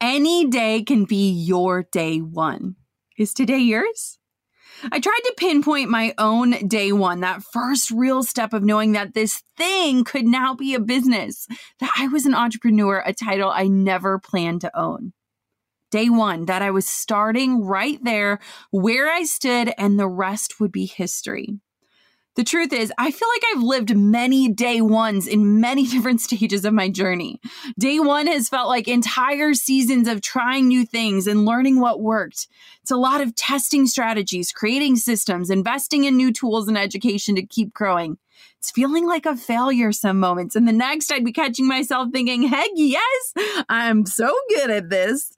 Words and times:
any 0.00 0.46
day 0.46 0.82
can 0.82 1.04
be 1.04 1.30
your 1.30 1.82
day 1.82 2.18
one. 2.18 2.76
Is 3.18 3.34
today 3.34 3.58
yours? 3.58 4.18
I 4.90 4.98
tried 4.98 5.20
to 5.24 5.34
pinpoint 5.36 5.90
my 5.90 6.12
own 6.18 6.66
day 6.66 6.90
one, 6.92 7.20
that 7.20 7.44
first 7.44 7.90
real 7.90 8.22
step 8.22 8.52
of 8.52 8.64
knowing 8.64 8.92
that 8.92 9.14
this 9.14 9.42
thing 9.56 10.02
could 10.02 10.24
now 10.24 10.54
be 10.54 10.74
a 10.74 10.80
business, 10.80 11.46
that 11.78 11.92
I 11.96 12.08
was 12.08 12.26
an 12.26 12.34
entrepreneur, 12.34 13.02
a 13.04 13.12
title 13.12 13.50
I 13.50 13.68
never 13.68 14.18
planned 14.18 14.62
to 14.62 14.76
own. 14.78 15.12
Day 15.90 16.08
one, 16.08 16.46
that 16.46 16.62
I 16.62 16.70
was 16.70 16.88
starting 16.88 17.64
right 17.64 18.02
there 18.02 18.40
where 18.70 19.10
I 19.10 19.24
stood, 19.24 19.72
and 19.78 19.98
the 19.98 20.08
rest 20.08 20.58
would 20.58 20.72
be 20.72 20.86
history. 20.86 21.60
The 22.34 22.44
truth 22.44 22.72
is, 22.72 22.90
I 22.96 23.10
feel 23.10 23.28
like 23.28 23.42
I've 23.52 23.62
lived 23.62 23.94
many 23.94 24.48
day 24.48 24.80
ones 24.80 25.26
in 25.26 25.60
many 25.60 25.86
different 25.88 26.20
stages 26.20 26.64
of 26.64 26.72
my 26.72 26.88
journey. 26.88 27.40
Day 27.78 28.00
one 28.00 28.26
has 28.26 28.48
felt 28.48 28.68
like 28.68 28.88
entire 28.88 29.54
seasons 29.54 30.08
of 30.08 30.22
trying 30.22 30.68
new 30.68 30.86
things 30.86 31.26
and 31.26 31.44
learning 31.44 31.80
what 31.80 32.00
worked. 32.00 32.48
It's 32.80 32.90
a 32.90 32.96
lot 32.96 33.20
of 33.20 33.34
testing 33.34 33.86
strategies, 33.86 34.50
creating 34.50 34.96
systems, 34.96 35.50
investing 35.50 36.04
in 36.04 36.16
new 36.16 36.32
tools 36.32 36.68
and 36.68 36.78
education 36.78 37.34
to 37.36 37.46
keep 37.46 37.74
growing. 37.74 38.16
It's 38.58 38.70
feeling 38.70 39.06
like 39.06 39.26
a 39.26 39.36
failure 39.36 39.92
some 39.92 40.18
moments. 40.18 40.56
And 40.56 40.66
the 40.66 40.72
next, 40.72 41.12
I'd 41.12 41.24
be 41.24 41.32
catching 41.32 41.66
myself 41.66 42.08
thinking, 42.12 42.44
heck 42.44 42.70
yes, 42.74 43.34
I'm 43.68 44.06
so 44.06 44.34
good 44.50 44.70
at 44.70 44.88
this. 44.88 45.36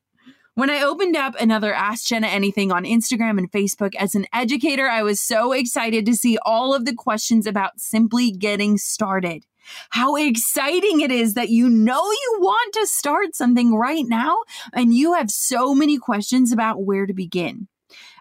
When 0.57 0.71
I 0.71 0.83
opened 0.83 1.17
up 1.17 1.35
another 1.41 1.75
Ask 1.75 2.07
Jenna 2.07 2.29
Anything 2.29 2.71
on 2.71 2.85
Instagram 2.85 3.39
and 3.39 3.51
Facebook 3.51 3.97
as 3.97 4.15
an 4.15 4.27
educator, 4.33 4.89
I 4.89 5.03
was 5.03 5.21
so 5.21 5.51
excited 5.51 6.07
to 6.07 6.15
see 6.15 6.39
all 6.47 6.73
of 6.73 6.85
the 6.85 6.95
questions 6.95 7.49
about 7.49 7.81
simply 7.81 8.31
getting 8.31 8.79
started. 8.79 9.47
How 9.91 10.15
exciting 10.15 11.01
it 11.01 11.11
is 11.11 11.35
that 11.35 11.49
you 11.49 11.69
know 11.69 12.05
you 12.09 12.37
want 12.39 12.73
to 12.75 12.87
start 12.87 13.35
something 13.35 13.75
right 13.75 14.05
now 14.07 14.37
and 14.73 14.95
you 14.95 15.15
have 15.15 15.29
so 15.29 15.75
many 15.75 15.99
questions 15.99 16.53
about 16.53 16.85
where 16.85 17.07
to 17.07 17.15
begin 17.15 17.67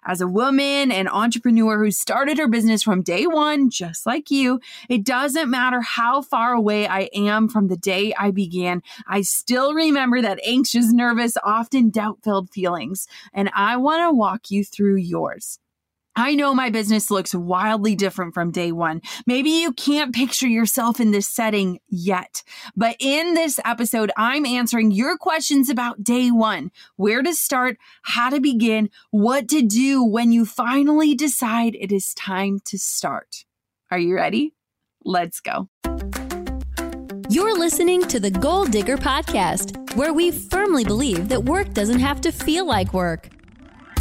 as 0.06 0.22
a 0.22 0.28
woman 0.28 0.91
and 0.91 1.09
entrepreneur 1.09 1.84
who 1.84 1.91
started 1.91 2.38
her 2.38 2.47
business 2.47 2.84
from 2.84 3.01
day 3.01 3.25
one, 3.25 3.69
just 3.69 4.06
like 4.06 4.29
you, 4.29 4.59
it 4.90 5.03
doesn't 5.03 5.50
matter 5.50 5.81
how 5.81 6.22
far 6.22 6.53
away 6.53 6.88
I 6.88 7.09
am 7.13 7.47
from 7.47 7.68
the 7.68 7.78
day 7.78 8.13
I 8.18 8.31
began. 8.31 8.81
I 9.07 9.22
still 9.22 9.73
remember 9.73 10.22
that 10.22 10.40
anxious, 10.46 10.91
nervous, 10.91 11.38
often 11.44 11.90
doubt 11.90 12.19
filled 12.23 12.50
feelings. 12.50 13.07
And 13.34 13.50
I 13.53 13.78
want 13.78 14.02
to 14.02 14.16
walk 14.16 14.52
you 14.52 14.63
through 14.63 14.97
yours. 14.97 15.59
I 16.16 16.35
know 16.35 16.53
my 16.53 16.69
business 16.69 17.09
looks 17.09 17.34
wildly 17.34 17.96
different 17.96 18.35
from 18.35 18.51
day 18.51 18.72
one. 18.72 19.01
Maybe 19.25 19.50
you 19.50 19.74
can't 19.74 20.13
picture 20.13 20.47
yourself 20.47 21.00
in 21.00 21.09
this 21.09 21.28
setting 21.28 21.79
yet, 21.90 22.44
but 22.75 22.96
in 23.00 23.34
this 23.34 23.59
episode, 23.66 24.12
I'm 24.16 24.46
answering 24.46 24.91
your 24.91 25.18
questions 25.18 25.72
about 25.72 26.03
day 26.03 26.29
one, 26.29 26.69
where 26.97 27.23
to 27.23 27.34
start, 27.34 27.78
how 28.03 28.29
to 28.29 28.40
begin, 28.40 28.91
what 29.09 29.47
to 29.50 29.63
do 29.63 30.03
when 30.03 30.31
you 30.31 30.46
finally 30.46 31.16
decide 31.16 31.75
it 31.75 31.91
is 31.91 32.13
time 32.13 32.59
to 32.66 32.78
start. 32.78 33.46
Are 33.90 34.00
you 34.00 34.16
ready? 34.16 34.53
Let's 35.03 35.40
go. 35.40 35.68
You're 37.28 37.57
listening 37.57 38.03
to 38.09 38.19
the 38.19 38.29
Goal 38.29 38.66
Digger 38.66 38.97
Podcast, 38.97 39.96
where 39.96 40.13
we 40.13 40.29
firmly 40.29 40.84
believe 40.84 41.29
that 41.29 41.44
work 41.44 41.73
doesn't 41.73 42.00
have 42.00 42.22
to 42.22 42.31
feel 42.31 42.66
like 42.66 42.94
work. 42.94 43.29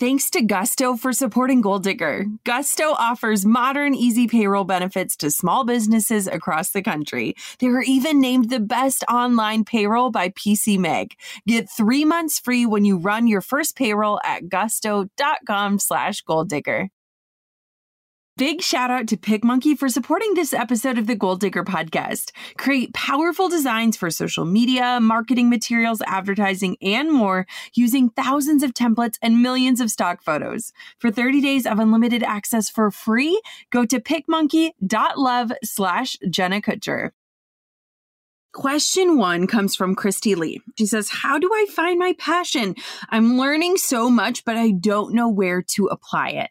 Thanks 0.00 0.28
to 0.30 0.42
Gusto 0.42 0.96
for 0.96 1.12
supporting 1.12 1.60
Goal 1.60 1.78
Digger. 1.78 2.26
Gusto 2.44 2.94
offers 2.98 3.46
modern, 3.46 3.94
easy 3.94 4.26
payroll 4.26 4.64
benefits 4.64 5.16
to 5.18 5.30
small 5.30 5.64
businesses 5.64 6.26
across 6.26 6.70
the 6.70 6.82
country. 6.82 7.36
They 7.60 7.68
were 7.68 7.82
even 7.82 8.20
named 8.20 8.50
the 8.50 8.58
best 8.58 9.04
online 9.08 9.64
payroll 9.64 10.10
by 10.10 10.30
PC 10.30 10.78
Mag. 10.78 11.14
Get 11.46 11.70
three 11.70 12.04
months 12.04 12.40
free 12.40 12.66
when 12.66 12.84
you 12.84 12.98
run 12.98 13.28
your 13.28 13.40
first 13.40 13.76
payroll 13.76 14.18
at 14.24 14.48
gusto.com 14.48 15.78
slash 15.78 16.22
goal 16.22 16.44
digger. 16.44 16.90
Big 18.36 18.62
shout 18.62 18.90
out 18.90 19.06
to 19.06 19.16
PicMonkey 19.16 19.78
for 19.78 19.88
supporting 19.88 20.34
this 20.34 20.52
episode 20.52 20.98
of 20.98 21.06
the 21.06 21.14
Goal 21.14 21.36
Digger 21.36 21.62
podcast. 21.62 22.32
Create 22.58 22.92
powerful 22.92 23.48
designs 23.48 23.96
for 23.96 24.10
social 24.10 24.44
media, 24.44 24.98
marketing 25.00 25.48
materials, 25.48 26.02
advertising, 26.04 26.76
and 26.82 27.12
more 27.12 27.46
using 27.74 28.10
thousands 28.10 28.64
of 28.64 28.74
templates 28.74 29.18
and 29.22 29.40
millions 29.40 29.80
of 29.80 29.88
stock 29.88 30.20
photos. 30.20 30.72
For 30.98 31.12
30 31.12 31.42
days 31.42 31.64
of 31.64 31.78
unlimited 31.78 32.24
access 32.24 32.68
for 32.68 32.90
free, 32.90 33.40
go 33.70 33.86
to 33.86 34.00
picmonkey.love 34.00 35.52
slash 35.62 36.16
Jenna 36.28 36.60
Kutcher. 36.60 37.10
Question 38.52 39.16
one 39.16 39.46
comes 39.46 39.76
from 39.76 39.94
Christy 39.94 40.34
Lee. 40.34 40.60
She 40.76 40.86
says, 40.86 41.08
How 41.08 41.38
do 41.38 41.48
I 41.54 41.66
find 41.70 42.00
my 42.00 42.16
passion? 42.18 42.74
I'm 43.10 43.38
learning 43.38 43.76
so 43.76 44.10
much, 44.10 44.44
but 44.44 44.56
I 44.56 44.72
don't 44.72 45.14
know 45.14 45.28
where 45.28 45.62
to 45.62 45.86
apply 45.86 46.30
it. 46.30 46.50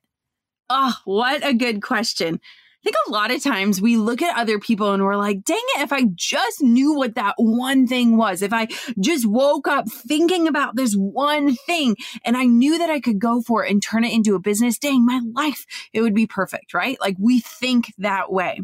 Oh, 0.70 0.96
what 1.06 1.46
a 1.46 1.54
good 1.54 1.82
question. 1.82 2.40
I 2.84 2.90
think 2.90 2.96
a 3.08 3.12
lot 3.12 3.32
of 3.32 3.42
times 3.42 3.82
we 3.82 3.96
look 3.96 4.22
at 4.22 4.38
other 4.38 4.60
people 4.60 4.92
and 4.92 5.02
we're 5.04 5.16
like, 5.16 5.46
dang 5.46 5.62
it, 5.76 5.84
if 5.84 5.94
I 5.94 6.04
just 6.16 6.62
knew 6.62 6.94
what 6.94 7.16
that 7.16 7.36
one 7.38 7.88
thing 7.88 8.18
was, 8.18 8.42
if 8.42 8.52
I 8.52 8.68
just 9.00 9.26
woke 9.26 9.70
up 9.70 9.90
thinking 9.90 10.50
about 10.50 10.76
this 10.76 10.94
one 10.94 11.56
thing 11.56 11.96
and 12.26 12.36
I 12.36 12.44
knew 12.44 12.78
that 12.78 12.90
I 12.90 13.00
could 13.00 13.20
go 13.20 13.42
for 13.42 13.64
it 13.64 13.72
and 13.72 13.82
turn 13.82 14.04
it 14.04 14.12
into 14.12 14.36
a 14.36 14.40
business, 14.40 14.78
dang, 14.78 15.06
my 15.06 15.22
life, 15.34 15.66
it 15.94 16.02
would 16.02 16.14
be 16.14 16.28
perfect, 16.28 16.74
right? 16.74 16.98
Like 17.00 17.16
we 17.18 17.40
think 17.40 17.94
that 18.00 18.34
way. 18.34 18.60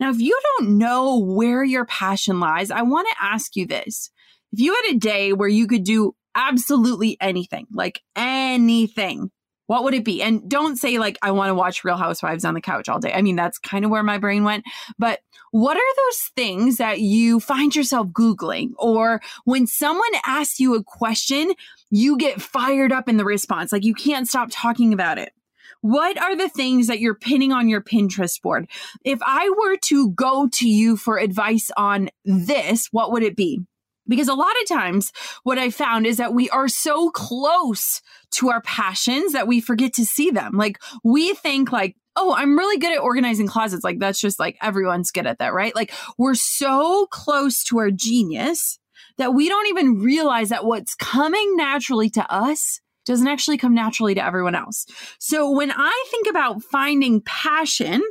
Now, 0.00 0.10
if 0.10 0.18
you 0.18 0.36
don't 0.58 0.76
know 0.76 1.20
where 1.20 1.62
your 1.62 1.84
passion 1.84 2.40
lies, 2.40 2.72
I 2.72 2.82
want 2.82 3.06
to 3.08 3.24
ask 3.24 3.54
you 3.54 3.68
this. 3.68 4.10
If 4.52 4.58
you 4.58 4.74
had 4.74 4.96
a 4.96 4.98
day 4.98 5.32
where 5.32 5.48
you 5.48 5.68
could 5.68 5.84
do 5.84 6.16
absolutely 6.34 7.16
anything, 7.20 7.68
like 7.72 8.02
anything, 8.16 9.30
what 9.66 9.84
would 9.84 9.94
it 9.94 10.04
be? 10.04 10.22
And 10.22 10.48
don't 10.48 10.76
say, 10.76 10.98
like, 10.98 11.18
I 11.22 11.30
want 11.30 11.50
to 11.50 11.54
watch 11.54 11.84
Real 11.84 11.96
Housewives 11.96 12.44
on 12.44 12.54
the 12.54 12.60
couch 12.60 12.88
all 12.88 13.00
day. 13.00 13.12
I 13.12 13.22
mean, 13.22 13.36
that's 13.36 13.58
kind 13.58 13.84
of 13.84 13.90
where 13.90 14.02
my 14.02 14.18
brain 14.18 14.44
went. 14.44 14.64
But 14.98 15.20
what 15.52 15.76
are 15.76 15.96
those 15.96 16.30
things 16.36 16.76
that 16.76 17.00
you 17.00 17.40
find 17.40 17.74
yourself 17.74 18.08
Googling? 18.08 18.70
Or 18.76 19.22
when 19.44 19.66
someone 19.66 20.04
asks 20.26 20.60
you 20.60 20.74
a 20.74 20.84
question, 20.84 21.54
you 21.90 22.18
get 22.18 22.42
fired 22.42 22.92
up 22.92 23.08
in 23.08 23.16
the 23.16 23.24
response, 23.24 23.72
like 23.72 23.84
you 23.84 23.94
can't 23.94 24.28
stop 24.28 24.48
talking 24.50 24.92
about 24.92 25.18
it. 25.18 25.32
What 25.80 26.18
are 26.18 26.34
the 26.34 26.48
things 26.48 26.86
that 26.86 27.00
you're 27.00 27.14
pinning 27.14 27.52
on 27.52 27.68
your 27.68 27.82
Pinterest 27.82 28.40
board? 28.40 28.68
If 29.04 29.18
I 29.22 29.50
were 29.50 29.76
to 29.84 30.10
go 30.12 30.48
to 30.54 30.68
you 30.68 30.96
for 30.96 31.18
advice 31.18 31.70
on 31.76 32.08
this, 32.24 32.88
what 32.90 33.12
would 33.12 33.22
it 33.22 33.36
be? 33.36 33.60
Because 34.06 34.28
a 34.28 34.34
lot 34.34 34.54
of 34.62 34.68
times, 34.68 35.12
what 35.44 35.58
I 35.58 35.70
found 35.70 36.06
is 36.06 36.18
that 36.18 36.34
we 36.34 36.50
are 36.50 36.68
so 36.68 37.10
close 37.10 38.02
to 38.32 38.50
our 38.50 38.60
passions 38.62 39.32
that 39.32 39.48
we 39.48 39.60
forget 39.60 39.94
to 39.94 40.04
see 40.04 40.30
them. 40.30 40.52
Like, 40.56 40.78
we 41.02 41.34
think, 41.34 41.72
like, 41.72 41.96
oh, 42.16 42.34
I'm 42.34 42.56
really 42.56 42.78
good 42.78 42.92
at 42.92 43.00
organizing 43.00 43.46
closets. 43.46 43.84
Like, 43.84 43.98
that's 43.98 44.20
just 44.20 44.38
like 44.38 44.56
everyone's 44.62 45.10
good 45.10 45.26
at 45.26 45.38
that, 45.38 45.54
right? 45.54 45.74
Like, 45.74 45.92
we're 46.18 46.34
so 46.34 47.06
close 47.06 47.64
to 47.64 47.78
our 47.78 47.90
genius 47.90 48.78
that 49.18 49.34
we 49.34 49.48
don't 49.48 49.68
even 49.68 50.00
realize 50.00 50.50
that 50.50 50.64
what's 50.64 50.94
coming 50.94 51.56
naturally 51.56 52.10
to 52.10 52.32
us 52.32 52.80
doesn't 53.06 53.28
actually 53.28 53.58
come 53.58 53.74
naturally 53.74 54.14
to 54.14 54.24
everyone 54.24 54.54
else. 54.54 54.86
So 55.18 55.50
when 55.50 55.70
I 55.70 56.04
think 56.10 56.26
about 56.28 56.62
finding 56.62 57.20
passion, 57.20 58.02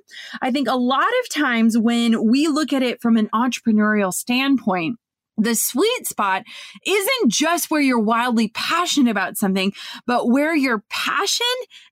I 0.41 0.51
think 0.51 0.67
a 0.67 0.75
lot 0.75 1.07
of 1.23 1.29
times 1.29 1.77
when 1.77 2.29
we 2.29 2.47
look 2.47 2.73
at 2.73 2.83
it 2.83 3.01
from 3.01 3.17
an 3.17 3.27
entrepreneurial 3.33 4.13
standpoint, 4.13 4.97
the 5.37 5.55
sweet 5.55 6.07
spot 6.07 6.43
isn't 6.85 7.31
just 7.31 7.71
where 7.71 7.81
you're 7.81 7.99
wildly 7.99 8.49
passionate 8.49 9.11
about 9.11 9.37
something, 9.37 9.73
but 10.05 10.29
where 10.29 10.55
your 10.55 10.83
passion 10.89 11.45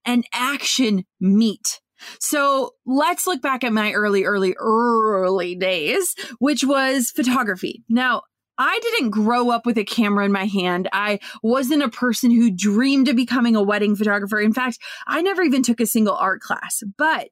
and 0.05 0.25
action 0.33 1.05
meet. 1.19 1.79
So 2.19 2.71
let's 2.85 3.27
look 3.27 3.41
back 3.41 3.63
at 3.63 3.73
my 3.73 3.91
early, 3.93 4.25
early, 4.25 4.55
early 4.57 5.55
days, 5.55 6.15
which 6.39 6.63
was 6.63 7.11
photography. 7.11 7.83
Now, 7.89 8.23
I 8.57 8.79
didn't 8.81 9.11
grow 9.11 9.49
up 9.49 9.65
with 9.65 9.77
a 9.77 9.83
camera 9.83 10.25
in 10.25 10.31
my 10.31 10.45
hand. 10.45 10.87
I 10.93 11.19
wasn't 11.41 11.83
a 11.83 11.89
person 11.89 12.29
who 12.31 12.51
dreamed 12.51 13.07
of 13.07 13.15
becoming 13.15 13.55
a 13.55 13.63
wedding 13.63 13.95
photographer. 13.95 14.39
In 14.39 14.53
fact, 14.53 14.77
I 15.07 15.21
never 15.21 15.41
even 15.41 15.63
took 15.63 15.79
a 15.79 15.87
single 15.87 16.15
art 16.15 16.41
class, 16.41 16.83
but 16.97 17.29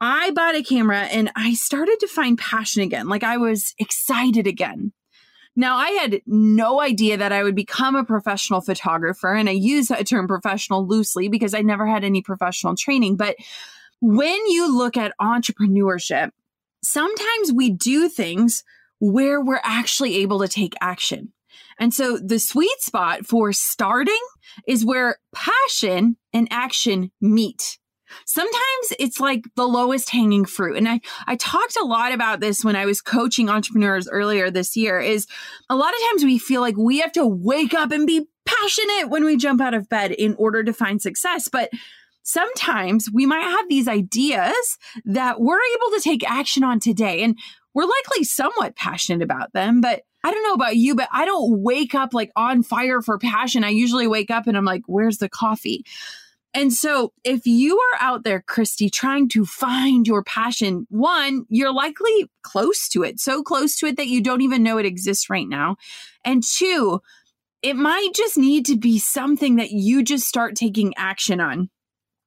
I 0.00 0.30
bought 0.32 0.56
a 0.56 0.62
camera 0.62 1.00
and 1.00 1.30
I 1.34 1.54
started 1.54 1.96
to 2.00 2.06
find 2.06 2.38
passion 2.38 2.82
again. 2.82 3.08
Like 3.08 3.24
I 3.24 3.38
was 3.38 3.74
excited 3.78 4.46
again. 4.46 4.92
Now, 5.58 5.76
I 5.76 5.90
had 5.90 6.22
no 6.24 6.80
idea 6.80 7.16
that 7.16 7.32
I 7.32 7.42
would 7.42 7.56
become 7.56 7.96
a 7.96 8.04
professional 8.04 8.60
photographer, 8.60 9.34
and 9.34 9.48
I 9.48 9.52
use 9.52 9.88
that 9.88 10.06
term 10.06 10.28
professional 10.28 10.86
loosely 10.86 11.28
because 11.28 11.52
I 11.52 11.62
never 11.62 11.84
had 11.84 12.04
any 12.04 12.22
professional 12.22 12.76
training. 12.76 13.16
But 13.16 13.34
when 14.00 14.46
you 14.46 14.72
look 14.78 14.96
at 14.96 15.14
entrepreneurship, 15.20 16.30
sometimes 16.84 17.52
we 17.52 17.70
do 17.70 18.08
things 18.08 18.62
where 19.00 19.40
we're 19.40 19.60
actually 19.64 20.18
able 20.18 20.38
to 20.38 20.48
take 20.48 20.74
action. 20.80 21.32
And 21.80 21.92
so 21.92 22.18
the 22.18 22.38
sweet 22.38 22.78
spot 22.78 23.26
for 23.26 23.52
starting 23.52 24.14
is 24.68 24.86
where 24.86 25.16
passion 25.34 26.18
and 26.32 26.46
action 26.52 27.10
meet. 27.20 27.78
Sometimes 28.24 28.92
it's 28.98 29.20
like 29.20 29.44
the 29.56 29.66
lowest 29.66 30.10
hanging 30.10 30.44
fruit. 30.44 30.76
And 30.76 30.88
I, 30.88 31.00
I 31.26 31.36
talked 31.36 31.76
a 31.76 31.84
lot 31.84 32.12
about 32.12 32.40
this 32.40 32.64
when 32.64 32.76
I 32.76 32.86
was 32.86 33.00
coaching 33.00 33.48
entrepreneurs 33.48 34.08
earlier 34.08 34.50
this 34.50 34.76
year 34.76 35.00
is 35.00 35.26
a 35.68 35.76
lot 35.76 35.94
of 35.94 36.00
times 36.10 36.24
we 36.24 36.38
feel 36.38 36.60
like 36.60 36.76
we 36.76 36.98
have 37.00 37.12
to 37.12 37.26
wake 37.26 37.74
up 37.74 37.90
and 37.90 38.06
be 38.06 38.26
passionate 38.46 39.08
when 39.08 39.24
we 39.24 39.36
jump 39.36 39.60
out 39.60 39.74
of 39.74 39.88
bed 39.88 40.12
in 40.12 40.34
order 40.36 40.64
to 40.64 40.72
find 40.72 41.02
success. 41.02 41.48
But 41.48 41.70
sometimes 42.22 43.08
we 43.12 43.26
might 43.26 43.42
have 43.42 43.68
these 43.68 43.88
ideas 43.88 44.78
that 45.04 45.40
we're 45.40 45.56
able 45.56 45.96
to 45.96 46.00
take 46.02 46.28
action 46.28 46.62
on 46.62 46.80
today. 46.80 47.22
And 47.22 47.38
we're 47.74 47.84
likely 47.84 48.24
somewhat 48.24 48.76
passionate 48.76 49.22
about 49.22 49.52
them, 49.52 49.80
but 49.80 50.02
I 50.24 50.30
don't 50.30 50.42
know 50.42 50.54
about 50.54 50.76
you, 50.76 50.94
but 50.94 51.08
I 51.12 51.24
don't 51.24 51.62
wake 51.62 51.94
up 51.94 52.12
like 52.12 52.30
on 52.36 52.62
fire 52.62 53.00
for 53.00 53.18
passion. 53.18 53.64
I 53.64 53.68
usually 53.68 54.06
wake 54.06 54.30
up 54.30 54.46
and 54.46 54.56
I'm 54.56 54.64
like, 54.64 54.82
where's 54.86 55.18
the 55.18 55.28
coffee? 55.28 55.84
And 56.54 56.72
so, 56.72 57.12
if 57.24 57.46
you 57.46 57.78
are 57.78 58.00
out 58.00 58.24
there, 58.24 58.40
Christy, 58.40 58.88
trying 58.88 59.28
to 59.30 59.44
find 59.44 60.06
your 60.06 60.22
passion, 60.22 60.86
one, 60.88 61.44
you're 61.50 61.72
likely 61.72 62.30
close 62.42 62.88
to 62.90 63.02
it, 63.02 63.20
so 63.20 63.42
close 63.42 63.76
to 63.76 63.86
it 63.86 63.96
that 63.96 64.08
you 64.08 64.22
don't 64.22 64.40
even 64.40 64.62
know 64.62 64.78
it 64.78 64.86
exists 64.86 65.28
right 65.28 65.46
now. 65.46 65.76
And 66.24 66.42
two, 66.42 67.00
it 67.62 67.76
might 67.76 68.10
just 68.14 68.38
need 68.38 68.66
to 68.66 68.76
be 68.76 68.98
something 68.98 69.56
that 69.56 69.70
you 69.70 70.02
just 70.02 70.26
start 70.26 70.56
taking 70.56 70.94
action 70.96 71.40
on. 71.40 71.68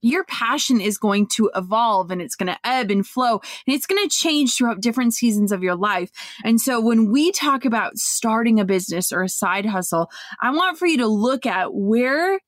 Your 0.03 0.23
passion 0.23 0.81
is 0.81 0.97
going 0.97 1.27
to 1.27 1.51
evolve 1.55 2.09
and 2.09 2.21
it's 2.21 2.35
going 2.35 2.51
to 2.51 2.59
ebb 2.63 2.89
and 2.89 3.05
flow 3.05 3.39
and 3.67 3.75
it's 3.75 3.85
going 3.85 4.01
to 4.01 4.15
change 4.15 4.55
throughout 4.55 4.81
different 4.81 5.13
seasons 5.13 5.51
of 5.51 5.61
your 5.61 5.75
life. 5.75 6.09
And 6.43 6.59
so 6.59 6.81
when 6.81 7.11
we 7.11 7.31
talk 7.31 7.65
about 7.65 7.97
starting 7.97 8.59
a 8.59 8.65
business 8.65 9.11
or 9.11 9.21
a 9.21 9.29
side 9.29 9.65
hustle, 9.65 10.09
I 10.41 10.51
want 10.51 10.79
for 10.79 10.87
you 10.87 10.97
to 10.97 11.07
look 11.07 11.45
at 11.45 11.73
where 11.73 12.39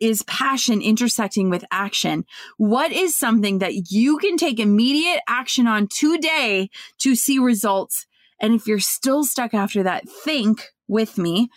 is 0.00 0.22
passion 0.24 0.80
intersecting 0.80 1.50
with 1.50 1.64
action? 1.70 2.24
What 2.56 2.92
is 2.92 3.16
something 3.16 3.58
that 3.58 3.90
you 3.90 4.18
can 4.18 4.36
take 4.36 4.58
immediate 4.58 5.20
action 5.28 5.66
on 5.66 5.88
today 5.88 6.70
to 6.98 7.14
see 7.14 7.38
results? 7.38 8.06
And 8.40 8.54
if 8.54 8.66
you're 8.66 8.80
still 8.80 9.24
stuck 9.24 9.54
after 9.54 9.82
that, 9.82 10.08
think 10.08 10.68
with 10.88 11.18
me. 11.18 11.50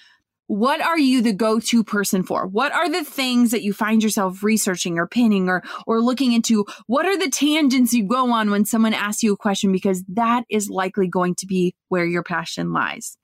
What 0.48 0.82
are 0.82 1.00
you 1.00 1.22
the 1.22 1.34
go-to 1.34 1.84
person 1.84 2.22
for? 2.24 2.46
What 2.46 2.74
are 2.74 2.90
the 2.90 3.06
things 3.06 3.52
that 3.52 3.64
you 3.64 3.74
find 3.74 4.04
yourself 4.04 4.44
researching 4.44 5.00
or 5.00 5.08
pinning 5.08 5.48
or 5.48 5.64
or 5.88 6.02
looking 6.02 6.34
into? 6.34 6.66
What 6.86 7.06
are 7.06 7.18
the 7.18 7.30
tangents 7.30 7.94
you 7.94 8.06
go 8.06 8.32
on 8.32 8.52
when 8.52 8.66
someone 8.66 8.94
asks 8.94 9.24
you 9.24 9.34
a 9.34 9.38
question 9.38 9.72
because 9.72 10.04
that 10.10 10.44
is 10.50 10.70
likely 10.70 11.08
going 11.08 11.36
to 11.36 11.48
be 11.48 11.76
where 11.88 12.06
your 12.06 12.24
passion 12.24 12.74
lies. 12.74 13.18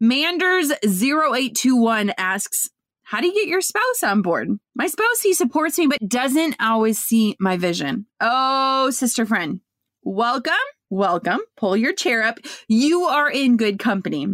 Manders 0.00 0.70
0821 0.82 2.14
asks, 2.16 2.70
how 3.10 3.20
do 3.20 3.26
you 3.26 3.34
get 3.34 3.48
your 3.48 3.60
spouse 3.60 4.04
on 4.04 4.22
board? 4.22 4.50
My 4.76 4.86
spouse, 4.86 5.20
he 5.20 5.34
supports 5.34 5.76
me, 5.76 5.88
but 5.88 6.08
doesn't 6.08 6.54
always 6.60 6.96
see 6.96 7.34
my 7.40 7.56
vision. 7.56 8.06
Oh, 8.20 8.90
sister 8.90 9.26
friend, 9.26 9.58
welcome, 10.04 10.52
welcome. 10.90 11.40
Pull 11.56 11.76
your 11.76 11.92
chair 11.92 12.22
up. 12.22 12.38
You 12.68 13.02
are 13.06 13.28
in 13.28 13.56
good 13.56 13.80
company. 13.80 14.28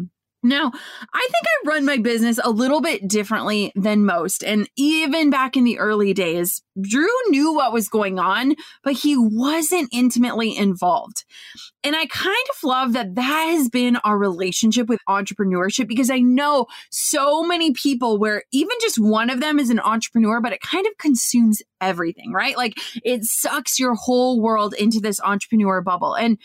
Now, 0.47 0.71
I 1.13 1.29
think 1.33 1.45
I 1.45 1.69
run 1.69 1.85
my 1.85 1.97
business 1.97 2.39
a 2.43 2.51
little 2.51 2.81
bit 2.81 3.09
differently 3.09 3.73
than 3.75 4.07
most. 4.07 4.45
And 4.45 4.69
even 4.77 5.29
back 5.31 5.57
in 5.57 5.65
the 5.65 5.79
early 5.79 6.15
days, 6.15 6.63
Drew 6.81 7.09
knew 7.29 7.53
what 7.53 7.73
was 7.73 7.89
going 7.89 8.19
on, 8.19 8.55
but 8.85 8.93
he 8.93 9.17
wasn't 9.17 9.89
intimately 9.93 10.57
involved. 10.57 11.25
And 11.83 11.97
I 11.97 12.07
kind 12.07 12.37
of 12.51 12.65
love 12.65 12.93
that 12.93 13.15
that 13.15 13.47
has 13.51 13.69
been 13.69 13.97
our 13.97 14.19
relationship 14.19 14.89
with 14.89 15.01
entrepreneurship 15.09 15.89
because 15.89 16.11
I 16.11 16.19
know 16.19 16.67
so 16.91 17.43
many 17.43 17.73
people 17.73 18.19
where 18.19 18.43
even 18.53 18.77
just 18.81 18.99
one 18.99 19.31
of 19.31 19.41
them 19.41 19.59
is 19.59 19.71
an 19.71 19.81
entrepreneur, 19.81 20.41
but 20.41 20.53
it 20.53 20.61
kind 20.61 20.87
of 20.87 20.97
consumes 20.99 21.63
everything, 21.81 22.33
right? 22.33 22.57
Like 22.57 22.75
it 23.05 23.25
sucks 23.25 23.79
your 23.79 23.95
whole 23.95 24.41
world 24.41 24.75
into 24.75 25.01
this 25.01 25.21
entrepreneur 25.21 25.81
bubble. 25.81 26.15
And 26.15 26.39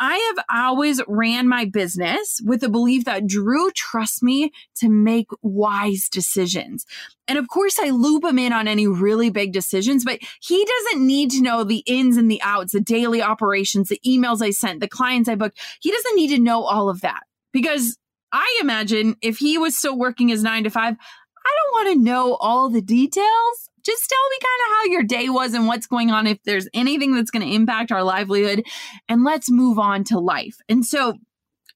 I 0.00 0.34
have 0.36 0.44
always 0.50 1.00
ran 1.08 1.48
my 1.48 1.64
business 1.64 2.40
with 2.44 2.60
the 2.60 2.68
belief 2.68 3.04
that 3.04 3.26
Drew 3.26 3.70
trusts 3.72 4.22
me 4.22 4.52
to 4.76 4.88
make 4.88 5.28
wise 5.42 6.08
decisions. 6.08 6.86
And 7.26 7.38
of 7.38 7.48
course, 7.48 7.78
I 7.78 7.90
loop 7.90 8.24
him 8.24 8.38
in 8.38 8.52
on 8.52 8.68
any 8.68 8.86
really 8.86 9.30
big 9.30 9.52
decisions, 9.52 10.04
but 10.04 10.20
he 10.40 10.64
doesn't 10.64 11.06
need 11.06 11.30
to 11.32 11.42
know 11.42 11.64
the 11.64 11.82
ins 11.86 12.16
and 12.16 12.30
the 12.30 12.40
outs, 12.42 12.72
the 12.72 12.80
daily 12.80 13.22
operations, 13.22 13.88
the 13.88 14.00
emails 14.06 14.40
I 14.40 14.50
sent, 14.50 14.80
the 14.80 14.88
clients 14.88 15.28
I 15.28 15.34
booked. 15.34 15.58
He 15.80 15.90
doesn't 15.90 16.16
need 16.16 16.28
to 16.28 16.38
know 16.38 16.62
all 16.62 16.88
of 16.88 17.00
that 17.00 17.22
because 17.52 17.98
I 18.32 18.58
imagine 18.60 19.16
if 19.20 19.38
he 19.38 19.58
was 19.58 19.76
still 19.76 19.98
working 19.98 20.28
his 20.28 20.42
nine 20.42 20.64
to 20.64 20.70
five, 20.70 20.94
I 20.94 21.56
don't 21.56 21.86
want 21.86 21.96
to 21.96 22.04
know 22.04 22.34
all 22.34 22.68
the 22.68 22.82
details 22.82 23.68
just 23.88 24.08
tell 24.08 24.28
me 24.30 24.36
kind 24.42 24.60
of 24.60 24.76
how 24.76 24.92
your 24.92 25.02
day 25.02 25.28
was 25.30 25.54
and 25.54 25.66
what's 25.66 25.86
going 25.86 26.10
on, 26.10 26.26
if 26.26 26.42
there's 26.44 26.68
anything 26.74 27.14
that's 27.14 27.30
going 27.30 27.46
to 27.46 27.54
impact 27.54 27.90
our 27.90 28.02
livelihood, 28.02 28.64
and 29.08 29.24
let's 29.24 29.50
move 29.50 29.78
on 29.78 30.04
to 30.04 30.18
life. 30.18 30.56
And 30.68 30.84
so 30.84 31.14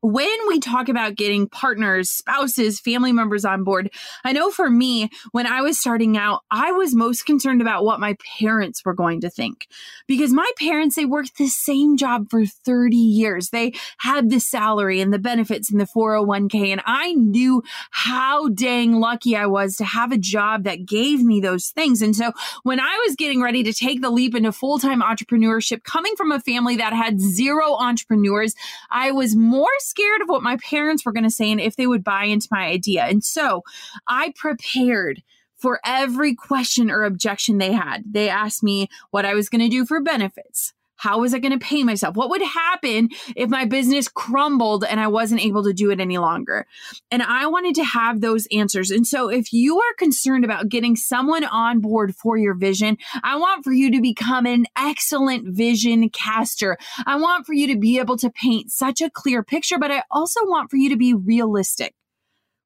when 0.02 0.48
we 0.48 0.58
talk 0.58 0.88
about 0.88 1.14
getting 1.14 1.48
partners, 1.48 2.10
spouses, 2.10 2.80
family 2.80 3.12
members 3.12 3.44
on 3.44 3.62
board, 3.62 3.90
I 4.24 4.32
know 4.32 4.50
for 4.50 4.68
me, 4.68 5.10
when 5.30 5.46
I 5.46 5.62
was 5.62 5.78
starting 5.78 6.18
out, 6.18 6.42
I 6.50 6.72
was 6.72 6.92
most 6.94 7.24
concerned 7.24 7.62
about 7.62 7.84
what 7.84 8.00
my 8.00 8.16
parents 8.38 8.84
were 8.84 8.94
going 8.94 9.20
to 9.20 9.30
think. 9.30 9.68
Because 10.08 10.32
my 10.32 10.50
parents, 10.58 10.96
they 10.96 11.04
worked 11.04 11.38
the 11.38 11.46
same 11.46 11.96
job 11.96 12.28
for 12.30 12.44
30 12.44 12.96
years. 12.96 13.50
They 13.50 13.74
had 13.98 14.28
the 14.28 14.40
salary 14.40 15.00
and 15.00 15.12
the 15.12 15.20
benefits 15.20 15.70
and 15.70 15.80
the 15.80 15.86
401k. 15.86 16.72
And 16.72 16.82
I 16.84 17.12
knew 17.12 17.62
how 17.90 18.48
dang 18.48 18.94
lucky 18.94 19.36
I 19.36 19.46
was 19.46 19.76
to 19.76 19.84
have 19.84 20.10
a 20.10 20.18
job 20.18 20.64
that 20.64 20.84
gave 20.84 21.22
me 21.22 21.40
those 21.40 21.68
things. 21.68 22.02
And 22.02 22.16
so 22.16 22.32
when 22.64 22.80
I 22.80 23.04
was 23.06 23.14
getting 23.14 23.40
ready 23.40 23.62
to 23.62 23.72
take 23.72 24.02
the 24.02 24.10
leap 24.10 24.34
into 24.34 24.50
full 24.50 24.80
time 24.80 25.00
entrepreneurship, 25.00 25.84
coming 25.84 26.16
from 26.16 26.32
a 26.32 26.40
family 26.40 26.76
that 26.76 26.92
had 26.92 27.20
zero 27.20 27.74
entrepreneurs, 27.74 28.56
I 28.90 29.12
was 29.12 29.36
more 29.36 29.70
scared 29.92 30.22
of 30.22 30.28
what 30.28 30.42
my 30.42 30.56
parents 30.56 31.04
were 31.04 31.12
going 31.12 31.24
to 31.24 31.30
say 31.30 31.52
and 31.52 31.60
if 31.60 31.76
they 31.76 31.86
would 31.86 32.02
buy 32.02 32.24
into 32.24 32.48
my 32.50 32.64
idea. 32.64 33.04
And 33.04 33.22
so 33.22 33.62
I 34.08 34.32
prepared 34.34 35.22
for 35.56 35.80
every 35.84 36.34
question 36.34 36.90
or 36.90 37.04
objection 37.04 37.58
they 37.58 37.72
had. 37.72 38.02
They 38.10 38.30
asked 38.30 38.62
me 38.62 38.88
what 39.10 39.26
I 39.26 39.34
was 39.34 39.50
going 39.50 39.60
to 39.60 39.68
do 39.68 39.84
for 39.84 40.00
benefits. 40.00 40.72
How 41.02 41.18
was 41.18 41.34
I 41.34 41.40
going 41.40 41.58
to 41.58 41.58
pay 41.58 41.82
myself? 41.82 42.14
What 42.14 42.30
would 42.30 42.42
happen 42.42 43.08
if 43.34 43.50
my 43.50 43.64
business 43.64 44.06
crumbled 44.06 44.84
and 44.84 45.00
I 45.00 45.08
wasn't 45.08 45.44
able 45.44 45.64
to 45.64 45.72
do 45.72 45.90
it 45.90 45.98
any 45.98 46.16
longer? 46.16 46.64
And 47.10 47.24
I 47.24 47.48
wanted 47.48 47.74
to 47.74 47.84
have 47.84 48.20
those 48.20 48.46
answers. 48.52 48.92
And 48.92 49.04
so 49.04 49.28
if 49.28 49.52
you 49.52 49.80
are 49.80 49.94
concerned 49.98 50.44
about 50.44 50.68
getting 50.68 50.94
someone 50.94 51.42
on 51.42 51.80
board 51.80 52.14
for 52.14 52.36
your 52.36 52.54
vision, 52.54 52.98
I 53.24 53.34
want 53.34 53.64
for 53.64 53.72
you 53.72 53.90
to 53.90 54.00
become 54.00 54.46
an 54.46 54.66
excellent 54.78 55.56
vision 55.56 56.08
caster. 56.08 56.78
I 57.04 57.16
want 57.16 57.46
for 57.46 57.52
you 57.52 57.66
to 57.66 57.76
be 57.76 57.98
able 57.98 58.16
to 58.18 58.30
paint 58.30 58.70
such 58.70 59.00
a 59.00 59.10
clear 59.10 59.42
picture, 59.42 59.80
but 59.80 59.90
I 59.90 60.04
also 60.08 60.38
want 60.44 60.70
for 60.70 60.76
you 60.76 60.88
to 60.90 60.96
be 60.96 61.14
realistic. 61.14 61.96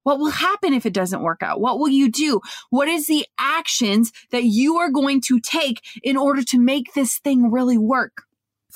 What 0.03 0.19
will 0.19 0.31
happen 0.31 0.75
if 0.75 0.85
it 0.85 0.93
doesn't 0.93 1.23
work 1.23 1.43
out? 1.43 1.63
What 1.63 1.79
will 1.79 1.89
you 1.89 2.11
do? 2.11 2.43
What 2.69 2.87
is 2.87 3.07
the 3.07 3.27
actions 3.39 4.13
that 4.31 4.45
you 4.45 4.77
are 4.77 4.91
going 4.91 5.23
to 5.23 5.41
take 5.41 5.81
in 6.03 6.19
order 6.19 6.43
to 6.45 6.61
make 6.61 6.93
this 6.93 7.19
thing 7.19 7.51
really 7.51 7.79
work? 7.79 8.26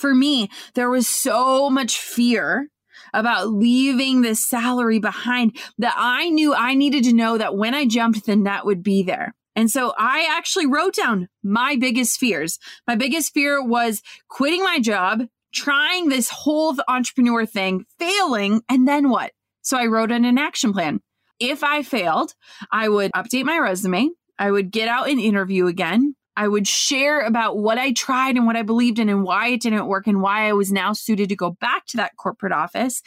For 0.00 0.14
me, 0.14 0.48
there 0.74 0.88
was 0.88 1.06
so 1.06 1.68
much 1.68 1.98
fear 1.98 2.68
about 3.12 3.48
leaving 3.48 4.22
this 4.22 4.48
salary 4.48 4.98
behind 4.98 5.58
that 5.78 5.94
I 5.96 6.30
knew 6.30 6.54
I 6.54 6.74
needed 6.74 7.04
to 7.04 7.12
know 7.12 7.36
that 7.36 7.56
when 7.56 7.74
I 7.74 7.84
jumped, 7.86 8.24
the 8.24 8.36
net 8.36 8.64
would 8.64 8.82
be 8.82 9.02
there. 9.02 9.34
And 9.54 9.70
so 9.70 9.92
I 9.98 10.26
actually 10.30 10.66
wrote 10.66 10.94
down 10.94 11.28
my 11.42 11.76
biggest 11.76 12.18
fears. 12.18 12.58
My 12.86 12.94
biggest 12.94 13.34
fear 13.34 13.62
was 13.62 14.00
quitting 14.28 14.62
my 14.62 14.80
job, 14.80 15.24
trying 15.52 16.08
this 16.08 16.30
whole 16.30 16.76
entrepreneur 16.88 17.44
thing, 17.44 17.84
failing, 17.98 18.62
and 18.68 18.88
then 18.88 19.10
what? 19.10 19.32
So 19.62 19.76
I 19.76 19.86
wrote 19.86 20.12
in 20.12 20.24
an 20.24 20.38
action 20.38 20.72
plan 20.72 21.00
if 21.40 21.64
I 21.64 21.82
failed, 21.82 22.34
I 22.70 22.88
would 22.88 23.10
update 23.12 23.44
my 23.44 23.58
resume. 23.58 24.10
I 24.38 24.50
would 24.50 24.70
get 24.70 24.88
out 24.88 25.08
and 25.08 25.18
interview 25.18 25.66
again. 25.66 26.14
I 26.40 26.48
would 26.48 26.66
share 26.66 27.20
about 27.20 27.58
what 27.58 27.76
I 27.76 27.92
tried 27.92 28.36
and 28.36 28.46
what 28.46 28.56
I 28.56 28.62
believed 28.62 28.98
in 28.98 29.10
and 29.10 29.24
why 29.24 29.48
it 29.48 29.60
didn't 29.60 29.88
work 29.88 30.06
and 30.06 30.22
why 30.22 30.48
I 30.48 30.54
was 30.54 30.72
now 30.72 30.94
suited 30.94 31.28
to 31.28 31.36
go 31.36 31.50
back 31.60 31.84
to 31.88 31.98
that 31.98 32.16
corporate 32.16 32.54
office. 32.54 33.02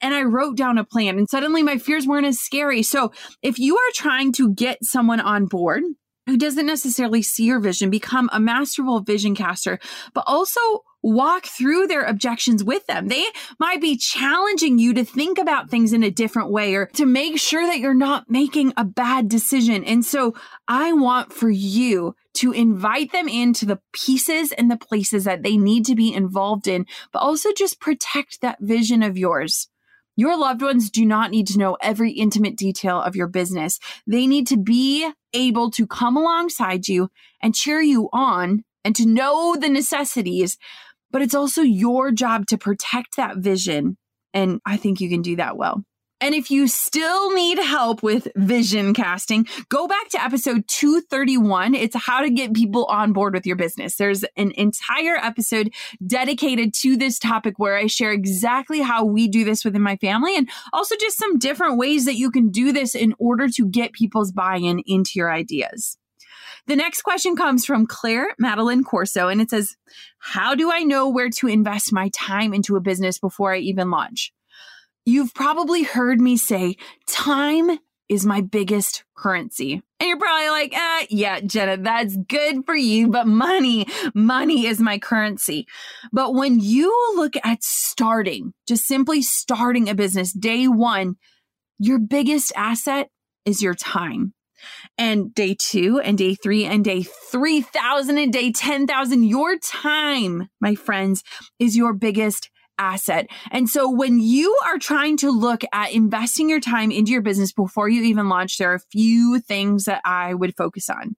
And 0.00 0.12
I 0.12 0.24
wrote 0.24 0.56
down 0.56 0.78
a 0.78 0.84
plan 0.84 1.16
and 1.16 1.30
suddenly 1.30 1.62
my 1.62 1.78
fears 1.78 2.08
weren't 2.08 2.26
as 2.26 2.40
scary. 2.40 2.82
So 2.82 3.12
if 3.40 3.60
you 3.60 3.76
are 3.76 3.92
trying 3.94 4.32
to 4.32 4.52
get 4.52 4.84
someone 4.84 5.20
on 5.20 5.46
board, 5.46 5.84
who 6.26 6.36
doesn't 6.36 6.66
necessarily 6.66 7.22
see 7.22 7.44
your 7.44 7.60
vision 7.60 7.88
become 7.88 8.28
a 8.32 8.40
masterful 8.40 8.98
vision 8.98 9.36
caster, 9.36 9.78
but 10.12 10.24
also 10.26 10.60
walk 11.02 11.46
through 11.46 11.86
their 11.86 12.02
objections 12.02 12.62
with 12.62 12.86
them. 12.86 13.08
They 13.08 13.24
might 13.58 13.80
be 13.80 13.96
challenging 13.96 14.78
you 14.78 14.94
to 14.94 15.04
think 15.04 15.38
about 15.38 15.70
things 15.70 15.92
in 15.92 16.02
a 16.02 16.10
different 16.10 16.50
way 16.50 16.74
or 16.74 16.86
to 16.94 17.06
make 17.06 17.38
sure 17.38 17.66
that 17.66 17.78
you're 17.78 17.94
not 17.94 18.30
making 18.30 18.72
a 18.76 18.84
bad 18.84 19.28
decision. 19.28 19.84
And 19.84 20.04
so 20.04 20.34
I 20.68 20.92
want 20.92 21.32
for 21.32 21.50
you 21.50 22.14
to 22.34 22.52
invite 22.52 23.12
them 23.12 23.28
into 23.28 23.66
the 23.66 23.80
pieces 23.92 24.52
and 24.52 24.70
the 24.70 24.76
places 24.76 25.24
that 25.24 25.42
they 25.42 25.56
need 25.56 25.84
to 25.86 25.94
be 25.94 26.14
involved 26.14 26.66
in, 26.66 26.86
but 27.12 27.20
also 27.20 27.52
just 27.52 27.80
protect 27.80 28.40
that 28.40 28.58
vision 28.60 29.02
of 29.02 29.18
yours. 29.18 29.68
Your 30.14 30.36
loved 30.36 30.60
ones 30.60 30.90
do 30.90 31.06
not 31.06 31.30
need 31.30 31.46
to 31.48 31.58
know 31.58 31.76
every 31.80 32.12
intimate 32.12 32.56
detail 32.56 33.00
of 33.00 33.16
your 33.16 33.28
business. 33.28 33.78
They 34.06 34.26
need 34.26 34.46
to 34.48 34.58
be 34.58 35.10
able 35.32 35.70
to 35.72 35.86
come 35.86 36.16
alongside 36.16 36.86
you 36.86 37.10
and 37.40 37.54
cheer 37.54 37.80
you 37.80 38.10
on 38.12 38.64
and 38.84 38.94
to 38.96 39.06
know 39.06 39.56
the 39.56 39.68
necessities 39.68 40.58
but 41.12 41.22
it's 41.22 41.34
also 41.34 41.62
your 41.62 42.10
job 42.10 42.46
to 42.46 42.58
protect 42.58 43.16
that 43.16 43.38
vision. 43.38 43.96
And 44.34 44.60
I 44.66 44.76
think 44.76 45.00
you 45.00 45.08
can 45.08 45.22
do 45.22 45.36
that 45.36 45.56
well. 45.56 45.84
And 46.22 46.36
if 46.36 46.52
you 46.52 46.68
still 46.68 47.34
need 47.34 47.58
help 47.58 48.00
with 48.04 48.28
vision 48.36 48.94
casting, 48.94 49.44
go 49.68 49.88
back 49.88 50.08
to 50.10 50.22
episode 50.22 50.62
231. 50.68 51.74
It's 51.74 51.96
how 51.96 52.20
to 52.20 52.30
get 52.30 52.54
people 52.54 52.84
on 52.84 53.12
board 53.12 53.34
with 53.34 53.44
your 53.44 53.56
business. 53.56 53.96
There's 53.96 54.22
an 54.36 54.52
entire 54.52 55.16
episode 55.16 55.74
dedicated 56.06 56.74
to 56.74 56.96
this 56.96 57.18
topic 57.18 57.58
where 57.58 57.76
I 57.76 57.88
share 57.88 58.12
exactly 58.12 58.80
how 58.80 59.04
we 59.04 59.26
do 59.26 59.44
this 59.44 59.64
within 59.64 59.82
my 59.82 59.96
family 59.96 60.36
and 60.36 60.48
also 60.72 60.94
just 60.94 61.18
some 61.18 61.38
different 61.38 61.76
ways 61.76 62.04
that 62.04 62.14
you 62.14 62.30
can 62.30 62.50
do 62.50 62.72
this 62.72 62.94
in 62.94 63.14
order 63.18 63.48
to 63.48 63.66
get 63.66 63.92
people's 63.92 64.30
buy 64.30 64.58
in 64.58 64.80
into 64.86 65.14
your 65.16 65.32
ideas. 65.32 65.98
The 66.66 66.76
next 66.76 67.02
question 67.02 67.34
comes 67.34 67.64
from 67.64 67.86
Claire 67.86 68.28
Madeline 68.38 68.84
Corso, 68.84 69.28
and 69.28 69.40
it 69.40 69.50
says, 69.50 69.76
How 70.18 70.54
do 70.54 70.70
I 70.70 70.82
know 70.84 71.08
where 71.08 71.30
to 71.30 71.48
invest 71.48 71.92
my 71.92 72.08
time 72.14 72.54
into 72.54 72.76
a 72.76 72.80
business 72.80 73.18
before 73.18 73.52
I 73.52 73.58
even 73.58 73.90
launch? 73.90 74.32
You've 75.04 75.34
probably 75.34 75.82
heard 75.82 76.20
me 76.20 76.36
say, 76.36 76.76
Time 77.08 77.78
is 78.08 78.26
my 78.26 78.42
biggest 78.42 79.04
currency. 79.16 79.82
And 79.98 80.08
you're 80.08 80.18
probably 80.18 80.50
like, 80.50 80.72
ah, 80.76 81.06
yeah, 81.08 81.40
Jenna, 81.40 81.78
that's 81.78 82.16
good 82.28 82.64
for 82.66 82.76
you, 82.76 83.08
but 83.08 83.26
money, 83.26 83.86
money 84.14 84.66
is 84.66 84.80
my 84.80 84.98
currency. 84.98 85.66
But 86.12 86.34
when 86.34 86.60
you 86.60 86.88
look 87.16 87.34
at 87.42 87.62
starting, 87.62 88.52
just 88.68 88.86
simply 88.86 89.22
starting 89.22 89.88
a 89.88 89.94
business 89.94 90.32
day 90.32 90.68
one, 90.68 91.16
your 91.78 91.98
biggest 91.98 92.52
asset 92.54 93.08
is 93.46 93.62
your 93.62 93.74
time 93.74 94.34
and 94.98 95.34
day 95.34 95.56
two 95.58 96.00
and 96.00 96.16
day 96.18 96.34
three 96.34 96.64
and 96.64 96.84
day 96.84 97.02
3000 97.02 98.18
and 98.18 98.32
day 98.32 98.52
10,000. 98.52 99.22
Your 99.24 99.58
time, 99.58 100.48
my 100.60 100.74
friends, 100.74 101.22
is 101.58 101.76
your 101.76 101.92
biggest 101.92 102.50
asset. 102.78 103.26
And 103.50 103.68
so 103.68 103.88
when 103.90 104.18
you 104.18 104.58
are 104.66 104.78
trying 104.78 105.16
to 105.18 105.30
look 105.30 105.62
at 105.72 105.92
investing 105.92 106.48
your 106.48 106.60
time 106.60 106.90
into 106.90 107.12
your 107.12 107.22
business 107.22 107.52
before 107.52 107.88
you 107.88 108.02
even 108.02 108.28
launch, 108.28 108.58
there 108.58 108.72
are 108.72 108.76
a 108.76 108.90
few 108.90 109.40
things 109.40 109.84
that 109.84 110.00
I 110.04 110.34
would 110.34 110.56
focus 110.56 110.88
on. 110.90 111.16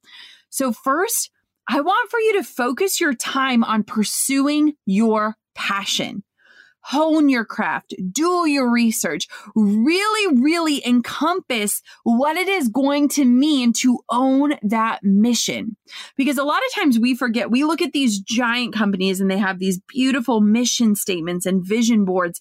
So 0.50 0.72
first, 0.72 1.30
I 1.68 1.80
want 1.80 2.10
for 2.10 2.20
you 2.20 2.34
to 2.34 2.44
focus 2.44 3.00
your 3.00 3.14
time 3.14 3.64
on 3.64 3.84
pursuing 3.84 4.74
your 4.84 5.36
passion 5.54 6.22
hone 6.84 7.30
your 7.30 7.44
craft, 7.44 7.94
do 8.12 8.46
your 8.46 8.70
research, 8.70 9.26
really, 9.54 10.40
really 10.40 10.86
encompass 10.86 11.82
what 12.02 12.36
it 12.36 12.46
is 12.46 12.68
going 12.68 13.08
to 13.08 13.24
mean 13.24 13.72
to 13.72 13.98
own 14.10 14.54
that 14.62 15.02
mission. 15.02 15.76
Because 16.16 16.36
a 16.36 16.44
lot 16.44 16.60
of 16.66 16.74
times 16.74 16.98
we 16.98 17.16
forget, 17.16 17.50
we 17.50 17.64
look 17.64 17.80
at 17.80 17.92
these 17.92 18.20
giant 18.20 18.74
companies 18.74 19.20
and 19.20 19.30
they 19.30 19.38
have 19.38 19.58
these 19.58 19.80
beautiful 19.88 20.42
mission 20.42 20.94
statements 20.94 21.46
and 21.46 21.64
vision 21.64 22.04
boards, 22.04 22.38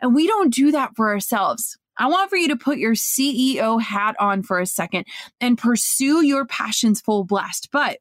and 0.00 0.14
we 0.14 0.26
don't 0.26 0.52
do 0.52 0.70
that 0.72 0.94
for 0.94 1.10
ourselves. 1.10 1.78
I 1.98 2.08
want 2.08 2.28
for 2.28 2.36
you 2.36 2.48
to 2.48 2.56
put 2.56 2.76
your 2.76 2.94
CEO 2.94 3.80
hat 3.80 4.14
on 4.20 4.42
for 4.42 4.60
a 4.60 4.66
second 4.66 5.06
and 5.40 5.56
pursue 5.56 6.22
your 6.22 6.44
passions 6.44 7.00
full 7.00 7.24
blast. 7.24 7.70
But 7.72 8.00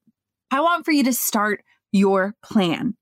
I 0.51 0.59
want 0.59 0.83
for 0.83 0.91
you 0.91 1.05
to 1.05 1.13
start 1.13 1.63
your 1.93 2.35
plan. 2.43 2.95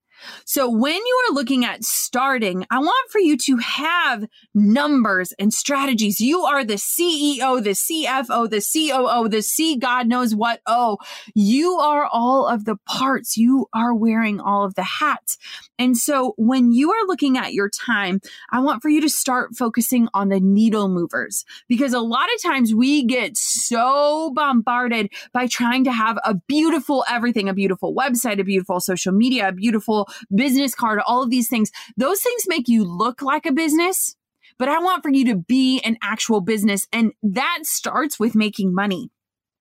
So 0.46 0.70
when 0.70 0.96
you 0.96 1.22
are 1.28 1.34
looking 1.34 1.66
at 1.66 1.84
starting, 1.84 2.66
I 2.70 2.80
want 2.80 3.12
for 3.12 3.20
you 3.20 3.38
to 3.38 3.58
have 3.58 4.26
numbers 4.54 5.34
and 5.40 5.54
strategies. 5.54 6.20
You 6.20 6.42
are 6.42 6.64
the 6.64 6.76
CEO, 6.76 7.64
the 7.64 7.72
CFO, 7.72 8.50
the 8.50 8.62
COO, 8.62 9.30
the 9.30 9.42
C 9.42 9.78
God 9.78 10.08
knows 10.08 10.36
what. 10.36 10.62
Oh, 10.66 10.98
you 11.36 11.74
are 11.74 12.06
all 12.06 12.48
of 12.48 12.66
the 12.66 12.78
parts. 12.86 13.38
You 13.38 13.68
are 13.74 13.94
wearing 13.94 14.40
all 14.40 14.66
of 14.66 14.76
the 14.76 14.84
hats. 14.84 15.38
And 15.80 15.98
so 15.98 16.34
when 16.38 16.72
you 16.72 16.92
are 16.92 17.08
looking 17.08 17.38
at 17.38 17.54
your 17.54 17.70
time, 17.70 18.22
I 18.52 18.60
want 18.60 18.82
for 18.82 18.90
you 18.90 19.02
to 19.02 19.10
start 19.10 19.56
focusing 19.56 20.08
on 20.14 20.30
the 20.30 20.40
needle 20.40 20.88
movers 20.88 21.46
because 21.68 21.94
a 21.94 22.00
lot 22.00 22.30
of 22.34 22.42
times 22.42 22.74
we 22.74 23.04
get 23.06 23.36
so 23.36 24.32
bombarded 24.36 25.12
by 25.34 25.48
trying 25.48 25.84
to 25.86 25.92
have 25.92 26.18
a 26.24 26.36
beautiful 26.48 27.04
everything, 27.10 27.50
a 27.50 27.54
beautiful 27.54 27.94
website, 27.94 28.40
a 28.40 28.44
beautiful 28.44 28.80
social 28.80 29.12
media, 29.12 29.50
a 29.50 29.52
beautiful 29.52 30.03
business 30.34 30.76
card, 30.76 31.00
all 31.06 31.24
of 31.24 31.30
these 31.30 31.50
things. 31.50 31.72
Those 31.98 32.22
things 32.22 32.44
make 32.48 32.68
you 32.68 32.84
look 32.84 33.22
like 33.22 33.46
a 33.46 33.52
business, 33.52 34.16
but 34.58 34.70
I 34.70 34.80
want 34.80 35.04
for 35.04 35.10
you 35.10 35.26
to 35.26 35.36
be 35.36 35.80
an 35.82 35.98
actual 36.02 36.42
business. 36.42 36.88
And 36.92 37.14
that 37.24 37.60
starts 37.64 38.20
with 38.20 38.36
making 38.36 38.74
money. 38.74 39.10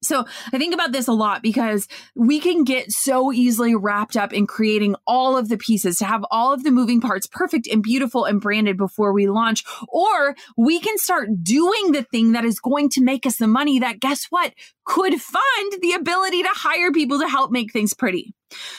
So 0.02 0.24
I 0.52 0.58
think 0.58 0.74
about 0.74 0.90
this 0.90 1.06
a 1.06 1.12
lot 1.12 1.42
because 1.42 1.86
we 2.16 2.40
can 2.40 2.64
get 2.64 2.90
so 2.90 3.32
easily 3.32 3.76
wrapped 3.76 4.16
up 4.16 4.32
in 4.32 4.48
creating 4.48 4.96
all 5.06 5.36
of 5.36 5.48
the 5.48 5.56
pieces 5.56 5.98
to 5.98 6.04
have 6.04 6.24
all 6.30 6.52
of 6.52 6.64
the 6.64 6.72
moving 6.72 7.00
parts 7.00 7.28
perfect 7.28 7.68
and 7.68 7.82
beautiful 7.82 8.24
and 8.24 8.40
branded 8.40 8.76
before 8.76 9.12
we 9.12 9.28
launch. 9.28 9.64
Or 9.88 10.34
we 10.56 10.80
can 10.80 10.98
start 10.98 11.44
doing 11.44 11.92
the 11.92 12.02
thing 12.02 12.32
that 12.32 12.44
is 12.44 12.58
going 12.58 12.88
to 12.90 13.00
make 13.00 13.26
us 13.26 13.36
the 13.36 13.46
money 13.46 13.78
that 13.78 14.00
guess 14.00 14.26
what 14.26 14.52
could 14.84 15.20
fund 15.20 15.72
the 15.80 15.92
ability 15.92 16.42
to 16.42 16.50
hire 16.50 16.90
people 16.90 17.20
to 17.20 17.28
help 17.28 17.52
make 17.52 17.72
things 17.72 17.94
pretty. 17.94 18.34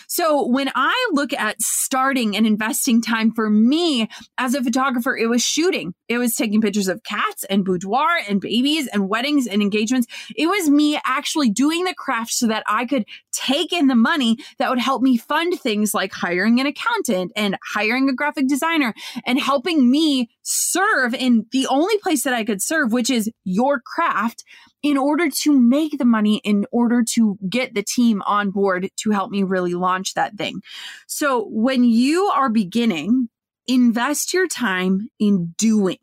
So 0.07 0.47
when 0.47 0.71
I 0.75 1.09
look 1.13 1.33
at 1.33 1.61
starting 1.61 2.35
and 2.35 2.45
investing 2.45 3.01
time 3.01 3.31
for 3.31 3.49
me 3.49 4.09
as 4.37 4.53
a 4.53 4.63
photographer, 4.63 5.15
it 5.15 5.27
was 5.27 5.43
shooting. 5.43 5.93
It 6.07 6.17
was 6.17 6.35
taking 6.35 6.61
pictures 6.61 6.87
of 6.87 7.03
cats 7.03 7.43
and 7.45 7.65
boudoir 7.65 8.19
and 8.27 8.39
babies 8.41 8.87
and 8.87 9.09
weddings 9.09 9.47
and 9.47 9.61
engagements. 9.61 10.07
It 10.35 10.47
was 10.47 10.69
me 10.69 10.99
actually 11.05 11.49
doing 11.49 11.83
the 11.83 11.93
craft 11.95 12.31
so 12.31 12.47
that 12.47 12.63
I 12.67 12.85
could 12.85 13.05
take 13.31 13.73
in 13.73 13.87
the 13.87 13.95
money 13.95 14.37
that 14.59 14.69
would 14.69 14.79
help 14.79 15.01
me 15.01 15.17
fund 15.17 15.59
things 15.59 15.93
like 15.93 16.13
hiring 16.13 16.59
an 16.59 16.67
accountant 16.67 17.31
and 17.35 17.57
hiring 17.73 18.09
a 18.09 18.13
graphic 18.13 18.47
designer 18.47 18.93
and 19.25 19.39
helping 19.39 19.89
me 19.89 20.29
serve 20.41 21.13
in 21.13 21.45
the 21.51 21.67
only 21.67 21.97
place 21.99 22.23
that 22.23 22.33
I 22.33 22.43
could 22.43 22.61
serve, 22.61 22.91
which 22.91 23.09
is 23.09 23.29
your 23.43 23.79
craft 23.79 24.43
in 24.83 24.97
order 24.97 25.29
to 25.29 25.57
make 25.57 25.97
the 25.97 26.05
money, 26.05 26.41
in 26.43 26.65
order 26.71 27.03
to 27.13 27.37
get 27.49 27.73
the 27.73 27.81
team 27.83 28.21
on 28.25 28.51
board 28.51 28.89
to 28.97 29.11
help 29.11 29.31
me 29.31 29.41
really 29.41 29.73
launch 29.73 30.13
that 30.13 30.35
thing. 30.35 30.61
So 31.07 31.47
when 31.49 31.85
you 31.85 32.25
are 32.25 32.49
beginning, 32.49 33.29
invest 33.65 34.33
your 34.33 34.47
time 34.47 35.09
in 35.19 35.55
doing. 35.57 35.97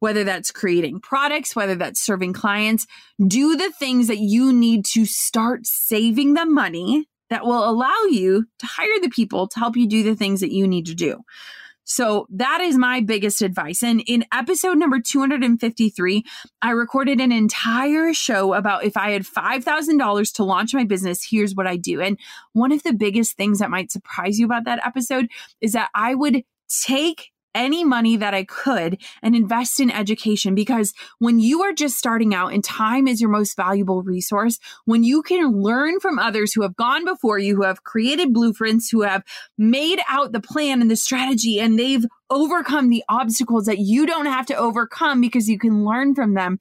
Whether 0.00 0.24
that's 0.24 0.50
creating 0.50 1.00
products, 1.00 1.54
whether 1.54 1.76
that's 1.76 2.00
serving 2.00 2.32
clients, 2.32 2.84
do 3.24 3.56
the 3.56 3.70
things 3.70 4.08
that 4.08 4.18
you 4.18 4.52
need 4.52 4.84
to 4.86 5.06
start 5.06 5.66
saving 5.66 6.34
the 6.34 6.44
money 6.44 7.06
that 7.30 7.44
will 7.44 7.68
allow 7.68 8.04
you 8.10 8.46
to 8.58 8.66
hire 8.66 9.00
the 9.00 9.08
people 9.08 9.46
to 9.46 9.58
help 9.58 9.76
you 9.76 9.86
do 9.86 10.02
the 10.02 10.16
things 10.16 10.40
that 10.40 10.52
you 10.52 10.66
need 10.66 10.86
to 10.86 10.94
do. 10.94 11.22
So 11.88 12.26
that 12.28 12.60
is 12.60 12.76
my 12.76 13.00
biggest 13.00 13.40
advice. 13.40 13.82
And 13.82 14.02
in 14.06 14.26
episode 14.30 14.76
number 14.76 15.00
253, 15.00 16.22
I 16.60 16.70
recorded 16.70 17.18
an 17.18 17.32
entire 17.32 18.12
show 18.12 18.52
about 18.52 18.84
if 18.84 18.94
I 18.96 19.10
had 19.12 19.22
$5,000 19.22 20.34
to 20.34 20.44
launch 20.44 20.74
my 20.74 20.84
business, 20.84 21.26
here's 21.28 21.54
what 21.54 21.66
I 21.66 21.76
do. 21.78 22.02
And 22.02 22.18
one 22.52 22.72
of 22.72 22.82
the 22.82 22.92
biggest 22.92 23.38
things 23.38 23.58
that 23.60 23.70
might 23.70 23.90
surprise 23.90 24.38
you 24.38 24.44
about 24.44 24.66
that 24.66 24.86
episode 24.86 25.28
is 25.62 25.72
that 25.72 25.88
I 25.94 26.14
would 26.14 26.44
take 26.84 27.30
any 27.54 27.84
money 27.84 28.16
that 28.16 28.34
I 28.34 28.44
could 28.44 29.00
and 29.22 29.34
invest 29.34 29.80
in 29.80 29.90
education 29.90 30.54
because 30.54 30.92
when 31.18 31.38
you 31.38 31.62
are 31.62 31.72
just 31.72 31.98
starting 31.98 32.34
out 32.34 32.52
and 32.52 32.62
time 32.62 33.08
is 33.08 33.20
your 33.20 33.30
most 33.30 33.56
valuable 33.56 34.02
resource, 34.02 34.58
when 34.84 35.04
you 35.04 35.22
can 35.22 35.50
learn 35.60 36.00
from 36.00 36.18
others 36.18 36.52
who 36.52 36.62
have 36.62 36.76
gone 36.76 37.04
before 37.04 37.38
you, 37.38 37.56
who 37.56 37.62
have 37.64 37.84
created 37.84 38.32
blueprints, 38.32 38.90
who 38.90 39.02
have 39.02 39.22
made 39.56 40.00
out 40.08 40.32
the 40.32 40.40
plan 40.40 40.80
and 40.80 40.90
the 40.90 40.96
strategy, 40.96 41.58
and 41.60 41.78
they've 41.78 42.04
overcome 42.30 42.90
the 42.90 43.04
obstacles 43.08 43.64
that 43.66 43.78
you 43.78 44.06
don't 44.06 44.26
have 44.26 44.46
to 44.46 44.54
overcome 44.54 45.20
because 45.20 45.48
you 45.48 45.58
can 45.58 45.84
learn 45.84 46.14
from 46.14 46.34
them 46.34 46.58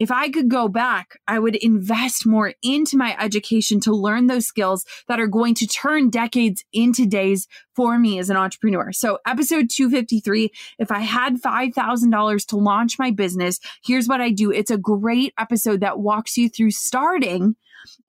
if 0.00 0.10
I 0.10 0.30
could 0.30 0.48
go 0.48 0.66
back, 0.66 1.20
I 1.28 1.38
would 1.38 1.54
invest 1.56 2.26
more 2.26 2.54
into 2.62 2.96
my 2.96 3.14
education 3.20 3.80
to 3.80 3.92
learn 3.92 4.26
those 4.26 4.46
skills 4.46 4.86
that 5.08 5.20
are 5.20 5.26
going 5.26 5.54
to 5.56 5.66
turn 5.66 6.08
decades 6.08 6.64
into 6.72 7.06
days 7.06 7.46
for 7.76 7.98
me 7.98 8.18
as 8.18 8.30
an 8.30 8.36
entrepreneur. 8.36 8.92
So, 8.92 9.18
episode 9.26 9.68
253 9.70 10.50
if 10.78 10.90
I 10.90 11.00
had 11.00 11.40
$5,000 11.40 12.46
to 12.46 12.56
launch 12.56 12.98
my 12.98 13.10
business, 13.10 13.60
here's 13.84 14.08
what 14.08 14.22
I 14.22 14.30
do. 14.30 14.50
It's 14.50 14.70
a 14.70 14.78
great 14.78 15.34
episode 15.38 15.80
that 15.80 16.00
walks 16.00 16.38
you 16.38 16.48
through 16.48 16.70
starting. 16.70 17.56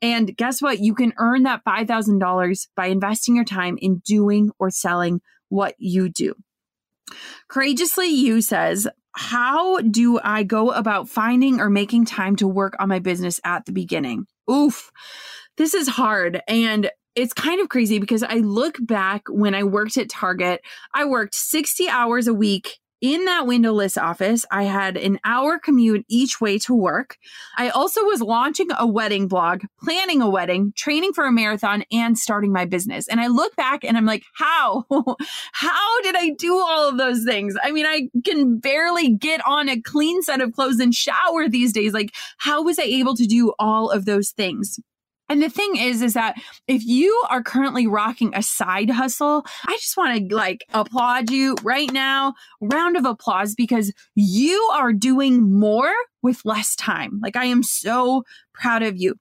And 0.01 0.35
guess 0.35 0.61
what? 0.61 0.79
You 0.79 0.95
can 0.95 1.13
earn 1.17 1.43
that 1.43 1.65
$5,000 1.65 2.67
by 2.75 2.87
investing 2.87 3.35
your 3.35 3.45
time 3.45 3.77
in 3.81 3.97
doing 3.99 4.51
or 4.59 4.69
selling 4.69 5.21
what 5.49 5.75
you 5.77 6.07
do. 6.07 6.35
Courageously 7.49 8.07
You 8.07 8.41
says, 8.41 8.87
how 9.13 9.79
do 9.81 10.19
I 10.23 10.43
go 10.43 10.71
about 10.71 11.09
finding 11.09 11.59
or 11.59 11.69
making 11.69 12.05
time 12.05 12.35
to 12.37 12.47
work 12.47 12.75
on 12.79 12.89
my 12.89 12.99
business 12.99 13.39
at 13.43 13.65
the 13.65 13.71
beginning? 13.71 14.25
Oof, 14.49 14.91
this 15.57 15.73
is 15.73 15.87
hard. 15.87 16.41
And 16.47 16.89
it's 17.15 17.33
kind 17.33 17.59
of 17.59 17.69
crazy 17.69 17.99
because 17.99 18.23
I 18.23 18.35
look 18.35 18.77
back 18.79 19.23
when 19.27 19.53
I 19.53 19.63
worked 19.63 19.97
at 19.97 20.09
Target, 20.09 20.61
I 20.93 21.05
worked 21.05 21.35
60 21.35 21.89
hours 21.89 22.27
a 22.27 22.33
week 22.33 22.79
in 23.01 23.25
that 23.25 23.47
windowless 23.47 23.97
office, 23.97 24.45
I 24.51 24.63
had 24.63 24.95
an 24.95 25.19
hour 25.23 25.57
commute 25.57 26.05
each 26.07 26.39
way 26.39 26.59
to 26.59 26.75
work. 26.75 27.17
I 27.57 27.69
also 27.69 28.03
was 28.03 28.21
launching 28.21 28.67
a 28.77 28.85
wedding 28.85 29.27
blog, 29.27 29.63
planning 29.83 30.21
a 30.21 30.29
wedding, 30.29 30.71
training 30.75 31.13
for 31.13 31.25
a 31.25 31.31
marathon, 31.31 31.83
and 31.91 32.17
starting 32.17 32.53
my 32.53 32.65
business. 32.65 33.07
And 33.07 33.19
I 33.19 33.27
look 33.27 33.55
back 33.55 33.83
and 33.83 33.97
I'm 33.97 34.05
like, 34.05 34.23
how? 34.35 34.85
how 35.53 36.01
did 36.03 36.15
I 36.15 36.31
do 36.37 36.55
all 36.55 36.89
of 36.89 36.97
those 36.97 37.23
things? 37.25 37.55
I 37.61 37.71
mean, 37.71 37.85
I 37.87 38.09
can 38.23 38.59
barely 38.59 39.09
get 39.15 39.45
on 39.47 39.67
a 39.67 39.81
clean 39.81 40.21
set 40.21 40.39
of 40.39 40.53
clothes 40.53 40.79
and 40.79 40.93
shower 40.93 41.49
these 41.49 41.73
days. 41.73 41.93
Like, 41.93 42.13
how 42.37 42.61
was 42.61 42.77
I 42.77 42.83
able 42.83 43.15
to 43.15 43.25
do 43.25 43.53
all 43.57 43.89
of 43.89 44.05
those 44.05 44.29
things? 44.29 44.79
And 45.31 45.41
the 45.41 45.49
thing 45.49 45.77
is, 45.77 46.01
is 46.01 46.13
that 46.15 46.35
if 46.67 46.85
you 46.85 47.23
are 47.29 47.41
currently 47.41 47.87
rocking 47.87 48.35
a 48.35 48.43
side 48.43 48.89
hustle, 48.89 49.45
I 49.65 49.77
just 49.77 49.95
want 49.95 50.29
to 50.29 50.35
like 50.35 50.65
applaud 50.73 51.31
you 51.31 51.55
right 51.63 51.89
now. 51.89 52.33
Round 52.59 52.97
of 52.97 53.05
applause 53.05 53.55
because 53.55 53.93
you 54.13 54.59
are 54.73 54.91
doing 54.91 55.57
more 55.57 55.93
with 56.21 56.43
less 56.43 56.75
time. 56.75 57.21
Like 57.23 57.37
I 57.37 57.45
am 57.45 57.63
so 57.63 58.25
proud 58.61 58.83
of 58.83 58.97
you. 58.97 59.15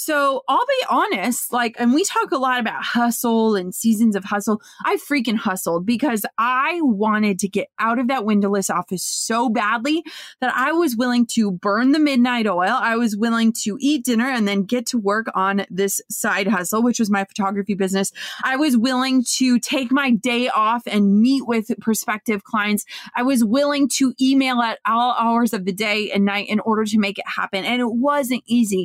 So 0.00 0.44
I'll 0.46 0.64
be 0.64 0.84
honest, 0.88 1.52
like, 1.52 1.74
and 1.76 1.92
we 1.92 2.04
talk 2.04 2.30
a 2.30 2.38
lot 2.38 2.60
about 2.60 2.84
hustle 2.84 3.56
and 3.56 3.74
seasons 3.74 4.14
of 4.14 4.22
hustle. 4.22 4.62
I 4.84 4.96
freaking 4.96 5.34
hustled 5.34 5.84
because 5.84 6.24
I 6.38 6.78
wanted 6.82 7.40
to 7.40 7.48
get 7.48 7.66
out 7.80 7.98
of 7.98 8.06
that 8.06 8.24
windowless 8.24 8.70
office 8.70 9.02
so 9.02 9.48
badly 9.48 10.04
that 10.40 10.54
I 10.54 10.70
was 10.70 10.94
willing 10.94 11.26
to 11.32 11.50
burn 11.50 11.90
the 11.90 11.98
midnight 11.98 12.46
oil. 12.46 12.70
I 12.70 12.94
was 12.94 13.16
willing 13.16 13.52
to 13.64 13.76
eat 13.80 14.04
dinner 14.04 14.28
and 14.28 14.46
then 14.46 14.62
get 14.62 14.86
to 14.86 14.98
work 14.98 15.26
on 15.34 15.66
this 15.68 16.00
side 16.08 16.46
hustle, 16.46 16.80
which 16.80 17.00
was 17.00 17.10
my 17.10 17.24
photography 17.24 17.74
business. 17.74 18.12
I 18.44 18.54
was 18.54 18.76
willing 18.76 19.24
to 19.38 19.58
take 19.58 19.90
my 19.90 20.12
day 20.12 20.48
off 20.48 20.84
and 20.86 21.20
meet 21.20 21.44
with 21.44 21.72
prospective 21.80 22.44
clients. 22.44 22.84
I 23.16 23.24
was 23.24 23.42
willing 23.42 23.88
to 23.96 24.14
email 24.20 24.60
at 24.60 24.78
all 24.86 25.16
hours 25.18 25.52
of 25.52 25.64
the 25.64 25.72
day 25.72 26.12
and 26.12 26.24
night 26.24 26.48
in 26.48 26.60
order 26.60 26.84
to 26.84 26.98
make 27.00 27.18
it 27.18 27.26
happen. 27.26 27.64
And 27.64 27.80
it 27.80 27.90
wasn't 27.90 28.44
easy. 28.46 28.77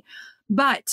But 0.50 0.88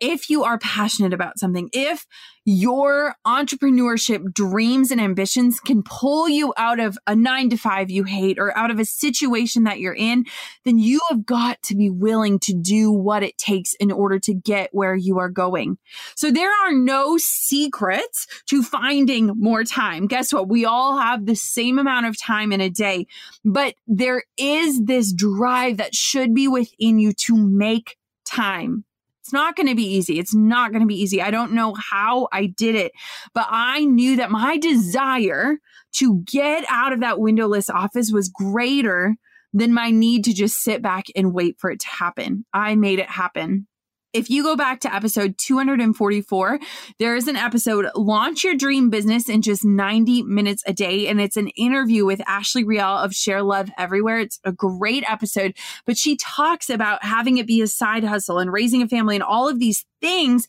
if 0.00 0.30
you 0.30 0.44
are 0.44 0.58
passionate 0.58 1.12
about 1.12 1.38
something, 1.38 1.68
if 1.72 2.06
your 2.44 3.14
entrepreneurship 3.26 4.32
dreams 4.32 4.90
and 4.90 5.00
ambitions 5.00 5.60
can 5.60 5.82
pull 5.82 6.28
you 6.28 6.54
out 6.56 6.80
of 6.80 6.96
a 7.06 7.14
nine 7.14 7.50
to 7.50 7.56
five 7.56 7.90
you 7.90 8.04
hate 8.04 8.38
or 8.38 8.56
out 8.56 8.70
of 8.70 8.78
a 8.78 8.84
situation 8.84 9.64
that 9.64 9.80
you're 9.80 9.94
in, 9.94 10.24
then 10.64 10.78
you 10.78 11.00
have 11.10 11.26
got 11.26 11.60
to 11.62 11.74
be 11.74 11.90
willing 11.90 12.38
to 12.38 12.54
do 12.54 12.90
what 12.90 13.22
it 13.22 13.36
takes 13.36 13.74
in 13.74 13.92
order 13.92 14.18
to 14.18 14.32
get 14.32 14.70
where 14.72 14.94
you 14.94 15.18
are 15.18 15.28
going. 15.28 15.76
So 16.14 16.30
there 16.30 16.52
are 16.64 16.72
no 16.72 17.18
secrets 17.18 18.26
to 18.46 18.62
finding 18.62 19.32
more 19.36 19.64
time. 19.64 20.06
Guess 20.06 20.32
what? 20.32 20.48
We 20.48 20.64
all 20.64 20.98
have 20.98 21.26
the 21.26 21.36
same 21.36 21.78
amount 21.78 22.06
of 22.06 22.18
time 22.18 22.52
in 22.52 22.60
a 22.60 22.70
day, 22.70 23.06
but 23.44 23.74
there 23.86 24.22
is 24.38 24.84
this 24.84 25.12
drive 25.12 25.76
that 25.78 25.94
should 25.94 26.34
be 26.34 26.48
within 26.48 26.98
you 26.98 27.12
to 27.26 27.36
make 27.36 27.97
time 28.40 28.84
it's 29.28 29.32
not 29.34 29.56
going 29.56 29.66
to 29.66 29.74
be 29.74 29.84
easy. 29.84 30.18
It's 30.18 30.34
not 30.34 30.70
going 30.70 30.80
to 30.80 30.86
be 30.86 30.98
easy. 30.98 31.20
I 31.20 31.30
don't 31.30 31.52
know 31.52 31.74
how 31.74 32.28
I 32.32 32.46
did 32.46 32.74
it, 32.74 32.92
but 33.34 33.46
I 33.50 33.84
knew 33.84 34.16
that 34.16 34.30
my 34.30 34.56
desire 34.56 35.58
to 35.96 36.22
get 36.24 36.64
out 36.70 36.94
of 36.94 37.00
that 37.00 37.20
windowless 37.20 37.68
office 37.68 38.10
was 38.10 38.30
greater 38.30 39.16
than 39.52 39.74
my 39.74 39.90
need 39.90 40.24
to 40.24 40.32
just 40.32 40.56
sit 40.62 40.80
back 40.80 41.08
and 41.14 41.34
wait 41.34 41.56
for 41.58 41.70
it 41.70 41.80
to 41.80 41.88
happen. 41.88 42.46
I 42.54 42.74
made 42.74 43.00
it 43.00 43.10
happen. 43.10 43.66
If 44.14 44.30
you 44.30 44.42
go 44.42 44.56
back 44.56 44.80
to 44.80 44.94
episode 44.94 45.36
244, 45.36 46.58
there 46.98 47.14
is 47.14 47.28
an 47.28 47.36
episode, 47.36 47.90
Launch 47.94 48.42
Your 48.42 48.54
Dream 48.54 48.88
Business 48.88 49.28
in 49.28 49.42
Just 49.42 49.66
90 49.66 50.22
Minutes 50.22 50.62
a 50.66 50.72
Day. 50.72 51.08
And 51.08 51.20
it's 51.20 51.36
an 51.36 51.48
interview 51.48 52.06
with 52.06 52.22
Ashley 52.26 52.64
Riel 52.64 52.96
of 52.96 53.12
Share 53.12 53.42
Love 53.42 53.68
Everywhere. 53.76 54.20
It's 54.20 54.40
a 54.44 54.52
great 54.52 55.04
episode, 55.06 55.54
but 55.84 55.98
she 55.98 56.16
talks 56.16 56.70
about 56.70 57.04
having 57.04 57.36
it 57.36 57.46
be 57.46 57.60
a 57.60 57.66
side 57.66 58.02
hustle 58.02 58.38
and 58.38 58.50
raising 58.50 58.80
a 58.80 58.88
family 58.88 59.14
and 59.14 59.22
all 59.22 59.46
of 59.46 59.58
these 59.58 59.84
things 60.00 60.48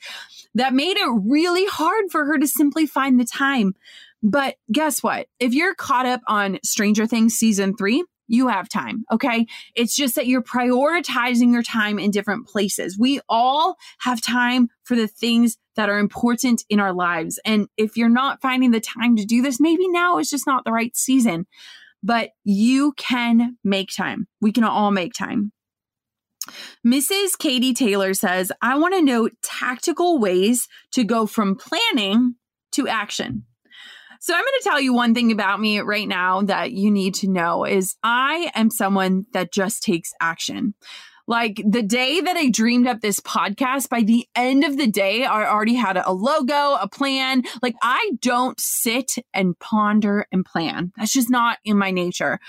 that 0.55 0.73
made 0.73 0.95
it 0.95 1.21
really 1.25 1.65
hard 1.65 2.05
for 2.11 2.23
her 2.25 2.37
to 2.37 2.47
simply 2.47 2.85
find 2.85 3.19
the 3.19 3.25
time. 3.25 3.73
But 4.23 4.55
guess 4.71 5.03
what? 5.03 5.27
If 5.37 5.53
you're 5.53 5.75
caught 5.75 6.05
up 6.05 6.21
on 6.27 6.59
Stranger 6.63 7.05
Things 7.05 7.33
season 7.33 7.75
three, 7.75 8.05
you 8.29 8.47
have 8.47 8.69
time. 8.69 9.03
Okay. 9.11 9.45
It's 9.75 9.95
just 9.95 10.15
that 10.15 10.27
you're 10.27 10.41
prioritizing 10.41 11.51
your 11.51 11.63
time 11.63 11.99
in 11.99 12.11
different 12.11 12.47
places. 12.47 12.97
We 12.97 13.19
all 13.27 13.75
have 13.99 14.21
time 14.21 14.69
for 14.83 14.95
the 14.95 15.07
things 15.07 15.57
that 15.75 15.89
are 15.89 15.99
important 15.99 16.63
in 16.69 16.79
our 16.79 16.93
lives. 16.93 17.39
And 17.43 17.67
if 17.75 17.97
you're 17.97 18.07
not 18.07 18.41
finding 18.41 18.71
the 18.71 18.79
time 18.79 19.15
to 19.17 19.25
do 19.25 19.41
this, 19.41 19.59
maybe 19.59 19.87
now 19.89 20.19
is 20.19 20.29
just 20.29 20.47
not 20.47 20.63
the 20.63 20.71
right 20.71 20.95
season, 20.95 21.47
but 22.03 22.29
you 22.43 22.93
can 22.93 23.57
make 23.63 23.89
time. 23.95 24.27
We 24.39 24.51
can 24.51 24.63
all 24.63 24.91
make 24.91 25.13
time. 25.13 25.51
Mrs. 26.85 27.37
Katie 27.37 27.73
Taylor 27.73 28.13
says, 28.13 28.51
I 28.61 28.77
want 28.77 28.93
to 28.95 29.01
know 29.01 29.29
tactical 29.43 30.19
ways 30.19 30.67
to 30.91 31.03
go 31.03 31.25
from 31.25 31.55
planning 31.55 32.35
to 32.73 32.87
action. 32.87 33.45
So 34.21 34.33
I'm 34.33 34.41
going 34.41 34.59
to 34.59 34.69
tell 34.69 34.81
you 34.81 34.93
one 34.93 35.13
thing 35.13 35.31
about 35.31 35.61
me 35.61 35.79
right 35.79 36.07
now 36.07 36.41
that 36.41 36.73
you 36.73 36.91
need 36.91 37.15
to 37.15 37.29
know 37.29 37.63
is 37.63 37.95
I 38.03 38.51
am 38.53 38.69
someone 38.69 39.25
that 39.31 39.53
just 39.53 39.81
takes 39.81 40.11
action. 40.19 40.73
Like 41.25 41.61
the 41.65 41.83
day 41.83 42.19
that 42.19 42.35
I 42.35 42.49
dreamed 42.49 42.87
up 42.87 42.99
this 42.99 43.21
podcast, 43.21 43.87
by 43.87 44.01
the 44.01 44.27
end 44.35 44.65
of 44.65 44.77
the 44.77 44.87
day, 44.87 45.23
I 45.23 45.45
already 45.45 45.75
had 45.75 45.95
a 45.95 46.11
logo, 46.11 46.73
a 46.73 46.89
plan. 46.91 47.43
Like 47.61 47.75
I 47.81 48.11
don't 48.19 48.59
sit 48.59 49.11
and 49.33 49.57
ponder 49.59 50.25
and 50.33 50.43
plan. 50.43 50.91
That's 50.97 51.13
just 51.13 51.29
not 51.29 51.59
in 51.63 51.77
my 51.77 51.91
nature 51.91 52.39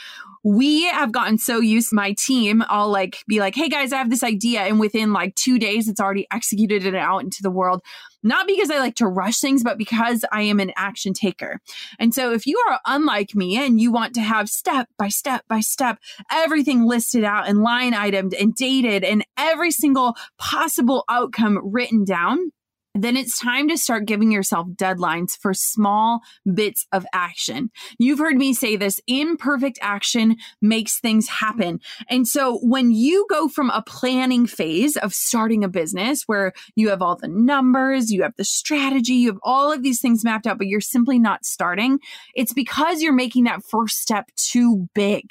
we 0.43 0.85
have 0.85 1.13
gotten 1.13 1.37
so 1.39 1.61
used 1.61 1.93
my 1.93 2.15
team 2.19 2.63
i'll 2.69 2.91
like 2.91 3.19
be 3.29 3.41
like 3.41 3.55
hey 3.55 3.69
guys 3.69 3.93
i 3.93 3.99
have 3.99 4.11
this 4.11 4.23
idea 4.23 4.61
and 4.61 4.81
within 4.81 5.13
like 5.13 5.35
two 5.35 5.59
days 5.59 5.89
it's 5.89 6.01
already 6.01 6.27
executed 6.33 6.87
and 6.87 6.97
out 6.97 7.23
into 7.23 7.43
the 7.43 7.51
world. 7.51 7.83
Not 8.23 8.47
because 8.47 8.71
i 8.71 8.79
like 8.79 8.97
to 8.97 9.07
rush 9.07 9.39
things 9.41 9.63
but 9.63 9.79
because 9.79 10.25
i 10.33 10.43
am 10.43 10.61
an 10.61 10.73
action 10.77 11.13
taker. 11.13 11.61
And 11.99 12.15
so 12.15 12.33
if 12.33 12.47
you 12.47 12.63
are 12.69 12.81
unlike 12.87 13.35
me 13.35 13.57
and 13.57 13.81
you 13.81 13.93
want 13.93 14.15
to 14.15 14.21
have 14.21 14.49
step 14.49 14.89
by 14.99 15.09
step 15.09 15.45
by 15.49 15.61
step 15.61 15.99
everything 16.31 16.87
listed 16.87 17.25
out 17.25 17.49
and 17.49 17.63
line 17.63 17.93
itemed 17.93 18.41
and 18.41 18.55
dated 18.55 19.05
and 19.05 19.25
every 19.37 19.71
single 19.71 20.15
possible 20.39 21.05
outcome 21.09 21.61
written 21.63 22.05
down 22.05 22.51
then 22.95 23.17
it's 23.17 23.39
time 23.39 23.69
to 23.69 23.79
start 23.79 24.07
giving 24.07 24.33
yourself 24.33 24.67
deadlines 24.75 25.37
for 25.41 25.55
small 25.55 26.21
bits 26.53 26.87
of 26.93 27.07
action. 27.13 27.71
You've 27.99 28.19
heard 28.19 28.37
me 28.37 28.53
say 28.53 28.77
this 28.77 29.01
imperfect 29.07 29.79
action 29.81 30.37
makes 30.61 30.99
things 30.99 31.29
happen. 31.29 31.81
And 32.09 32.27
so 32.27 32.59
when 32.59 32.91
you 32.91 33.27
go 33.31 33.49
from 33.49 33.71
a 33.71 33.83
planning 33.83 34.47
phase 34.47 34.97
of 34.97 35.15
starting 35.15 35.63
a 35.63 35.69
business 35.69 36.25
where 36.27 36.53
you 36.75 36.89
have 36.91 37.03
all 37.03 37.17
the 37.17 37.29
numbers, 37.29 38.11
you 38.11 38.23
have 38.23 38.35
the 38.37 38.45
strategy, 38.45 39.15
you 39.15 39.29
have 39.29 39.41
all 39.43 39.73
of 39.73 39.83
these 39.83 40.01
things 40.01 40.25
mapped 40.25 40.47
out, 40.47 40.59
but 40.59 40.67
you're 40.67 40.81
simply 40.81 41.19
not 41.19 41.45
starting, 41.45 42.01
it's 42.35 42.53
because 42.53 43.03
you're 43.03 43.13
making 43.13 43.45
that 43.45 43.63
first 43.71 43.99
step 43.99 44.31
too 44.37 44.89
big. 44.95 45.25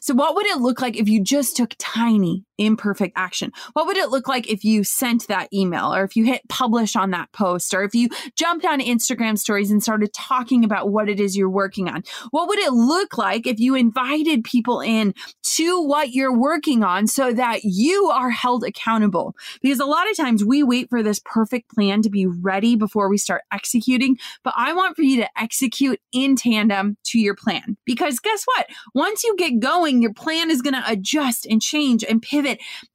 So, 0.00 0.14
what 0.14 0.34
would 0.34 0.46
it 0.46 0.58
look 0.58 0.80
like 0.80 0.96
if 0.96 1.08
you 1.08 1.22
just 1.22 1.56
took 1.56 1.74
tiny, 1.78 2.44
imperfect 2.58 3.12
action? 3.16 3.52
What 3.72 3.86
would 3.86 3.96
it 3.96 4.10
look 4.10 4.28
like 4.28 4.50
if 4.50 4.64
you 4.64 4.84
sent 4.84 5.28
that 5.28 5.52
email 5.52 5.94
or 5.94 6.04
if 6.04 6.16
you 6.16 6.24
hit 6.24 6.48
publish 6.48 6.96
on 6.96 7.10
that 7.10 7.32
post 7.32 7.74
or 7.74 7.82
if 7.82 7.94
you 7.94 8.08
jumped 8.36 8.64
on 8.64 8.80
Instagram 8.80 9.38
stories 9.38 9.70
and 9.70 9.82
started 9.82 10.12
talking 10.12 10.64
about 10.64 10.90
what 10.90 11.08
it 11.08 11.20
is 11.20 11.36
you're 11.36 11.50
working 11.50 11.88
on? 11.88 12.02
What 12.30 12.48
would 12.48 12.58
it 12.58 12.72
look 12.72 13.18
like 13.18 13.46
if 13.46 13.58
you 13.58 13.74
invited 13.74 14.44
people 14.44 14.80
in 14.80 15.14
to 15.54 15.82
what 15.82 16.12
you're 16.12 16.36
working 16.36 16.84
on 16.84 17.06
so 17.06 17.32
that 17.32 17.64
you 17.64 18.06
are 18.06 18.30
held 18.30 18.64
accountable? 18.64 19.34
Because 19.62 19.80
a 19.80 19.86
lot 19.86 20.10
of 20.10 20.16
times 20.16 20.44
we 20.44 20.62
wait 20.62 20.88
for 20.88 21.02
this 21.02 21.20
perfect 21.24 21.70
plan 21.70 22.02
to 22.02 22.10
be 22.10 22.26
ready 22.26 22.76
before 22.76 23.08
we 23.08 23.18
start 23.18 23.42
executing, 23.52 24.16
but 24.42 24.54
I 24.56 24.72
want 24.72 24.96
for 24.96 25.02
you 25.02 25.16
to 25.18 25.28
execute 25.36 26.00
in 26.12 26.36
tandem 26.36 26.96
to 27.06 27.18
your 27.18 27.34
plan. 27.34 27.76
Because 27.84 28.18
guess 28.18 28.44
what? 28.44 28.66
Once 28.94 29.24
you 29.24 29.34
get 29.36 29.60
going, 29.60 30.02
your 30.02 30.14
plan 30.14 30.50
is 30.50 30.62
going 30.62 30.74
to 30.74 30.90
adjust 30.90 31.46
and 31.46 31.60
change 31.60 32.04
and 32.04 32.22
pivot. 32.22 32.43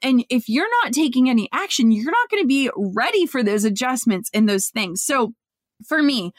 And 0.01 0.25
if 0.29 0.49
you're 0.49 0.69
not 0.83 0.93
taking 0.93 1.29
any 1.29 1.49
action, 1.51 1.91
you're 1.91 2.12
not 2.12 2.29
going 2.29 2.43
to 2.43 2.47
be 2.47 2.69
ready 2.75 3.25
for 3.25 3.43
those 3.43 3.63
adjustments 3.63 4.29
and 4.33 4.47
those 4.47 4.67
things. 4.67 5.01
So 5.01 5.33
for 5.85 6.01
me, 6.01 6.33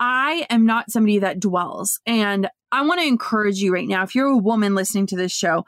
I 0.00 0.46
am 0.50 0.66
not 0.66 0.90
somebody 0.90 1.18
that 1.18 1.40
dwells. 1.40 2.00
And 2.06 2.48
I 2.70 2.82
want 2.82 3.00
to 3.00 3.06
encourage 3.06 3.58
you 3.58 3.72
right 3.72 3.88
now, 3.88 4.02
if 4.02 4.14
you're 4.14 4.26
a 4.26 4.36
woman 4.36 4.74
listening 4.74 5.06
to 5.08 5.16
this 5.16 5.32
show, 5.32 5.64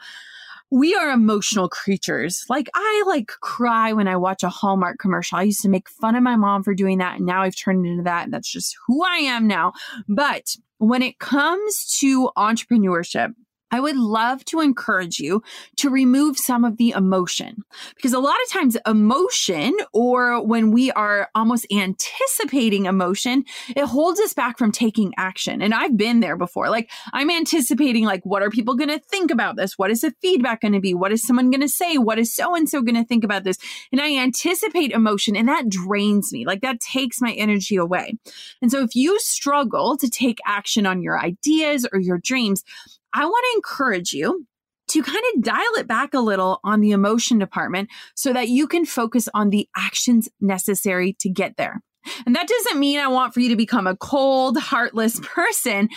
we 0.71 0.95
are 0.95 1.11
emotional 1.11 1.69
creatures. 1.69 2.45
Like 2.49 2.69
I 2.75 3.05
like 3.07 3.27
cry 3.41 3.93
when 3.93 4.07
I 4.07 4.17
watch 4.17 4.45
a 4.45 4.49
Hallmark 4.49 4.99
commercial. 4.99 5.39
I 5.39 5.43
used 5.43 5.63
to 5.63 5.69
make 5.69 5.89
fun 5.89 6.15
of 6.15 6.23
my 6.23 6.37
mom 6.37 6.63
for 6.63 6.75
doing 6.75 6.99
that 6.99 7.17
and 7.17 7.27
now 7.27 7.43
I've 7.43 7.57
turned 7.57 7.85
into 7.87 8.05
that 8.05 8.25
and 8.25 8.33
that's 8.33 8.51
just 8.51 8.77
who 8.87 9.05
I 9.05 9.17
am 9.17 9.49
now. 9.49 9.73
But 10.09 10.55
when 10.79 11.03
it 11.03 11.19
comes 11.19 11.99
to 12.01 12.31
entrepreneurship, 12.37 13.35
I 13.71 13.81
would 13.81 13.97
love 13.97 14.45
to 14.47 14.61
encourage 14.61 15.19
you 15.19 15.43
to 15.77 15.91
remove 15.91 16.39
some 16.39 16.65
of 16.65 16.77
the 16.77 16.91
emotion 16.91 17.65
because 17.95 18.13
a 18.13 18.19
lot 18.19 18.37
of 18.45 18.51
times 18.51 18.77
emotion 18.87 19.77
or 19.93 20.45
when 20.45 20.71
we 20.73 20.91
are 20.93 21.29
almost 21.35 21.67
anticipating 21.71 22.87
emotion, 22.87 23.45
it 23.69 23.85
holds 23.85 24.21
us 24.21 24.33
back 24.33 24.59
from 24.59 24.73
taking 24.73 25.13
action. 25.17 25.63
And 25.63 25.75
I've 25.75 25.97
been 25.97 26.21
there 26.21 26.37
before. 26.37 26.71
Like 26.71 26.91
I'm 27.13 27.31
anticipating 27.31 28.05
like 28.05 28.25
what 28.25 28.43
are 28.43 28.51
people 28.51 28.75
going 28.75 28.89
to 28.89 28.99
think 28.99 29.31
about 29.31 29.57
this? 29.57 29.79
What 29.79 29.91
is 29.91 30.01
the 30.01 30.15
feedback 30.21 30.63
going 30.63 30.73
to 30.73 30.81
be? 30.81 30.95
What 30.95 31.13
is 31.13 31.23
someone 31.23 31.51
going 31.51 31.61
to 31.61 31.69
say? 31.69 31.99
What 31.99 32.19
is 32.19 32.35
so 32.35 32.55
and 32.55 32.69
so 32.69 32.83
going 32.83 32.97
to 32.97 33.05
think 33.05 33.25
about 33.25 33.45
this? 33.45 33.59
And 33.93 34.01
I 34.01 34.17
anticipate 34.17 34.93
emotion 34.93 35.37
and 35.37 35.49
that 35.49 35.69
drains 35.69 36.33
me. 36.33 36.45
Like 36.45 36.63
that 36.63 36.81
takes 36.81 37.21
my 37.21 37.33
energy 37.33 37.77
away. 37.77 38.19
And 38.61 38.71
so 38.71 38.83
if 38.83 38.95
you 38.95 39.19
struggle 39.21 39.97
to 39.97 40.09
take 40.09 40.39
action 40.47 40.87
on 40.87 41.03
your 41.03 41.19
ideas 41.19 41.87
or 41.93 41.99
your 41.99 42.19
dreams, 42.19 42.65
I 43.13 43.25
want 43.25 43.45
to 43.51 43.57
encourage 43.57 44.13
you 44.13 44.47
to 44.89 45.03
kind 45.03 45.23
of 45.35 45.43
dial 45.43 45.75
it 45.77 45.87
back 45.87 46.15
a 46.15 46.21
little 46.21 46.59
on 46.65 46.81
the 46.81 46.91
emotion 46.91 47.39
department 47.39 47.89
so 48.15 48.33
that 48.33 48.49
you 48.49 48.67
can 48.67 48.85
focus 48.85 49.29
on 49.33 49.51
the 49.51 49.69
actions 49.77 50.29
necessary 50.41 51.17
to 51.21 51.29
get 51.29 51.57
there. 51.57 51.81
And 52.27 52.35
that 52.35 52.49
doesn't 52.49 52.81
mean 52.81 52.99
I 52.99 53.09
want 53.09 53.35
for 53.35 53.41
you 53.41 53.51
to 53.51 53.57
become 53.57 53.87
a 53.87 53.97
cold, 53.97 54.59
heartless 54.59 55.21
person. 55.23 55.89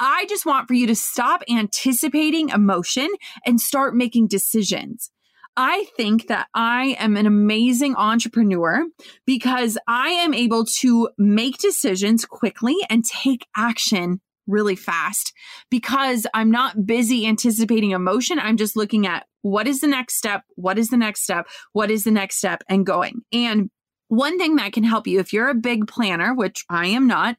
I 0.00 0.26
just 0.26 0.46
want 0.46 0.68
for 0.68 0.74
you 0.74 0.86
to 0.86 0.94
stop 0.94 1.42
anticipating 1.50 2.50
emotion 2.50 3.08
and 3.44 3.60
start 3.60 3.94
making 3.94 4.28
decisions. 4.28 5.10
I 5.56 5.86
think 5.96 6.28
that 6.28 6.46
I 6.54 6.96
am 7.00 7.16
an 7.16 7.26
amazing 7.26 7.96
entrepreneur 7.96 8.86
because 9.26 9.76
I 9.88 10.10
am 10.10 10.32
able 10.32 10.64
to 10.76 11.08
make 11.18 11.58
decisions 11.58 12.24
quickly 12.24 12.76
and 12.88 13.04
take 13.04 13.44
action 13.56 14.20
really 14.48 14.76
fast 14.76 15.32
because 15.70 16.26
I'm 16.34 16.50
not 16.50 16.86
busy 16.86 17.26
anticipating 17.26 17.92
emotion. 17.92 18.38
I'm 18.38 18.56
just 18.56 18.76
looking 18.76 19.06
at 19.06 19.26
what 19.42 19.68
is 19.68 19.80
the 19.80 19.86
next 19.86 20.16
step? 20.16 20.42
What 20.56 20.78
is 20.78 20.88
the 20.88 20.96
next 20.96 21.22
step? 21.22 21.46
What 21.72 21.90
is 21.90 22.04
the 22.04 22.10
next 22.10 22.38
step? 22.38 22.62
And 22.68 22.84
going. 22.84 23.20
And 23.32 23.70
one 24.08 24.38
thing 24.38 24.56
that 24.56 24.72
can 24.72 24.84
help 24.84 25.06
you 25.06 25.20
if 25.20 25.32
you're 25.32 25.50
a 25.50 25.54
big 25.54 25.86
planner, 25.86 26.34
which 26.34 26.64
I 26.68 26.86
am 26.86 27.06
not, 27.06 27.36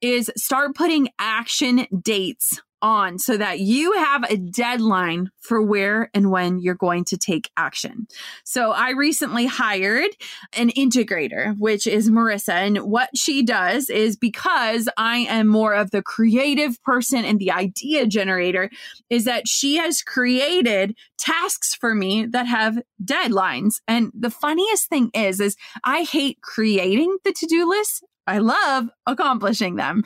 is 0.00 0.30
start 0.36 0.74
putting 0.74 1.08
action 1.18 1.86
dates 2.02 2.60
on 2.82 3.18
so 3.18 3.36
that 3.36 3.60
you 3.60 3.92
have 3.92 4.24
a 4.30 4.36
deadline 4.36 5.30
for 5.40 5.62
where 5.62 6.10
and 6.12 6.30
when 6.30 6.58
you're 6.58 6.74
going 6.74 7.04
to 7.04 7.16
take 7.16 7.50
action. 7.56 8.06
So 8.44 8.72
I 8.72 8.90
recently 8.90 9.46
hired 9.46 10.10
an 10.52 10.70
integrator, 10.70 11.54
which 11.58 11.86
is 11.86 12.10
Marissa. 12.10 12.52
And 12.52 12.78
what 12.78 13.08
she 13.16 13.42
does 13.42 13.88
is 13.88 14.16
because 14.16 14.88
I 14.96 15.18
am 15.18 15.46
more 15.46 15.74
of 15.74 15.90
the 15.92 16.02
creative 16.02 16.82
person 16.82 17.24
and 17.24 17.38
the 17.38 17.52
idea 17.52 18.06
generator, 18.06 18.68
is 19.08 19.24
that 19.24 19.46
she 19.46 19.76
has 19.76 20.02
created 20.02 20.96
tasks 21.18 21.74
for 21.74 21.94
me 21.94 22.26
that 22.26 22.46
have 22.46 22.78
deadlines. 23.02 23.74
And 23.86 24.10
the 24.18 24.30
funniest 24.30 24.88
thing 24.88 25.10
is, 25.14 25.40
is 25.40 25.56
I 25.84 26.02
hate 26.02 26.40
creating 26.42 27.16
the 27.24 27.32
to-do 27.32 27.68
list. 27.68 28.04
I 28.26 28.38
love 28.38 28.88
accomplishing 29.06 29.76
them. 29.76 30.04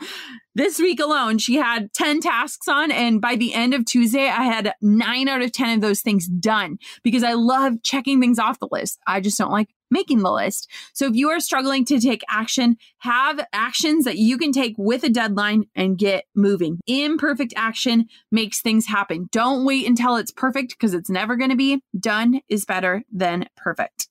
This 0.55 0.79
week 0.79 1.01
alone, 1.01 1.37
she 1.37 1.57
had 1.57 1.93
10 1.93 2.21
tasks 2.21 2.67
on, 2.67 2.91
and 2.91 3.21
by 3.21 3.37
the 3.37 3.53
end 3.53 3.75
of 3.75 3.85
Tuesday, 3.85 4.29
I 4.29 4.45
had 4.45 4.73
nine 4.81 5.29
out 5.29 5.43
of 5.43 5.53
10 5.53 5.75
of 5.77 5.81
those 5.83 6.01
things 6.01 6.27
done 6.27 6.79
because 7.03 7.23
I 7.23 7.35
love 7.35 7.83
checking 7.83 8.21
things 8.21 8.39
off 8.39 8.59
the 8.59 8.69
list. 8.71 8.99
I 9.07 9.21
just 9.21 9.37
don't 9.37 9.53
like 9.53 9.69
making 9.91 10.23
the 10.23 10.33
list. 10.33 10.69
So 10.95 11.07
if 11.07 11.15
you 11.15 11.29
are 11.29 11.41
struggling 11.41 11.85
to 11.87 12.01
take 12.01 12.23
action, 12.29 12.77
have 13.01 13.47
actions 13.53 14.07
that 14.07 14.17
you 14.17 14.39
can 14.39 14.51
take 14.51 14.75
with 14.79 15.05
a 15.05 15.11
deadline 15.11 15.65
and 15.75 15.99
get 15.99 16.25
moving. 16.35 16.81
Imperfect 16.87 17.53
action 17.55 18.07
makes 18.33 18.63
things 18.63 18.87
happen. 18.87 19.29
Don't 19.31 19.67
wait 19.67 19.87
until 19.87 20.17
it's 20.17 20.31
perfect 20.31 20.71
because 20.71 20.95
it's 20.95 21.11
never 21.11 21.37
going 21.37 21.51
to 21.51 21.57
be. 21.57 21.83
Done 21.99 22.41
is 22.49 22.65
better 22.65 23.03
than 23.13 23.47
perfect. 23.57 24.09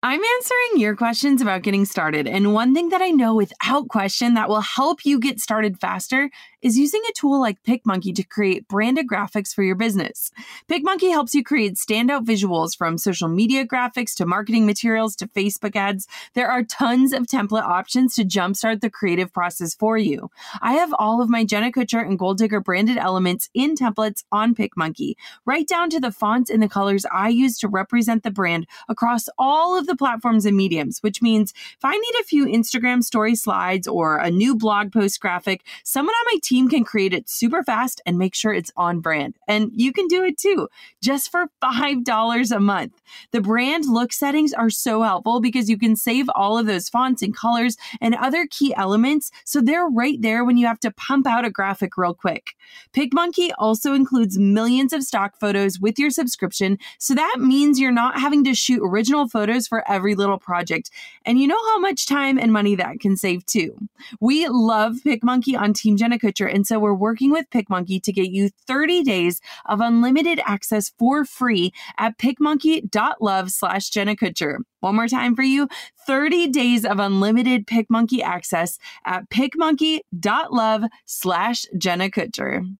I'm 0.00 0.20
answering 0.22 0.80
your 0.80 0.94
questions 0.94 1.42
about 1.42 1.62
getting 1.62 1.84
started. 1.84 2.28
And 2.28 2.54
one 2.54 2.72
thing 2.72 2.90
that 2.90 3.02
I 3.02 3.10
know 3.10 3.34
without 3.34 3.88
question 3.88 4.34
that 4.34 4.48
will 4.48 4.60
help 4.60 5.04
you 5.04 5.18
get 5.18 5.40
started 5.40 5.80
faster 5.80 6.30
is 6.62 6.78
using 6.78 7.02
a 7.08 7.12
tool 7.12 7.40
like 7.40 7.62
PicMonkey 7.62 8.14
to 8.14 8.22
create 8.22 8.66
branded 8.68 9.06
graphics 9.06 9.54
for 9.54 9.62
your 9.62 9.76
business. 9.76 10.30
PicMonkey 10.68 11.10
helps 11.10 11.34
you 11.34 11.44
create 11.44 11.74
standout 11.74 12.24
visuals 12.24 12.76
from 12.76 12.98
social 12.98 13.28
media 13.28 13.66
graphics 13.66 14.14
to 14.16 14.26
marketing 14.26 14.66
materials 14.66 15.14
to 15.16 15.28
Facebook 15.28 15.76
ads. 15.76 16.08
There 16.34 16.50
are 16.50 16.64
tons 16.64 17.12
of 17.12 17.26
template 17.26 17.62
options 17.62 18.14
to 18.16 18.24
jumpstart 18.24 18.80
the 18.80 18.90
creative 18.90 19.32
process 19.32 19.74
for 19.74 19.96
you. 19.96 20.30
I 20.60 20.72
have 20.74 20.92
all 20.98 21.22
of 21.22 21.28
my 21.28 21.44
Jenna 21.44 21.70
Kutcher 21.70 22.04
and 22.04 22.18
Goal 22.18 22.34
Digger 22.34 22.60
branded 22.60 22.96
elements 22.96 23.48
in 23.54 23.76
templates 23.76 24.24
on 24.32 24.54
PicMonkey, 24.54 25.14
right 25.44 25.66
down 25.66 25.90
to 25.90 26.00
the 26.00 26.12
fonts 26.12 26.50
and 26.50 26.62
the 26.62 26.68
colors 26.68 27.06
I 27.12 27.28
use 27.28 27.58
to 27.58 27.68
represent 27.68 28.22
the 28.24 28.30
brand 28.30 28.66
across 28.88 29.28
all 29.38 29.78
of 29.78 29.86
the 29.86 29.96
platforms 29.96 30.44
and 30.44 30.56
mediums, 30.56 30.98
which 31.02 31.22
means 31.22 31.52
if 31.52 31.84
I 31.84 31.96
need 31.96 32.14
a 32.20 32.24
few 32.24 32.46
Instagram 32.46 33.02
story 33.02 33.34
slides 33.34 33.86
or 33.86 34.16
a 34.16 34.30
new 34.30 34.56
blog 34.56 34.92
post 34.92 35.20
graphic, 35.20 35.64
someone 35.84 36.14
on 36.14 36.26
my 36.32 36.38
team 36.48 36.68
can 36.68 36.82
create 36.82 37.12
it 37.12 37.28
super 37.28 37.62
fast 37.62 38.00
and 38.06 38.16
make 38.16 38.34
sure 38.34 38.52
it's 38.54 38.72
on 38.76 39.00
brand. 39.00 39.36
And 39.46 39.70
you 39.74 39.92
can 39.92 40.06
do 40.06 40.24
it 40.24 40.38
too, 40.38 40.68
just 41.02 41.30
for 41.30 41.50
$5 41.62 42.56
a 42.56 42.60
month. 42.60 42.94
The 43.32 43.42
brand 43.42 43.84
look 43.86 44.12
settings 44.12 44.54
are 44.54 44.70
so 44.70 45.02
helpful 45.02 45.40
because 45.40 45.68
you 45.68 45.78
can 45.78 45.94
save 45.94 46.28
all 46.34 46.56
of 46.56 46.66
those 46.66 46.88
fonts 46.88 47.22
and 47.22 47.36
colors 47.36 47.76
and 48.00 48.14
other 48.14 48.46
key 48.50 48.74
elements 48.74 49.30
so 49.44 49.60
they're 49.60 49.88
right 49.88 50.20
there 50.22 50.44
when 50.44 50.56
you 50.56 50.66
have 50.66 50.80
to 50.80 50.90
pump 50.90 51.26
out 51.26 51.44
a 51.44 51.50
graphic 51.50 51.96
real 51.98 52.14
quick. 52.14 52.54
PicMonkey 52.94 53.50
also 53.58 53.92
includes 53.92 54.38
millions 54.38 54.92
of 54.92 55.02
stock 55.02 55.38
photos 55.38 55.78
with 55.78 55.98
your 55.98 56.10
subscription, 56.10 56.78
so 56.98 57.14
that 57.14 57.36
means 57.38 57.78
you're 57.78 57.90
not 57.90 58.18
having 58.18 58.44
to 58.44 58.54
shoot 58.54 58.80
original 58.82 59.28
photos 59.28 59.66
for 59.66 59.88
every 59.90 60.14
little 60.14 60.38
project. 60.38 60.90
And 61.24 61.38
you 61.38 61.46
know 61.46 61.58
how 61.72 61.78
much 61.78 62.06
time 62.06 62.38
and 62.38 62.52
money 62.52 62.74
that 62.76 63.00
can 63.00 63.16
save 63.16 63.44
too. 63.46 63.76
We 64.20 64.48
love 64.48 64.96
PicMonkey 65.04 65.58
on 65.58 65.72
Team 65.72 65.96
Jenna 65.96 66.18
And 66.46 66.66
so 66.66 66.78
we're 66.78 66.94
working 66.94 67.30
with 67.30 67.50
PicMonkey 67.50 68.02
to 68.02 68.12
get 68.12 68.30
you 68.30 68.50
30 68.66 69.02
days 69.02 69.40
of 69.66 69.80
unlimited 69.80 70.40
access 70.44 70.92
for 70.98 71.24
free 71.24 71.72
at 71.98 72.18
picmonkey.love 72.18 73.50
slash 73.50 73.90
Jenna 73.90 74.16
Kutcher. 74.16 74.58
One 74.80 74.96
more 74.96 75.08
time 75.08 75.34
for 75.34 75.42
you 75.42 75.68
30 76.06 76.48
days 76.48 76.84
of 76.84 76.98
unlimited 76.98 77.66
PicMonkey 77.66 78.22
access 78.22 78.78
at 79.04 79.28
picmonkey.love 79.30 80.84
slash 81.06 81.66
Jenna 81.76 82.10
Kutcher. 82.10 82.76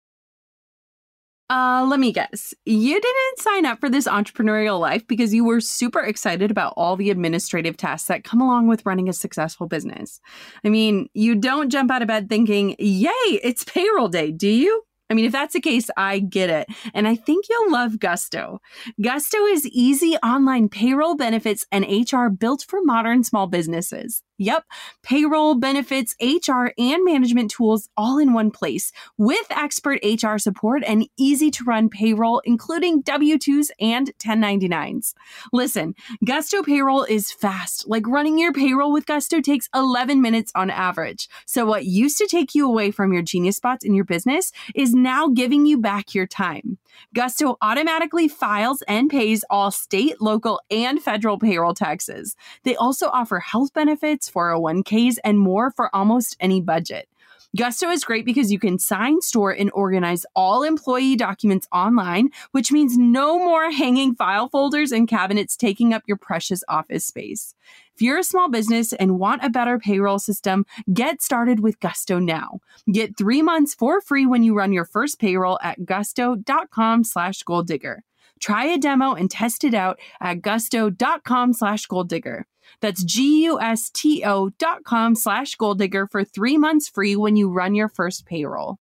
Uh, 1.51 1.87
let 1.89 1.99
me 1.99 2.13
guess. 2.13 2.53
You 2.67 3.01
didn't 3.01 3.39
sign 3.39 3.65
up 3.65 3.81
for 3.81 3.89
this 3.89 4.07
entrepreneurial 4.07 4.79
life 4.79 5.07
because 5.07 5.33
you 5.33 5.45
were 5.45 5.61
super 5.61 6.01
excited 6.01 6.51
about 6.51 6.75
all 6.77 6.95
the 6.95 7.09
administrative 7.09 7.77
tasks 7.79 8.09
that 8.09 8.23
come 8.23 8.43
along 8.43 8.69
with 8.69 8.85
running 8.85 9.09
a 9.09 9.15
successful 9.15 9.67
business. 9.67 10.21
I 10.63 10.69
mean, 10.69 11.09
you 11.15 11.35
don't 11.35 11.71
jump 11.71 11.91
out 11.91 12.03
of 12.03 12.09
bed 12.09 12.29
thinking, 12.29 12.77
yay, 12.79 13.09
it's 13.43 13.65
payroll 13.65 14.09
day, 14.09 14.31
do 14.31 14.49
you? 14.49 14.83
I 15.11 15.15
mean, 15.15 15.25
if 15.25 15.33
that's 15.33 15.55
the 15.55 15.61
case, 15.61 15.89
I 15.97 16.19
get 16.19 16.51
it. 16.51 16.69
And 16.93 17.09
I 17.09 17.15
think 17.15 17.47
you'll 17.49 17.73
love 17.73 17.99
Gusto. 17.99 18.61
Gusto 19.01 19.47
is 19.47 19.67
easy 19.69 20.17
online 20.17 20.69
payroll 20.69 21.17
benefits 21.17 21.65
and 21.73 21.87
HR 21.87 22.29
built 22.29 22.67
for 22.69 22.81
modern 22.83 23.25
small 23.25 23.47
businesses. 23.47 24.23
Yep, 24.39 24.65
payroll, 25.03 25.57
benefits, 25.57 26.15
HR, 26.21 26.69
and 26.79 27.05
management 27.05 27.51
tools 27.51 27.89
all 27.97 28.19
in 28.19 28.33
one 28.33 28.53
place 28.53 28.93
with 29.17 29.45
expert 29.51 29.99
HR 30.05 30.39
support 30.39 30.85
and 30.87 31.09
easy 31.17 31.51
to 31.51 31.65
run 31.65 31.89
payroll, 31.89 32.41
including 32.45 33.01
W 33.01 33.37
2s 33.37 33.71
and 33.81 34.13
1099s. 34.19 35.15
Listen, 35.53 35.97
Gusto 36.25 36.63
payroll 36.63 37.03
is 37.03 37.33
fast. 37.33 37.89
Like 37.89 38.07
running 38.07 38.39
your 38.39 38.53
payroll 38.53 38.93
with 38.93 39.07
Gusto 39.07 39.41
takes 39.41 39.69
11 39.75 40.23
minutes 40.23 40.53
on 40.55 40.71
average. 40.71 41.29
So, 41.45 41.67
what 41.67 41.87
used 41.87 42.19
to 42.19 42.29
take 42.29 42.55
you 42.55 42.69
away 42.69 42.93
from 42.93 43.13
your 43.13 43.23
genius 43.23 43.57
spots 43.57 43.85
in 43.85 43.93
your 43.93 44.05
business 44.05 44.53
is 44.73 44.95
now 44.95 45.27
giving 45.27 45.67
you 45.67 45.79
back 45.79 46.15
your 46.15 46.27
time. 46.27 46.79
Gusto 47.15 47.57
automatically 47.63 48.29
files 48.29 48.83
and 48.89 49.11
pays 49.11 49.45
all 49.51 49.71
state, 49.71 50.21
local, 50.21 50.61
and 50.71 51.03
federal 51.03 51.39
payroll 51.39 51.75
taxes. 51.75 52.37
They 52.65 52.77
also 52.77 53.09
offer 53.09 53.41
health 53.41 53.73
benefits, 53.73 54.31
401ks, 54.31 55.19
and 55.25 55.39
more 55.39 55.71
for 55.71 55.95
almost 55.95 56.37
any 56.41 56.61
budget. 56.61 57.09
Gusto 57.57 57.89
is 57.89 58.05
great 58.05 58.27
because 58.27 58.53
you 58.53 58.59
can 58.59 58.79
sign, 58.79 59.23
store, 59.23 59.53
and 59.53 59.71
organize 59.73 60.27
all 60.37 60.63
employee 60.63 61.17
documents 61.17 61.67
online, 61.73 62.29
which 62.53 62.71
means 62.71 62.99
no 62.99 63.39
more 63.39 63.71
hanging 63.71 64.15
file 64.15 64.51
folders 64.51 64.93
and 64.93 65.09
cabinets 65.09 65.57
taking 65.57 65.95
up 65.95 66.03
your 66.07 66.19
precious 66.19 66.63
office 66.69 67.07
space. 67.07 67.55
If 67.95 68.03
you're 68.03 68.19
a 68.19 68.23
small 68.23 68.51
business 68.51 68.93
and 68.93 69.19
want 69.19 69.43
a 69.43 69.49
better 69.49 69.79
payroll 69.79 70.19
system, 70.19 70.67
get 70.93 71.23
started 71.23 71.61
with 71.61 71.81
Gusto 71.81 72.19
now. 72.19 72.61
Get 72.93 73.17
three 73.17 73.41
months 73.41 73.75
for 73.75 74.03
free 74.03 74.27
when 74.27 74.43
you 74.43 74.55
run 74.55 74.73
your 74.75 74.85
first 74.85 75.19
payroll 75.19 75.59
at 75.63 75.87
gusto.com 75.87 77.03
slash 77.03 77.43
goal 77.45 77.63
digger. 77.63 78.05
Try 78.41 78.67
a 78.67 78.79
demo 78.79 79.15
and 79.15 79.31
test 79.31 79.65
it 79.65 79.75
out 79.75 79.99
at 80.21 80.43
gusto.com 80.43 81.55
slash 81.55 81.87
goal 81.87 82.05
digger. 82.05 82.47
That's 82.81 83.05
G-U-S-T-O 83.05 84.51
dot 84.59 84.85
com 84.85 85.15
slash 85.15 85.55
goal 85.57 85.75
digger 85.75 86.07
for 86.07 86.25
three 86.25 86.59
months 86.59 86.89
free 86.89 87.17
when 87.17 87.37
you 87.37 87.51
run 87.51 87.75
your 87.75 87.89
first 87.89 88.27
payroll. 88.27 88.79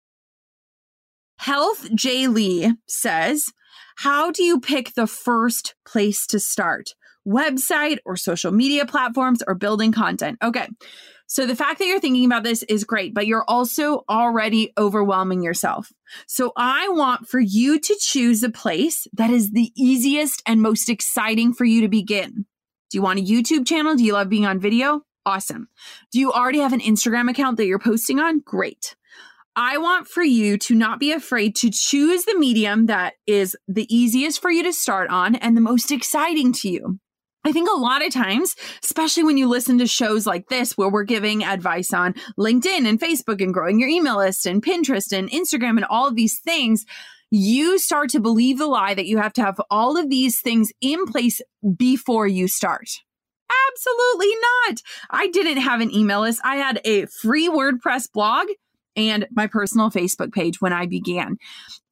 Health 1.38 1.88
J. 1.94 2.28
Lee 2.28 2.74
says, 2.86 3.46
how 3.96 4.30
do 4.30 4.42
you 4.42 4.60
pick 4.60 4.94
the 4.94 5.06
first 5.06 5.74
place 5.86 6.26
to 6.28 6.40
start? 6.40 6.94
Website 7.26 7.98
or 8.04 8.16
social 8.16 8.52
media 8.52 8.86
platforms 8.86 9.42
or 9.46 9.54
building 9.54 9.92
content? 9.92 10.38
Okay. 10.42 10.68
So 11.26 11.46
the 11.46 11.56
fact 11.56 11.78
that 11.78 11.86
you're 11.86 12.00
thinking 12.00 12.26
about 12.26 12.44
this 12.44 12.62
is 12.64 12.84
great, 12.84 13.14
but 13.14 13.26
you're 13.26 13.46
also 13.48 14.04
already 14.10 14.72
overwhelming 14.76 15.42
yourself. 15.42 15.90
So 16.26 16.52
I 16.56 16.88
want 16.90 17.28
for 17.28 17.40
you 17.40 17.80
to 17.80 17.96
choose 17.98 18.42
a 18.42 18.50
place 18.50 19.06
that 19.14 19.30
is 19.30 19.50
the 19.52 19.72
easiest 19.74 20.42
and 20.46 20.60
most 20.60 20.90
exciting 20.90 21.54
for 21.54 21.64
you 21.64 21.80
to 21.80 21.88
begin. 21.88 22.44
Do 22.90 22.98
you 22.98 23.02
want 23.02 23.18
a 23.18 23.22
YouTube 23.22 23.66
channel? 23.66 23.94
Do 23.94 24.04
you 24.04 24.12
love 24.12 24.28
being 24.28 24.46
on 24.46 24.60
video? 24.60 25.02
Awesome. 25.26 25.68
Do 26.12 26.20
you 26.20 26.32
already 26.32 26.58
have 26.58 26.72
an 26.72 26.80
Instagram 26.80 27.30
account 27.30 27.56
that 27.56 27.66
you're 27.66 27.78
posting 27.78 28.20
on? 28.20 28.40
Great. 28.40 28.94
I 29.56 29.78
want 29.78 30.08
for 30.08 30.22
you 30.22 30.58
to 30.58 30.74
not 30.74 30.98
be 30.98 31.12
afraid 31.12 31.54
to 31.56 31.70
choose 31.70 32.24
the 32.24 32.36
medium 32.36 32.86
that 32.86 33.14
is 33.26 33.56
the 33.68 33.86
easiest 33.94 34.42
for 34.42 34.50
you 34.50 34.64
to 34.64 34.72
start 34.72 35.10
on 35.10 35.36
and 35.36 35.56
the 35.56 35.60
most 35.60 35.92
exciting 35.92 36.52
to 36.54 36.68
you. 36.68 36.98
I 37.44 37.52
think 37.52 37.68
a 37.70 37.76
lot 37.76 38.04
of 38.04 38.12
times, 38.12 38.56
especially 38.82 39.22
when 39.22 39.36
you 39.36 39.48
listen 39.48 39.78
to 39.78 39.86
shows 39.86 40.26
like 40.26 40.48
this, 40.48 40.76
where 40.78 40.88
we're 40.88 41.04
giving 41.04 41.44
advice 41.44 41.92
on 41.92 42.14
LinkedIn 42.38 42.88
and 42.88 42.98
Facebook 42.98 43.42
and 43.42 43.52
growing 43.52 43.78
your 43.78 43.90
email 43.90 44.16
list 44.16 44.46
and 44.46 44.62
Pinterest 44.62 45.12
and 45.12 45.30
Instagram 45.30 45.76
and 45.76 45.84
all 45.84 46.08
of 46.08 46.16
these 46.16 46.40
things, 46.40 46.86
you 47.34 47.80
start 47.80 48.10
to 48.10 48.20
believe 48.20 48.58
the 48.58 48.66
lie 48.66 48.94
that 48.94 49.06
you 49.06 49.18
have 49.18 49.32
to 49.32 49.42
have 49.42 49.60
all 49.68 49.96
of 49.96 50.08
these 50.08 50.40
things 50.40 50.70
in 50.80 51.04
place 51.04 51.40
before 51.76 52.28
you 52.28 52.46
start. 52.46 52.88
Absolutely 53.72 54.32
not. 54.68 54.80
I 55.10 55.26
didn't 55.26 55.56
have 55.56 55.80
an 55.80 55.92
email 55.92 56.20
list. 56.20 56.40
I 56.44 56.56
had 56.56 56.80
a 56.84 57.06
free 57.06 57.48
WordPress 57.48 58.12
blog 58.12 58.46
and 58.94 59.26
my 59.32 59.48
personal 59.48 59.90
Facebook 59.90 60.32
page 60.32 60.60
when 60.60 60.72
I 60.72 60.86
began 60.86 61.36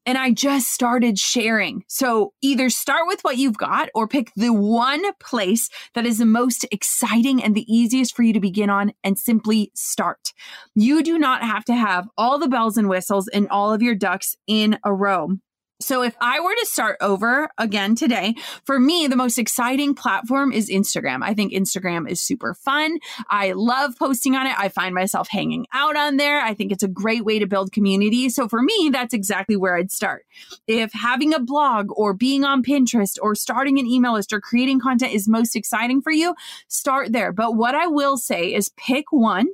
and 0.06 0.18
I 0.18 0.30
just 0.30 0.68
started 0.72 1.18
sharing. 1.18 1.84
So 1.88 2.32
either 2.42 2.70
start 2.70 3.06
with 3.06 3.22
what 3.22 3.36
you've 3.36 3.56
got 3.56 3.88
or 3.94 4.08
pick 4.08 4.32
the 4.36 4.52
one 4.52 5.04
place 5.20 5.68
that 5.94 6.06
is 6.06 6.18
the 6.18 6.26
most 6.26 6.66
exciting 6.70 7.42
and 7.42 7.54
the 7.54 7.72
easiest 7.72 8.14
for 8.14 8.22
you 8.22 8.32
to 8.32 8.40
begin 8.40 8.70
on 8.70 8.92
and 9.04 9.18
simply 9.18 9.70
start. 9.74 10.32
You 10.74 11.02
do 11.02 11.18
not 11.18 11.42
have 11.42 11.64
to 11.66 11.74
have 11.74 12.08
all 12.18 12.38
the 12.38 12.48
bells 12.48 12.76
and 12.76 12.88
whistles 12.88 13.28
and 13.28 13.48
all 13.48 13.72
of 13.72 13.82
your 13.82 13.94
ducks 13.94 14.36
in 14.46 14.78
a 14.84 14.92
row. 14.92 15.36
So 15.82 16.02
if 16.02 16.16
I 16.20 16.40
were 16.40 16.54
to 16.54 16.66
start 16.66 16.96
over 17.00 17.50
again 17.58 17.94
today, 17.94 18.34
for 18.64 18.78
me, 18.78 19.06
the 19.06 19.16
most 19.16 19.38
exciting 19.38 19.94
platform 19.94 20.52
is 20.52 20.70
Instagram. 20.70 21.22
I 21.22 21.34
think 21.34 21.52
Instagram 21.52 22.08
is 22.08 22.20
super 22.20 22.54
fun. 22.54 22.98
I 23.28 23.52
love 23.52 23.96
posting 23.98 24.36
on 24.36 24.46
it. 24.46 24.58
I 24.58 24.68
find 24.68 24.94
myself 24.94 25.28
hanging 25.28 25.66
out 25.72 25.96
on 25.96 26.16
there. 26.16 26.40
I 26.40 26.54
think 26.54 26.72
it's 26.72 26.82
a 26.82 26.88
great 26.88 27.24
way 27.24 27.38
to 27.38 27.46
build 27.46 27.72
community. 27.72 28.28
So 28.28 28.48
for 28.48 28.62
me, 28.62 28.90
that's 28.92 29.14
exactly 29.14 29.56
where 29.56 29.76
I'd 29.76 29.90
start. 29.90 30.24
If 30.66 30.92
having 30.92 31.34
a 31.34 31.40
blog 31.40 31.88
or 31.96 32.14
being 32.14 32.44
on 32.44 32.62
Pinterest 32.62 33.18
or 33.20 33.34
starting 33.34 33.78
an 33.78 33.86
email 33.86 34.14
list 34.14 34.32
or 34.32 34.40
creating 34.40 34.80
content 34.80 35.12
is 35.12 35.28
most 35.28 35.56
exciting 35.56 36.00
for 36.00 36.12
you, 36.12 36.34
start 36.68 37.12
there. 37.12 37.32
But 37.32 37.56
what 37.56 37.74
I 37.74 37.86
will 37.88 38.16
say 38.16 38.54
is 38.54 38.70
pick 38.76 39.06
one 39.10 39.48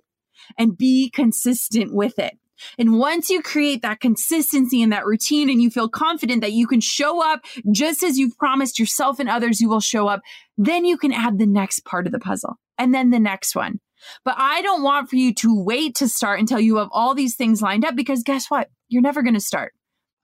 and 0.56 0.76
be 0.76 1.10
consistent 1.10 1.94
with 1.94 2.18
it. 2.18 2.38
And 2.78 2.98
once 2.98 3.30
you 3.30 3.42
create 3.42 3.82
that 3.82 4.00
consistency 4.00 4.82
and 4.82 4.92
that 4.92 5.06
routine 5.06 5.50
and 5.50 5.60
you 5.60 5.70
feel 5.70 5.88
confident 5.88 6.40
that 6.42 6.52
you 6.52 6.66
can 6.66 6.80
show 6.80 7.24
up 7.24 7.44
just 7.70 8.02
as 8.02 8.18
you've 8.18 8.36
promised 8.38 8.78
yourself 8.78 9.18
and 9.18 9.28
others 9.28 9.60
you 9.60 9.68
will 9.68 9.80
show 9.80 10.08
up, 10.08 10.20
then 10.56 10.84
you 10.84 10.96
can 10.96 11.12
add 11.12 11.38
the 11.38 11.46
next 11.46 11.84
part 11.84 12.06
of 12.06 12.12
the 12.12 12.18
puzzle 12.18 12.58
and 12.78 12.94
then 12.94 13.10
the 13.10 13.20
next 13.20 13.54
one. 13.54 13.80
But 14.24 14.34
I 14.38 14.62
don't 14.62 14.82
want 14.82 15.10
for 15.10 15.16
you 15.16 15.34
to 15.34 15.62
wait 15.62 15.96
to 15.96 16.08
start 16.08 16.40
until 16.40 16.60
you 16.60 16.76
have 16.76 16.88
all 16.92 17.14
these 17.14 17.36
things 17.36 17.62
lined 17.62 17.84
up 17.84 17.96
because 17.96 18.22
guess 18.22 18.48
what? 18.48 18.70
You're 18.88 19.02
never 19.02 19.22
going 19.22 19.34
to 19.34 19.40
start. 19.40 19.74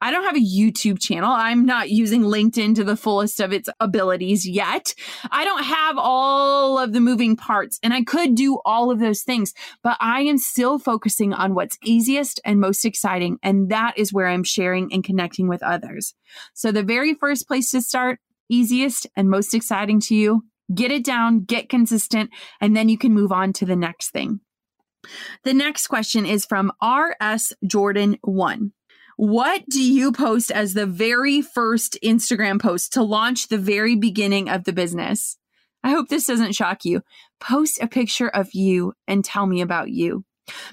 I 0.05 0.11
don't 0.11 0.25
have 0.25 0.37
a 0.37 0.39
YouTube 0.39 1.01
channel. 1.01 1.33
I'm 1.33 1.65
not 1.65 1.89
using 1.89 2.25
LinkedIn 2.25 2.75
to 2.75 2.85
the 2.85 2.95
fullest 2.95 3.41
of 3.41 3.55
its 3.55 3.71
abilities 3.81 4.47
yet. 4.47 4.93
I 5.31 5.45
don't 5.45 5.65
have 5.65 5.97
all 5.97 6.79
of 6.79 6.93
the 6.93 7.01
moving 7.01 7.37
parts 7.37 7.81
and 7.83 7.95
I 7.95 8.05
could 8.05 8.35
do 8.35 8.61
all 8.67 8.91
of 8.91 8.99
those 8.99 9.23
things, 9.23 9.55
but 9.83 9.97
I 10.01 10.21
am 10.21 10.37
still 10.37 10.79
focusing 10.79 11.33
on 11.33 11.55
what's 11.55 11.79
easiest 11.83 12.39
and 12.45 12.61
most 12.61 12.85
exciting. 12.85 13.39
And 13.43 13.71
that 13.71 13.97
is 13.97 14.13
where 14.13 14.29
I'm 14.29 14.45
sharing 14.45 14.93
and 14.93 15.03
connecting 15.03 15.49
with 15.49 15.63
others. 15.63 16.13
So 16.53 16.71
the 16.71 16.83
very 16.83 17.15
first 17.15 17.49
place 17.49 17.71
to 17.71 17.81
start, 17.81 18.19
easiest 18.51 19.07
and 19.17 19.31
most 19.31 19.55
exciting 19.55 20.01
to 20.01 20.15
you, 20.15 20.45
get 20.75 20.91
it 20.91 21.03
down, 21.03 21.45
get 21.45 21.71
consistent, 21.71 22.29
and 22.61 22.77
then 22.77 22.91
you 22.91 22.99
can 22.99 23.15
move 23.15 23.33
on 23.33 23.55
to 23.55 23.65
the 23.65 23.75
next 23.75 24.11
thing. 24.11 24.41
The 25.45 25.55
next 25.55 25.87
question 25.87 26.27
is 26.27 26.45
from 26.45 26.73
RS 26.83 27.55
Jordan 27.67 28.19
1. 28.21 28.73
What 29.17 29.65
do 29.69 29.83
you 29.83 30.13
post 30.13 30.51
as 30.51 30.75
the 30.75 30.87
very 30.87 31.41
first 31.41 31.97
Instagram 32.03 32.61
post 32.61 32.93
to 32.95 33.03
launch 33.03 33.49
the 33.49 33.59
very 33.59 33.97
beginning 33.97 34.49
of 34.49 34.65
the 34.65 34.73
business? 34.73 35.37
I 35.83 35.91
hope 35.91 36.09
this 36.09 36.27
doesn't 36.27 36.55
shock 36.55 36.85
you. 36.85 37.03
Post 37.41 37.79
a 37.83 37.87
picture 37.87 38.29
of 38.29 38.55
you 38.55 38.95
and 39.07 39.25
tell 39.25 39.47
me 39.47 39.61
about 39.61 39.91
you. 39.91 40.25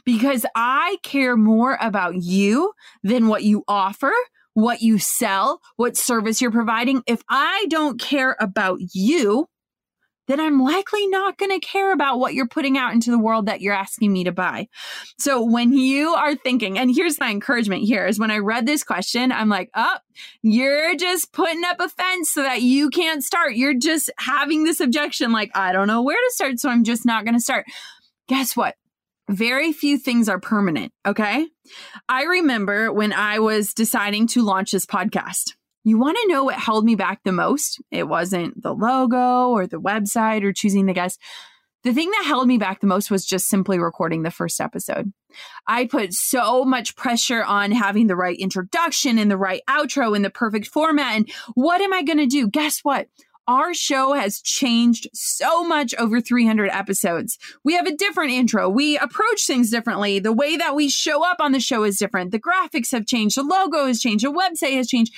because 0.06 0.46
I 0.56 0.98
care 1.04 1.38
more 1.38 1.78
about 1.82 2.16
you 2.16 2.74
than 3.04 3.28
what 3.28 3.44
you 3.44 3.64
offer, 3.68 4.12
what 4.54 4.82
you 4.82 5.00
sell, 5.00 5.62
what 5.78 5.98
service 5.98 6.42
you're 6.42 6.52
providing. 6.52 7.04
If 7.08 7.22
I 7.30 7.66
don't 7.70 8.00
care 8.00 8.36
about 8.40 8.80
you, 8.94 9.48
then 10.32 10.40
I'm 10.40 10.62
likely 10.62 11.06
not 11.08 11.38
going 11.38 11.52
to 11.52 11.60
care 11.60 11.92
about 11.92 12.20
what 12.20 12.34
you're 12.34 12.48
putting 12.48 12.78
out 12.78 12.94
into 12.94 13.12
the 13.12 13.20
world 13.20 13.48
that 13.48 13.62
you're 13.62 13.74
asking 13.74 14.14
me 14.14 14.24
to 14.24 14.32
buy. 14.32 14.70
So 15.20 15.44
when 15.44 15.74
you 15.74 16.10
are 16.10 16.36
thinking, 16.36 16.80
and 16.80 16.94
here's 16.94 17.20
my 17.20 17.30
encouragement 17.30 17.84
here 17.84 18.08
is 18.08 18.18
when 18.18 18.32
I 18.32 18.38
read 18.38 18.66
this 18.66 18.84
question, 18.84 19.32
I'm 19.32 19.50
like, 19.50 19.70
oh, 19.76 19.98
you're 20.42 20.96
just 20.96 21.34
putting 21.34 21.64
up 21.66 21.80
a 21.80 21.90
fence 21.90 22.32
so 22.32 22.44
that 22.44 22.62
you 22.62 22.90
can't 22.90 23.24
start. 23.24 23.56
You're 23.56 23.78
just 23.78 24.10
having 24.18 24.64
this 24.64 24.80
objection, 24.80 25.32
like, 25.32 25.52
I 25.54 25.74
don't 25.74 25.88
know 25.88 26.02
where 26.02 26.18
to 26.18 26.32
start, 26.34 26.60
so 26.60 26.70
I'm 26.70 26.84
just 26.84 27.06
not 27.06 27.26
going 27.26 27.36
to 27.36 27.42
start. 27.42 27.66
Guess 28.28 28.56
what? 28.56 28.76
Very 29.30 29.72
few 29.72 29.98
things 29.98 30.28
are 30.28 30.40
permanent. 30.40 30.92
Okay. 31.06 31.48
I 32.10 32.24
remember 32.24 32.92
when 32.92 33.14
I 33.14 33.40
was 33.40 33.74
deciding 33.74 34.28
to 34.28 34.42
launch 34.42 34.72
this 34.72 34.86
podcast. 34.86 35.54
You 35.84 36.00
want 36.00 36.18
to 36.22 36.28
know 36.28 36.44
what 36.44 36.56
held 36.56 36.86
me 36.86 36.96
back 36.96 37.22
the 37.24 37.32
most? 37.32 37.82
It 37.92 38.08
wasn't 38.08 38.62
the 38.62 38.74
logo 38.74 39.50
or 39.50 39.66
the 39.66 39.82
website 39.82 40.44
or 40.44 40.54
choosing 40.54 40.86
the 40.86 40.94
guest. 40.94 41.20
The 41.84 41.94
thing 41.94 42.12
that 42.12 42.26
held 42.26 42.48
me 42.48 42.60
back 42.60 42.80
the 42.80 42.88
most 42.88 43.10
was 43.10 43.26
just 43.26 43.48
simply 43.48 43.80
recording 43.80 44.22
the 44.22 44.30
first 44.30 44.62
episode. 44.62 45.12
I 45.66 45.88
put 45.88 46.14
so 46.14 46.64
much 46.64 46.96
pressure 46.96 47.44
on 47.44 47.72
having 47.72 48.06
the 48.06 48.16
right 48.16 48.38
introduction 48.38 49.18
and 49.18 49.32
the 49.32 49.38
right 49.38 49.62
outro 49.68 50.16
and 50.16 50.24
the 50.24 50.30
perfect 50.30 50.68
format. 50.68 51.16
And 51.16 51.32
what 51.56 51.82
am 51.82 51.92
I 51.92 52.04
going 52.04 52.20
to 52.20 52.28
do? 52.28 52.48
Guess 52.48 52.82
what? 52.84 53.08
Our 53.48 53.74
show 53.74 54.14
has 54.14 54.40
changed 54.40 55.10
so 55.14 55.64
much 55.64 55.96
over 55.98 56.22
300 56.22 56.70
episodes. 56.70 57.40
We 57.64 57.74
have 57.74 57.88
a 57.88 57.96
different 57.96 58.34
intro. 58.34 58.70
We 58.70 59.00
approach 59.00 59.48
things 59.48 59.72
differently. 59.72 60.20
The 60.20 60.32
way 60.32 60.58
that 60.58 60.76
we 60.76 60.90
show 60.90 61.26
up 61.26 61.38
on 61.40 61.52
the 61.52 61.60
show 61.60 61.84
is 61.84 61.98
different. 61.98 62.32
The 62.32 62.40
graphics 62.40 62.92
have 62.92 63.08
changed. 63.08 63.36
The 63.36 63.44
logo 63.44 63.88
has 63.88 64.00
changed. 64.00 64.24
The 64.24 64.32
website 64.32 64.76
has 64.76 64.88
changed 64.88 65.14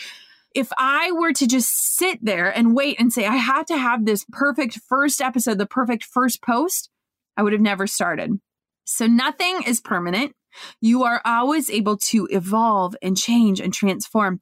if 0.53 0.69
I 0.77 1.11
were 1.11 1.33
to 1.33 1.47
just 1.47 1.69
sit 1.95 2.19
there 2.23 2.49
and 2.49 2.75
wait 2.75 2.99
and 2.99 3.11
say, 3.11 3.25
I 3.25 3.35
had 3.35 3.67
to 3.67 3.77
have 3.77 4.05
this 4.05 4.25
perfect 4.31 4.79
first 4.87 5.21
episode, 5.21 5.57
the 5.57 5.65
perfect 5.65 6.03
first 6.03 6.41
post, 6.41 6.89
I 7.35 7.43
would 7.43 7.53
have 7.53 7.61
never 7.61 7.87
started. 7.87 8.39
So 8.85 9.07
nothing 9.07 9.61
is 9.65 9.81
permanent. 9.81 10.33
You 10.81 11.03
are 11.03 11.21
always 11.25 11.69
able 11.69 11.97
to 11.97 12.27
evolve 12.29 12.95
and 13.01 13.17
change 13.17 13.59
and 13.59 13.73
transform. 13.73 14.39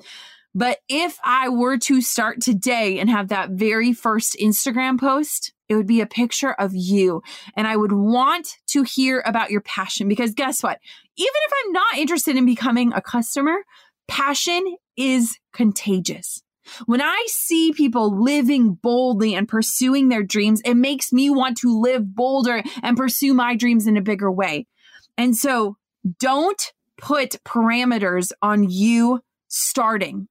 But 0.54 0.80
if 0.89 1.17
I 1.24 1.47
were 1.47 1.78
to 1.78 2.02
start 2.02 2.41
today 2.41 3.00
and 3.00 3.10
have 3.10 3.30
that 3.30 3.52
very 3.52 3.93
first 3.93 4.36
Instagram 4.41 5.00
post, 5.00 5.54
it 5.69 5.76
would 5.76 5.88
be 5.88 6.02
a 6.02 6.06
picture 6.06 6.52
of 6.52 6.71
you. 6.74 7.21
And 7.56 7.65
I 7.65 7.78
would 7.78 7.93
want 7.93 8.58
to 8.67 8.84
hear 8.84 9.24
about 9.26 9.52
your 9.52 9.62
passion 9.62 10.10
because 10.10 10.34
guess 10.34 10.62
what? 10.62 10.80
Even 11.15 11.32
if 11.34 11.54
I'm 11.65 11.71
not 11.71 11.97
interested 11.97 12.36
in 12.36 12.45
becoming 12.45 12.91
a 12.91 13.02
customer, 13.02 13.56
passion 14.10 14.76
is 15.02 15.38
contagious. 15.54 16.42
When 16.86 17.02
I 17.02 17.26
see 17.28 17.74
people 17.74 18.24
living 18.24 18.76
boldly 18.76 19.34
and 19.34 19.48
pursuing 19.48 20.10
their 20.10 20.24
dreams, 20.24 20.62
it 20.64 20.76
makes 20.76 21.12
me 21.12 21.30
want 21.30 21.58
to 21.58 21.80
live 21.80 22.16
bolder 22.16 22.64
and 22.84 22.96
pursue 22.96 23.34
my 23.34 23.56
dreams 23.56 23.88
in 23.88 23.98
a 23.98 24.02
bigger 24.02 24.32
way. 24.32 24.68
And 25.18 25.36
so 25.36 25.78
don't 26.20 26.72
put 26.98 27.44
parameters 27.44 28.32
on 28.42 28.70
you 28.70 29.22
starting. 29.48 30.28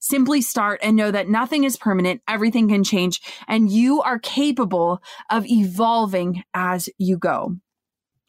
Simply 0.00 0.42
start 0.42 0.80
and 0.82 0.96
know 0.96 1.10
that 1.10 1.28
nothing 1.28 1.64
is 1.64 1.76
permanent, 1.76 2.22
everything 2.28 2.68
can 2.68 2.84
change, 2.84 3.20
and 3.48 3.70
you 3.70 4.00
are 4.02 4.18
capable 4.18 5.00
of 5.30 5.46
evolving 5.46 6.44
as 6.54 6.88
you 6.98 7.18
go. 7.18 7.56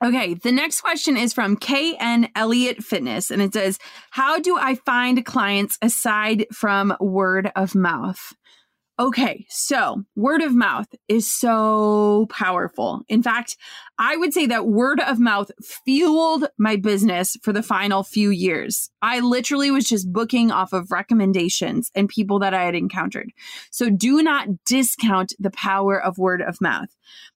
Okay, 0.02 0.34
the 0.34 0.54
next 0.54 0.80
question 0.80 1.18
is 1.18 1.34
from 1.34 1.58
KN 1.58 2.30
Elliott 2.34 2.82
Fitness, 2.82 3.30
and 3.30 3.42
it 3.42 3.54
says, 3.54 3.80
How 4.12 4.40
do 4.40 4.58
I 4.58 4.76
find 4.76 5.26
clients 5.26 5.78
aside 5.82 6.46
from 6.54 6.96
word 7.02 7.52
of 7.56 7.76
mouth? 7.76 8.34
Okay, 8.98 9.46
so 9.50 10.04
word 10.16 10.42
of 10.42 10.54
mouth 10.54 10.88
is 11.08 11.30
so 11.30 12.28
powerful. 12.30 13.02
In 13.08 13.24
fact, 13.24 13.58
I 13.98 14.16
would 14.16 14.34
say 14.34 14.46
that 14.48 14.68
word 14.68 15.00
of 15.02 15.20
mouth 15.20 15.52
fueled 15.86 16.48
my 16.58 16.78
business 16.78 17.38
for 17.42 17.54
the 17.54 17.64
final 17.64 18.04
few 18.04 18.30
years. 18.30 18.90
I 19.02 19.20
literally 19.20 19.72
was 19.72 19.88
just 19.88 20.12
booking 20.12 20.52
off 20.52 20.74
of 20.74 20.92
recommendations 20.92 21.92
and 21.96 22.10
people 22.10 22.40
that 22.40 22.54
I 22.54 22.64
had 22.64 22.76
encountered. 22.76 23.32
So 23.72 23.90
do 23.90 24.22
not 24.22 24.66
discount 24.66 25.34
the 25.40 25.52
power 25.52 26.02
of 26.02 26.18
word 26.18 26.42
of 26.42 26.62
mouth. 26.62 26.90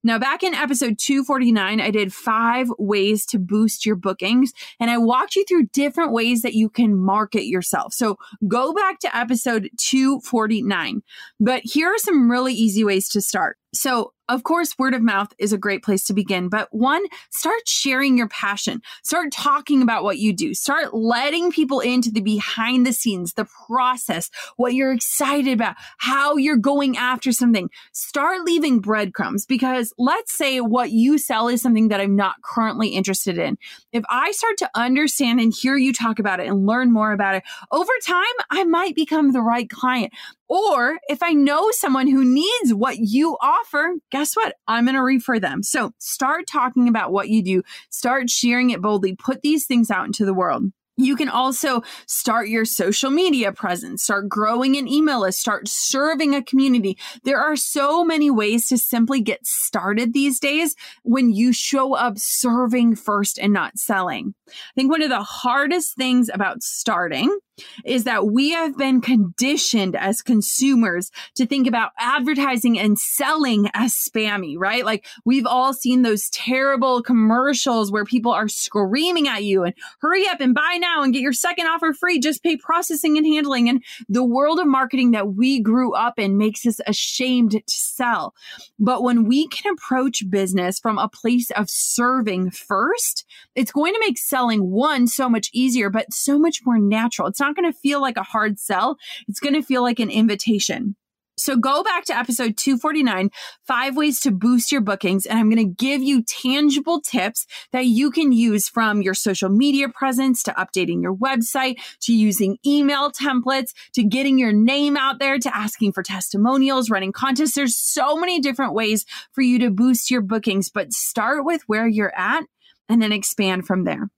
Now, 0.04 0.20
back 0.20 0.44
in 0.44 0.54
episode 0.54 1.00
249, 1.00 1.80
I 1.80 1.90
did 1.92 2.14
five 2.14 2.68
ways 2.78 3.26
to 3.28 3.40
boost 3.40 3.86
your 3.86 3.96
bookings, 3.96 4.52
and 4.80 4.92
I 4.92 4.98
walked 4.98 5.36
you 5.36 5.46
through 5.46 5.68
different 5.68 6.12
ways 6.12 6.42
that 6.42 6.54
you 6.54 6.70
can 6.70 6.96
market 6.96 7.46
yourself. 7.46 7.94
So 7.94 8.18
go 8.48 8.74
back 8.74 9.00
to 9.00 9.16
episode 9.16 9.70
249. 9.78 11.02
But 11.40 11.62
here 11.64 11.88
are 11.88 11.98
some 11.98 12.30
really 12.30 12.54
easy 12.54 12.84
ways 12.84 13.10
to 13.10 13.22
start. 13.22 13.58
So, 13.74 14.14
of 14.30 14.44
course, 14.44 14.78
word 14.78 14.94
of 14.94 15.02
mouth 15.02 15.34
is 15.38 15.52
a 15.52 15.58
great 15.58 15.84
place 15.84 16.06
to 16.06 16.14
begin, 16.14 16.48
but 16.48 16.70
one, 16.72 17.04
start 17.30 17.68
sharing 17.68 18.18
your 18.18 18.30
passion. 18.30 18.82
Start 19.04 19.32
talking 19.32 19.82
about 19.82 20.04
what 20.04 20.18
you 20.18 20.34
do. 20.34 20.54
Start 20.54 20.94
letting 20.94 21.52
people 21.52 21.82
into 21.82 22.10
the 22.10 22.22
behind 22.22 22.86
the 22.86 22.94
scenes, 22.94 23.34
the 23.34 23.48
process, 23.68 24.30
what 24.56 24.74
you're 24.74 24.94
excited 24.94 25.54
about, 25.54 25.76
how 25.98 26.38
you're 26.38 26.56
going 26.56 26.96
after 26.96 27.32
something. 27.32 27.70
Start 27.92 28.44
leaving 28.44 28.80
breadcrumbs 28.80 29.46
because 29.46 29.94
let's 29.98 30.36
say 30.38 30.62
what 30.62 30.92
you 30.92 31.18
sell 31.18 31.50
is 31.50 31.62
something 31.62 31.90
that 31.90 32.00
I'm 32.00 32.16
not 32.16 32.42
currently 32.44 32.90
interested 32.90 33.38
in. 33.38 33.58
If 33.92 34.04
I 34.10 34.32
start 34.32 34.58
to 34.60 34.70
understand 34.74 35.42
and 35.42 35.54
hear 35.54 35.76
you 35.76 35.92
talk 35.92 36.20
about 36.20 36.40
it 36.40 36.48
and 36.48 36.66
learn 36.66 36.94
more 36.94 37.12
about 37.12 37.36
it, 37.36 37.44
over 37.72 37.92
time, 38.06 38.24
I 38.50 38.64
might 38.64 38.96
become 38.96 39.32
the 39.32 39.42
right 39.42 39.70
client. 39.70 40.14
Or 40.54 41.00
if 41.10 41.24
I 41.24 41.34
know 41.34 41.72
someone 41.72 42.06
who 42.06 42.24
needs 42.24 42.76
what 42.76 43.00
you 43.00 43.38
offer, 43.42 43.96
guess 44.12 44.36
what? 44.36 44.54
I'm 44.68 44.86
going 44.86 44.94
to 44.94 45.02
refer 45.02 45.40
them. 45.40 45.64
So 45.64 45.94
start 45.98 46.46
talking 46.46 46.88
about 46.88 47.12
what 47.12 47.28
you 47.28 47.44
do, 47.44 47.64
start 47.90 48.30
sharing 48.30 48.70
it 48.70 48.80
boldly, 48.80 49.16
put 49.16 49.42
these 49.42 49.66
things 49.66 49.90
out 49.90 50.06
into 50.06 50.26
the 50.26 50.34
world. 50.34 50.66
You 50.96 51.16
can 51.16 51.28
also 51.28 51.82
start 52.06 52.50
your 52.50 52.66
social 52.66 53.10
media 53.10 53.52
presence, 53.52 54.04
start 54.04 54.30
growing 54.30 54.78
an 54.78 54.88
email 54.88 55.22
list, 55.22 55.40
start 55.40 55.68
serving 55.68 56.36
a 56.36 56.44
community. 56.44 57.00
There 57.24 57.40
are 57.40 57.56
so 57.56 58.06
many 58.06 58.30
ways 58.30 58.68
to 58.68 58.78
simply 58.78 59.22
get 59.22 59.48
started 59.48 60.14
these 60.14 60.40
days 60.40 60.76
when 61.02 61.32
you 61.32 61.52
show 61.52 61.96
up 61.96 62.20
serving 62.20 62.98
first 62.98 63.40
and 63.40 63.54
not 63.54 63.80
selling. 63.80 64.36
I 64.48 64.74
think 64.76 64.92
one 64.92 65.02
of 65.02 65.10
the 65.10 65.24
hardest 65.24 65.96
things 65.96 66.30
about 66.32 66.62
starting 66.62 67.40
is 67.86 68.04
that 68.06 68.28
we 68.28 68.52
have 68.52 68.78
been 68.78 69.02
conditioned 69.02 69.96
as 69.96 70.22
consumers 70.22 71.12
to 71.36 71.46
think 71.46 71.68
about 71.68 71.92
advertising 72.00 72.80
and 72.80 72.98
selling 72.98 73.70
as 73.74 73.94
spammy, 73.94 74.56
right? 74.58 74.86
Like 74.86 75.06
we've 75.26 75.46
all 75.46 75.74
seen 75.74 76.02
those 76.02 76.30
terrible 76.30 77.02
commercials 77.02 77.92
where 77.92 78.06
people 78.06 78.32
are 78.32 78.48
screaming 78.48 79.28
at 79.28 79.44
you 79.44 79.64
and 79.64 79.74
hurry 80.00 80.28
up 80.28 80.42
and 80.42 80.54
buy 80.54 80.78
now 80.80 81.04
and 81.04 81.14
get 81.14 81.22
your 81.22 81.34
second 81.34 81.68
offer 81.68 81.94
free. 81.94 82.20
Just 82.20 82.44
pay 82.44 82.58
processing 82.58 83.18
and 83.18 83.26
handling. 83.26 83.70
And 83.70 83.84
the 84.10 84.24
world 84.24 84.60
of 84.60 84.68
marketing 84.68 85.12
that 85.12 85.34
we 85.34 85.60
grew 85.60 85.94
up 85.94 86.18
in 86.18 86.38
makes 86.38 86.66
us 86.66 86.80
ashamed 86.88 87.52
to 87.52 87.62
sell. 87.68 88.34
But 88.80 89.04
when 89.04 89.26
we 89.26 89.48
can 89.48 89.74
approach 89.74 90.30
business 90.30 90.80
from 90.80 90.98
a 90.98 91.10
place 91.10 91.52
of 91.52 91.70
serving 91.70 92.52
first, 92.52 93.26
it's 93.56 93.72
going 93.72 93.94
to 93.94 94.00
make 94.00 94.18
selling 94.18 94.72
one 94.72 95.08
so 95.08 95.30
much 95.30 95.50
easier, 95.54 95.90
but 95.90 96.12
so 96.14 96.40
much 96.40 96.62
more 96.66 96.80
natural. 96.80 97.28
It's 97.28 97.43
not 97.44 97.56
going 97.56 97.72
to 97.72 97.78
feel 97.78 98.02
like 98.02 98.18
a 98.18 98.24
hard 98.24 98.60
sell. 98.60 98.98
It's 99.28 99.40
going 99.40 99.56
to 99.56 99.62
feel 99.62 99.82
like 99.82 100.00
an 100.00 100.10
invitation. 100.10 100.96
So 101.36 101.56
go 101.56 101.84
back 101.84 102.06
to 102.06 102.18
episode 102.18 102.58
249, 102.58 103.32
five 103.66 103.98
ways 103.98 104.20
to 104.22 104.32
boost 104.32 104.72
your 104.72 104.82
bookings. 104.82 105.26
And 105.26 105.40
I'm 105.40 105.50
going 105.50 105.68
to 105.68 105.84
give 105.84 106.04
you 106.04 106.22
tangible 106.22 107.02
tips 107.02 107.48
that 107.72 107.86
you 107.86 108.12
can 108.12 108.32
use 108.32 108.70
from 108.70 109.02
your 109.02 109.16
social 109.16 109.50
media 109.50 109.90
presence 109.90 110.44
to 110.44 110.52
updating 110.52 111.02
your 111.02 111.16
website 111.16 111.78
to 112.02 112.14
using 112.14 112.58
email 112.66 113.12
templates 113.12 113.72
to 113.94 114.04
getting 114.04 114.38
your 114.38 114.54
name 114.54 114.96
out 114.96 115.18
there 115.20 115.40
to 115.40 115.56
asking 115.56 115.94
for 115.94 116.04
testimonials, 116.04 116.92
running 116.92 117.12
contests. 117.12 117.56
There's 117.56 117.76
so 117.76 118.16
many 118.16 118.40
different 118.40 118.74
ways 118.74 119.06
for 119.32 119.42
you 119.42 119.58
to 119.60 119.72
boost 119.72 120.12
your 120.12 120.22
bookings, 120.22 120.70
but 120.70 120.94
start 120.94 121.46
with 121.46 121.64
where 121.66 121.88
you're 121.88 122.16
at 122.16 122.44
and 122.88 123.02
then 123.02 123.12
expand 123.12 123.66
from 123.66 123.86
there. 123.86 124.10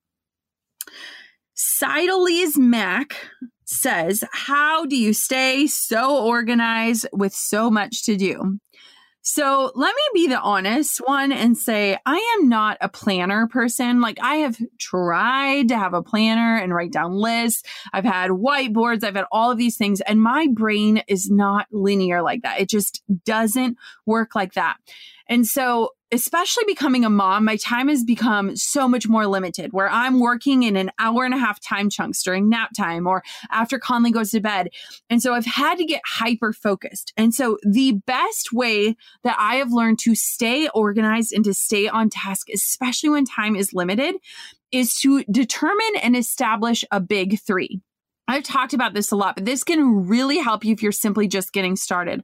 Sidalese 1.55 2.57
Mac 2.57 3.15
says, 3.65 4.23
How 4.31 4.85
do 4.85 4.97
you 4.97 5.13
stay 5.13 5.67
so 5.67 6.23
organized 6.25 7.07
with 7.11 7.33
so 7.33 7.69
much 7.69 8.03
to 8.03 8.15
do? 8.15 8.59
So 9.27 9.71
let 9.73 9.95
me 9.95 10.01
be 10.13 10.27
the 10.27 10.39
honest 10.39 10.99
one 11.03 11.31
and 11.31 11.57
say, 11.57 11.97
I 12.05 12.37
am 12.37 12.47
not 12.47 12.77
a 12.79 12.87
planner 12.87 13.47
person. 13.47 13.99
Like, 13.99 14.19
I 14.21 14.35
have 14.35 14.59
tried 14.79 15.69
to 15.69 15.77
have 15.77 15.95
a 15.95 16.03
planner 16.03 16.57
and 16.57 16.71
write 16.71 16.91
down 16.91 17.13
lists. 17.13 17.63
I've 17.91 18.03
had 18.03 18.29
whiteboards. 18.29 19.03
I've 19.03 19.15
had 19.15 19.25
all 19.31 19.49
of 19.49 19.57
these 19.57 19.77
things, 19.77 19.99
and 20.01 20.21
my 20.21 20.47
brain 20.53 21.01
is 21.07 21.31
not 21.31 21.65
linear 21.71 22.21
like 22.21 22.43
that. 22.43 22.59
It 22.59 22.69
just 22.69 23.01
doesn't 23.25 23.77
work 24.05 24.35
like 24.35 24.53
that. 24.53 24.77
And 25.27 25.47
so 25.47 25.89
especially 26.11 26.63
becoming 26.67 27.03
a 27.03 27.09
mom, 27.09 27.45
my 27.45 27.57
time 27.57 27.87
has 27.87 28.03
become 28.03 28.55
so 28.55 28.87
much 28.87 29.07
more 29.07 29.25
limited 29.27 29.73
where 29.73 29.89
I'm 29.89 30.19
working 30.19 30.63
in 30.63 30.75
an 30.75 30.91
hour 30.99 31.25
and 31.25 31.33
a 31.33 31.37
half 31.37 31.59
time 31.59 31.89
chunks 31.89 32.21
during 32.23 32.47
nap 32.47 32.71
time 32.77 33.07
or 33.07 33.23
after 33.51 33.79
Collins 33.79 34.13
goes 34.13 34.31
to 34.31 34.39
bed. 34.39 34.69
And 35.09 35.21
so 35.21 35.33
I've 35.33 35.45
had 35.45 35.77
to 35.77 35.85
get 35.85 36.01
hyper 36.05 36.53
focused. 36.53 37.11
And 37.17 37.33
so 37.33 37.57
the 37.63 37.93
best 38.05 38.53
way 38.53 38.95
that 39.23 39.35
I 39.39 39.55
have 39.55 39.71
learned 39.71 39.99
to 39.99 40.15
stay 40.15 40.69
organized 40.69 41.33
and 41.33 41.43
to 41.45 41.53
stay 41.53 41.87
on 41.87 42.09
task, 42.09 42.47
especially 42.53 43.09
when 43.09 43.25
time 43.25 43.55
is 43.55 43.73
limited, 43.73 44.15
is 44.71 44.95
to 44.99 45.23
determine 45.25 45.95
and 46.01 46.15
establish 46.15 46.83
a 46.91 46.99
big 46.99 47.39
three. 47.39 47.81
I've 48.27 48.43
talked 48.43 48.73
about 48.73 48.93
this 48.93 49.11
a 49.11 49.15
lot, 49.15 49.35
but 49.35 49.45
this 49.45 49.63
can 49.63 50.07
really 50.07 50.39
help 50.39 50.65
you 50.65 50.73
if 50.73 50.81
you're 50.81 50.91
simply 50.91 51.27
just 51.27 51.53
getting 51.53 51.75
started. 51.75 52.23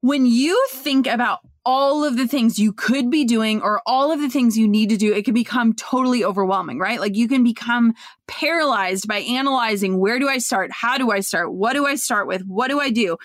When 0.00 0.26
you 0.26 0.66
think 0.70 1.06
about 1.06 1.40
all 1.64 2.04
of 2.04 2.16
the 2.16 2.26
things 2.26 2.58
you 2.58 2.72
could 2.72 3.10
be 3.10 3.24
doing 3.24 3.60
or 3.60 3.82
all 3.84 4.10
of 4.10 4.20
the 4.20 4.30
things 4.30 4.56
you 4.56 4.66
need 4.66 4.88
to 4.88 4.96
do, 4.96 5.12
it 5.12 5.24
can 5.24 5.34
become 5.34 5.74
totally 5.74 6.24
overwhelming, 6.24 6.78
right? 6.78 7.00
Like 7.00 7.16
you 7.16 7.28
can 7.28 7.44
become 7.44 7.92
paralyzed 8.26 9.06
by 9.06 9.18
analyzing 9.18 9.98
where 9.98 10.18
do 10.18 10.28
I 10.28 10.38
start? 10.38 10.70
How 10.72 10.96
do 10.96 11.10
I 11.10 11.20
start? 11.20 11.52
What 11.52 11.74
do 11.74 11.86
I 11.86 11.96
start 11.96 12.26
with? 12.26 12.42
What 12.42 12.68
do 12.68 12.80
I 12.80 12.90
do? 12.90 13.18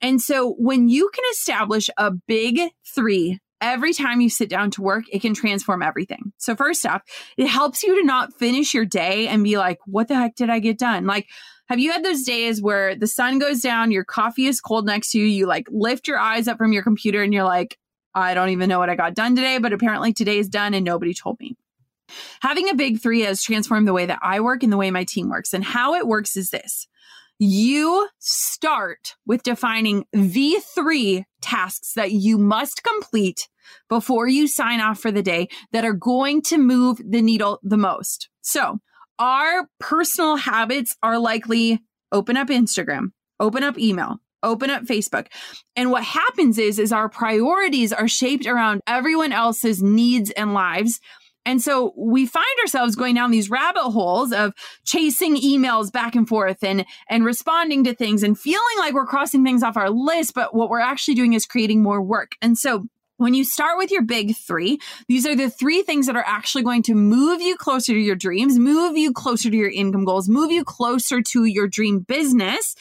And 0.00 0.20
so 0.20 0.54
when 0.58 0.88
you 0.88 1.10
can 1.12 1.24
establish 1.32 1.90
a 1.96 2.12
big 2.12 2.60
three 2.84 3.40
every 3.60 3.92
time 3.92 4.20
you 4.20 4.30
sit 4.30 4.48
down 4.48 4.70
to 4.72 4.82
work, 4.82 5.04
it 5.12 5.20
can 5.20 5.34
transform 5.34 5.82
everything. 5.82 6.32
So, 6.38 6.56
first 6.56 6.86
off, 6.86 7.02
it 7.36 7.46
helps 7.46 7.82
you 7.82 8.00
to 8.00 8.06
not 8.06 8.32
finish 8.38 8.72
your 8.72 8.86
day 8.86 9.28
and 9.28 9.44
be 9.44 9.58
like, 9.58 9.78
what 9.86 10.08
the 10.08 10.14
heck 10.14 10.34
did 10.34 10.50
I 10.50 10.60
get 10.60 10.78
done? 10.78 11.06
Like, 11.06 11.28
have 11.70 11.78
you 11.78 11.92
had 11.92 12.04
those 12.04 12.24
days 12.24 12.60
where 12.60 12.96
the 12.96 13.06
sun 13.06 13.38
goes 13.38 13.60
down, 13.60 13.92
your 13.92 14.02
coffee 14.02 14.46
is 14.46 14.60
cold 14.60 14.86
next 14.86 15.12
to 15.12 15.20
you, 15.20 15.24
you 15.24 15.46
like 15.46 15.68
lift 15.70 16.08
your 16.08 16.18
eyes 16.18 16.48
up 16.48 16.58
from 16.58 16.72
your 16.72 16.82
computer 16.82 17.22
and 17.22 17.32
you're 17.32 17.44
like, 17.44 17.78
I 18.12 18.34
don't 18.34 18.48
even 18.48 18.68
know 18.68 18.80
what 18.80 18.90
I 18.90 18.96
got 18.96 19.14
done 19.14 19.36
today, 19.36 19.58
but 19.58 19.72
apparently 19.72 20.12
today 20.12 20.38
is 20.38 20.48
done 20.48 20.74
and 20.74 20.84
nobody 20.84 21.14
told 21.14 21.38
me. 21.38 21.56
Having 22.42 22.70
a 22.70 22.74
big 22.74 23.00
three 23.00 23.20
has 23.20 23.44
transformed 23.44 23.86
the 23.86 23.92
way 23.92 24.04
that 24.04 24.18
I 24.20 24.40
work 24.40 24.64
and 24.64 24.72
the 24.72 24.76
way 24.76 24.90
my 24.90 25.04
team 25.04 25.28
works. 25.28 25.54
And 25.54 25.62
how 25.62 25.94
it 25.94 26.08
works 26.08 26.36
is 26.36 26.50
this 26.50 26.88
you 27.38 28.08
start 28.18 29.14
with 29.24 29.44
defining 29.44 30.06
the 30.12 30.56
three 30.74 31.24
tasks 31.40 31.92
that 31.94 32.10
you 32.10 32.36
must 32.36 32.82
complete 32.82 33.48
before 33.88 34.26
you 34.26 34.48
sign 34.48 34.80
off 34.80 34.98
for 34.98 35.12
the 35.12 35.22
day 35.22 35.48
that 35.70 35.84
are 35.84 35.92
going 35.92 36.42
to 36.42 36.58
move 36.58 37.00
the 37.08 37.22
needle 37.22 37.60
the 37.62 37.76
most. 37.76 38.28
So, 38.40 38.80
our 39.20 39.68
personal 39.78 40.36
habits 40.36 40.96
are 41.02 41.18
likely 41.18 41.78
open 42.10 42.36
up 42.36 42.48
Instagram, 42.48 43.12
open 43.38 43.62
up 43.62 43.78
email, 43.78 44.16
open 44.42 44.70
up 44.70 44.84
Facebook. 44.84 45.26
And 45.76 45.90
what 45.90 46.02
happens 46.02 46.58
is 46.58 46.78
is 46.78 46.92
our 46.92 47.08
priorities 47.08 47.92
are 47.92 48.08
shaped 48.08 48.46
around 48.46 48.80
everyone 48.86 49.32
else's 49.32 49.82
needs 49.82 50.30
and 50.30 50.54
lives. 50.54 50.98
And 51.46 51.62
so 51.62 51.94
we 51.96 52.26
find 52.26 52.46
ourselves 52.62 52.96
going 52.96 53.14
down 53.14 53.30
these 53.30 53.50
rabbit 53.50 53.90
holes 53.90 54.32
of 54.32 54.52
chasing 54.84 55.36
emails 55.36 55.90
back 55.90 56.14
and 56.14 56.28
forth 56.28 56.62
and 56.62 56.84
and 57.08 57.24
responding 57.24 57.84
to 57.84 57.94
things 57.94 58.22
and 58.22 58.38
feeling 58.38 58.78
like 58.78 58.94
we're 58.94 59.06
crossing 59.06 59.44
things 59.44 59.62
off 59.62 59.76
our 59.76 59.90
list, 59.90 60.32
but 60.34 60.54
what 60.54 60.70
we're 60.70 60.80
actually 60.80 61.14
doing 61.14 61.34
is 61.34 61.46
creating 61.46 61.82
more 61.82 62.02
work. 62.02 62.32
And 62.42 62.58
so 62.58 62.86
when 63.20 63.34
you 63.34 63.44
start 63.44 63.76
with 63.76 63.90
your 63.90 64.00
big 64.00 64.34
three, 64.34 64.78
these 65.06 65.26
are 65.26 65.36
the 65.36 65.50
three 65.50 65.82
things 65.82 66.06
that 66.06 66.16
are 66.16 66.24
actually 66.26 66.62
going 66.62 66.82
to 66.84 66.94
move 66.94 67.42
you 67.42 67.54
closer 67.54 67.92
to 67.92 67.98
your 67.98 68.16
dreams, 68.16 68.58
move 68.58 68.96
you 68.96 69.12
closer 69.12 69.50
to 69.50 69.56
your 69.56 69.70
income 69.70 70.06
goals, 70.06 70.26
move 70.26 70.50
you 70.50 70.64
closer 70.64 71.20
to 71.20 71.44
your 71.44 71.68
dream 71.68 71.98
business. 72.00 72.74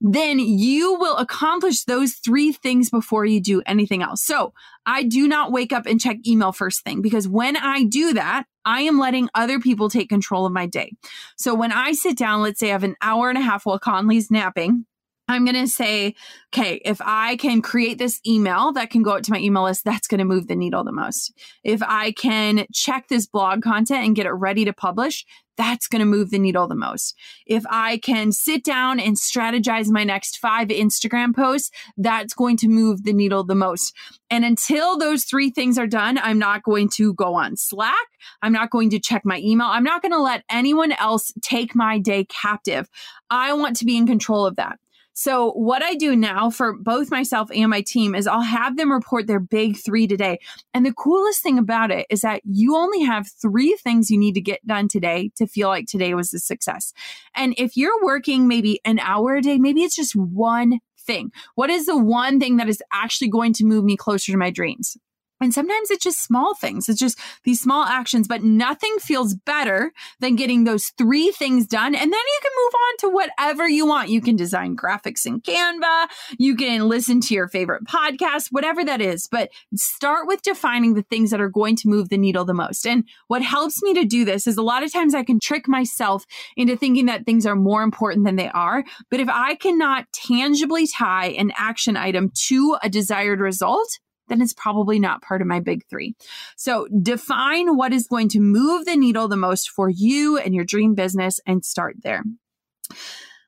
Then 0.00 0.40
you 0.40 0.94
will 0.94 1.16
accomplish 1.16 1.84
those 1.84 2.14
three 2.14 2.50
things 2.50 2.90
before 2.90 3.24
you 3.24 3.40
do 3.40 3.62
anything 3.66 4.02
else. 4.02 4.20
So 4.20 4.52
I 4.84 5.04
do 5.04 5.28
not 5.28 5.52
wake 5.52 5.72
up 5.72 5.86
and 5.86 6.00
check 6.00 6.26
email 6.26 6.50
first 6.50 6.82
thing 6.82 7.00
because 7.00 7.28
when 7.28 7.56
I 7.56 7.84
do 7.84 8.14
that, 8.14 8.46
I 8.64 8.80
am 8.80 8.98
letting 8.98 9.28
other 9.36 9.60
people 9.60 9.88
take 9.88 10.08
control 10.08 10.44
of 10.44 10.52
my 10.52 10.66
day. 10.66 10.92
So 11.36 11.54
when 11.54 11.70
I 11.70 11.92
sit 11.92 12.18
down, 12.18 12.42
let's 12.42 12.58
say 12.58 12.70
I 12.70 12.72
have 12.72 12.82
an 12.82 12.96
hour 13.00 13.28
and 13.28 13.38
a 13.38 13.42
half 13.42 13.64
while 13.64 13.78
Collins's 13.78 14.28
napping, 14.28 14.86
I'm 15.28 15.44
going 15.44 15.54
to 15.56 15.68
say, 15.68 16.14
okay, 16.54 16.80
if 16.84 17.00
I 17.04 17.36
can 17.36 17.60
create 17.60 17.98
this 17.98 18.20
email 18.26 18.72
that 18.72 18.90
can 18.90 19.02
go 19.02 19.12
out 19.12 19.24
to 19.24 19.32
my 19.32 19.38
email 19.38 19.64
list, 19.64 19.84
that's 19.84 20.08
going 20.08 20.18
to 20.18 20.24
move 20.24 20.48
the 20.48 20.56
needle 20.56 20.84
the 20.84 20.92
most. 20.92 21.32
If 21.62 21.82
I 21.82 22.12
can 22.12 22.66
check 22.72 23.08
this 23.08 23.26
blog 23.26 23.62
content 23.62 24.06
and 24.06 24.16
get 24.16 24.26
it 24.26 24.32
ready 24.32 24.64
to 24.64 24.72
publish, 24.72 25.26
that's 25.58 25.88
going 25.88 26.00
to 26.00 26.06
move 26.06 26.30
the 26.30 26.38
needle 26.38 26.68
the 26.68 26.76
most. 26.76 27.14
If 27.44 27.64
I 27.68 27.98
can 27.98 28.30
sit 28.32 28.64
down 28.64 29.00
and 29.00 29.16
strategize 29.16 29.90
my 29.90 30.04
next 30.04 30.38
five 30.38 30.68
Instagram 30.68 31.34
posts, 31.34 31.70
that's 31.96 32.32
going 32.32 32.56
to 32.58 32.68
move 32.68 33.02
the 33.02 33.12
needle 33.12 33.44
the 33.44 33.56
most. 33.56 33.92
And 34.30 34.44
until 34.44 34.96
those 34.96 35.24
three 35.24 35.50
things 35.50 35.76
are 35.76 35.86
done, 35.88 36.16
I'm 36.16 36.38
not 36.38 36.62
going 36.62 36.88
to 36.90 37.12
go 37.12 37.34
on 37.34 37.56
Slack. 37.56 38.06
I'm 38.40 38.52
not 38.52 38.70
going 38.70 38.90
to 38.90 39.00
check 39.00 39.22
my 39.24 39.38
email. 39.40 39.66
I'm 39.66 39.84
not 39.84 40.00
going 40.00 40.12
to 40.12 40.22
let 40.22 40.44
anyone 40.48 40.92
else 40.92 41.32
take 41.42 41.74
my 41.74 41.98
day 41.98 42.24
captive. 42.24 42.88
I 43.28 43.52
want 43.52 43.76
to 43.76 43.84
be 43.84 43.96
in 43.96 44.06
control 44.06 44.46
of 44.46 44.56
that. 44.56 44.78
So, 45.20 45.50
what 45.50 45.82
I 45.82 45.96
do 45.96 46.14
now 46.14 46.48
for 46.48 46.74
both 46.74 47.10
myself 47.10 47.50
and 47.52 47.70
my 47.70 47.80
team 47.80 48.14
is 48.14 48.28
I'll 48.28 48.40
have 48.40 48.76
them 48.76 48.92
report 48.92 49.26
their 49.26 49.40
big 49.40 49.76
three 49.76 50.06
today. 50.06 50.38
And 50.72 50.86
the 50.86 50.92
coolest 50.92 51.42
thing 51.42 51.58
about 51.58 51.90
it 51.90 52.06
is 52.08 52.20
that 52.20 52.40
you 52.44 52.76
only 52.76 53.02
have 53.02 53.26
three 53.28 53.76
things 53.82 54.12
you 54.12 54.16
need 54.16 54.34
to 54.34 54.40
get 54.40 54.64
done 54.64 54.86
today 54.86 55.32
to 55.34 55.48
feel 55.48 55.66
like 55.66 55.86
today 55.88 56.14
was 56.14 56.32
a 56.32 56.38
success. 56.38 56.92
And 57.34 57.52
if 57.58 57.76
you're 57.76 58.00
working 58.04 58.46
maybe 58.46 58.80
an 58.84 59.00
hour 59.00 59.34
a 59.34 59.42
day, 59.42 59.58
maybe 59.58 59.82
it's 59.82 59.96
just 59.96 60.14
one 60.14 60.78
thing. 61.00 61.32
What 61.56 61.68
is 61.68 61.86
the 61.86 61.98
one 61.98 62.38
thing 62.38 62.56
that 62.58 62.68
is 62.68 62.80
actually 62.92 63.28
going 63.28 63.54
to 63.54 63.64
move 63.64 63.82
me 63.82 63.96
closer 63.96 64.30
to 64.30 64.38
my 64.38 64.50
dreams? 64.50 64.96
And 65.40 65.54
sometimes 65.54 65.90
it's 65.90 66.02
just 66.02 66.22
small 66.22 66.54
things. 66.54 66.88
It's 66.88 66.98
just 66.98 67.18
these 67.44 67.60
small 67.60 67.84
actions, 67.84 68.26
but 68.26 68.42
nothing 68.42 68.96
feels 68.98 69.34
better 69.34 69.92
than 70.20 70.36
getting 70.36 70.64
those 70.64 70.92
three 70.98 71.30
things 71.30 71.66
done. 71.66 71.94
And 71.94 72.12
then 72.12 72.12
you 72.12 72.40
can 72.42 72.52
move 72.64 72.72
on 72.74 72.96
to 72.98 73.14
whatever 73.14 73.68
you 73.68 73.86
want. 73.86 74.10
You 74.10 74.20
can 74.20 74.36
design 74.36 74.76
graphics 74.76 75.26
in 75.26 75.40
Canva. 75.40 76.08
You 76.38 76.56
can 76.56 76.88
listen 76.88 77.20
to 77.22 77.34
your 77.34 77.48
favorite 77.48 77.84
podcast, 77.84 78.48
whatever 78.50 78.84
that 78.84 79.00
is. 79.00 79.28
But 79.30 79.50
start 79.74 80.26
with 80.26 80.42
defining 80.42 80.94
the 80.94 81.02
things 81.02 81.30
that 81.30 81.40
are 81.40 81.48
going 81.48 81.76
to 81.76 81.88
move 81.88 82.08
the 82.08 82.18
needle 82.18 82.44
the 82.44 82.54
most. 82.54 82.86
And 82.86 83.04
what 83.28 83.42
helps 83.42 83.82
me 83.82 83.94
to 83.94 84.04
do 84.04 84.24
this 84.24 84.46
is 84.46 84.56
a 84.56 84.62
lot 84.62 84.82
of 84.82 84.92
times 84.92 85.14
I 85.14 85.22
can 85.22 85.38
trick 85.40 85.68
myself 85.68 86.24
into 86.56 86.76
thinking 86.76 87.06
that 87.06 87.24
things 87.24 87.46
are 87.46 87.56
more 87.56 87.82
important 87.82 88.24
than 88.24 88.36
they 88.36 88.48
are. 88.50 88.84
But 89.10 89.20
if 89.20 89.28
I 89.28 89.54
cannot 89.54 90.06
tangibly 90.12 90.86
tie 90.86 91.28
an 91.28 91.52
action 91.56 91.96
item 91.96 92.32
to 92.48 92.76
a 92.82 92.88
desired 92.88 93.40
result, 93.40 93.98
then 94.28 94.40
it's 94.40 94.54
probably 94.54 94.98
not 94.98 95.22
part 95.22 95.40
of 95.40 95.46
my 95.46 95.60
big 95.60 95.84
three. 95.88 96.14
So 96.56 96.86
define 97.02 97.76
what 97.76 97.92
is 97.92 98.06
going 98.06 98.28
to 98.30 98.40
move 98.40 98.84
the 98.84 98.96
needle 98.96 99.28
the 99.28 99.36
most 99.36 99.70
for 99.70 99.88
you 99.88 100.38
and 100.38 100.54
your 100.54 100.64
dream 100.64 100.94
business 100.94 101.40
and 101.46 101.64
start 101.64 101.96
there. 102.02 102.22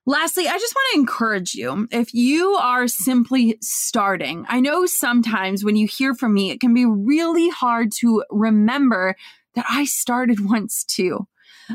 Lastly, 0.06 0.48
I 0.48 0.58
just 0.58 0.74
want 0.74 0.92
to 0.92 1.00
encourage 1.00 1.54
you 1.54 1.86
if 1.92 2.14
you 2.14 2.54
are 2.54 2.88
simply 2.88 3.58
starting. 3.60 4.46
I 4.48 4.60
know 4.60 4.86
sometimes 4.86 5.62
when 5.62 5.76
you 5.76 5.86
hear 5.86 6.14
from 6.14 6.34
me, 6.34 6.50
it 6.50 6.60
can 6.60 6.74
be 6.74 6.86
really 6.86 7.48
hard 7.48 7.92
to 8.00 8.24
remember 8.30 9.14
that 9.54 9.66
I 9.68 9.84
started 9.84 10.44
once 10.48 10.84
too. 10.84 11.26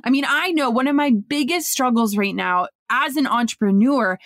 I 0.03 0.09
mean, 0.09 0.25
I 0.27 0.51
know 0.51 0.69
one 0.69 0.87
of 0.87 0.95
my 0.95 1.11
biggest 1.11 1.69
struggles 1.69 2.17
right 2.17 2.35
now 2.35 2.67
as 2.89 3.15
an 3.15 3.27
entrepreneur 3.27 4.17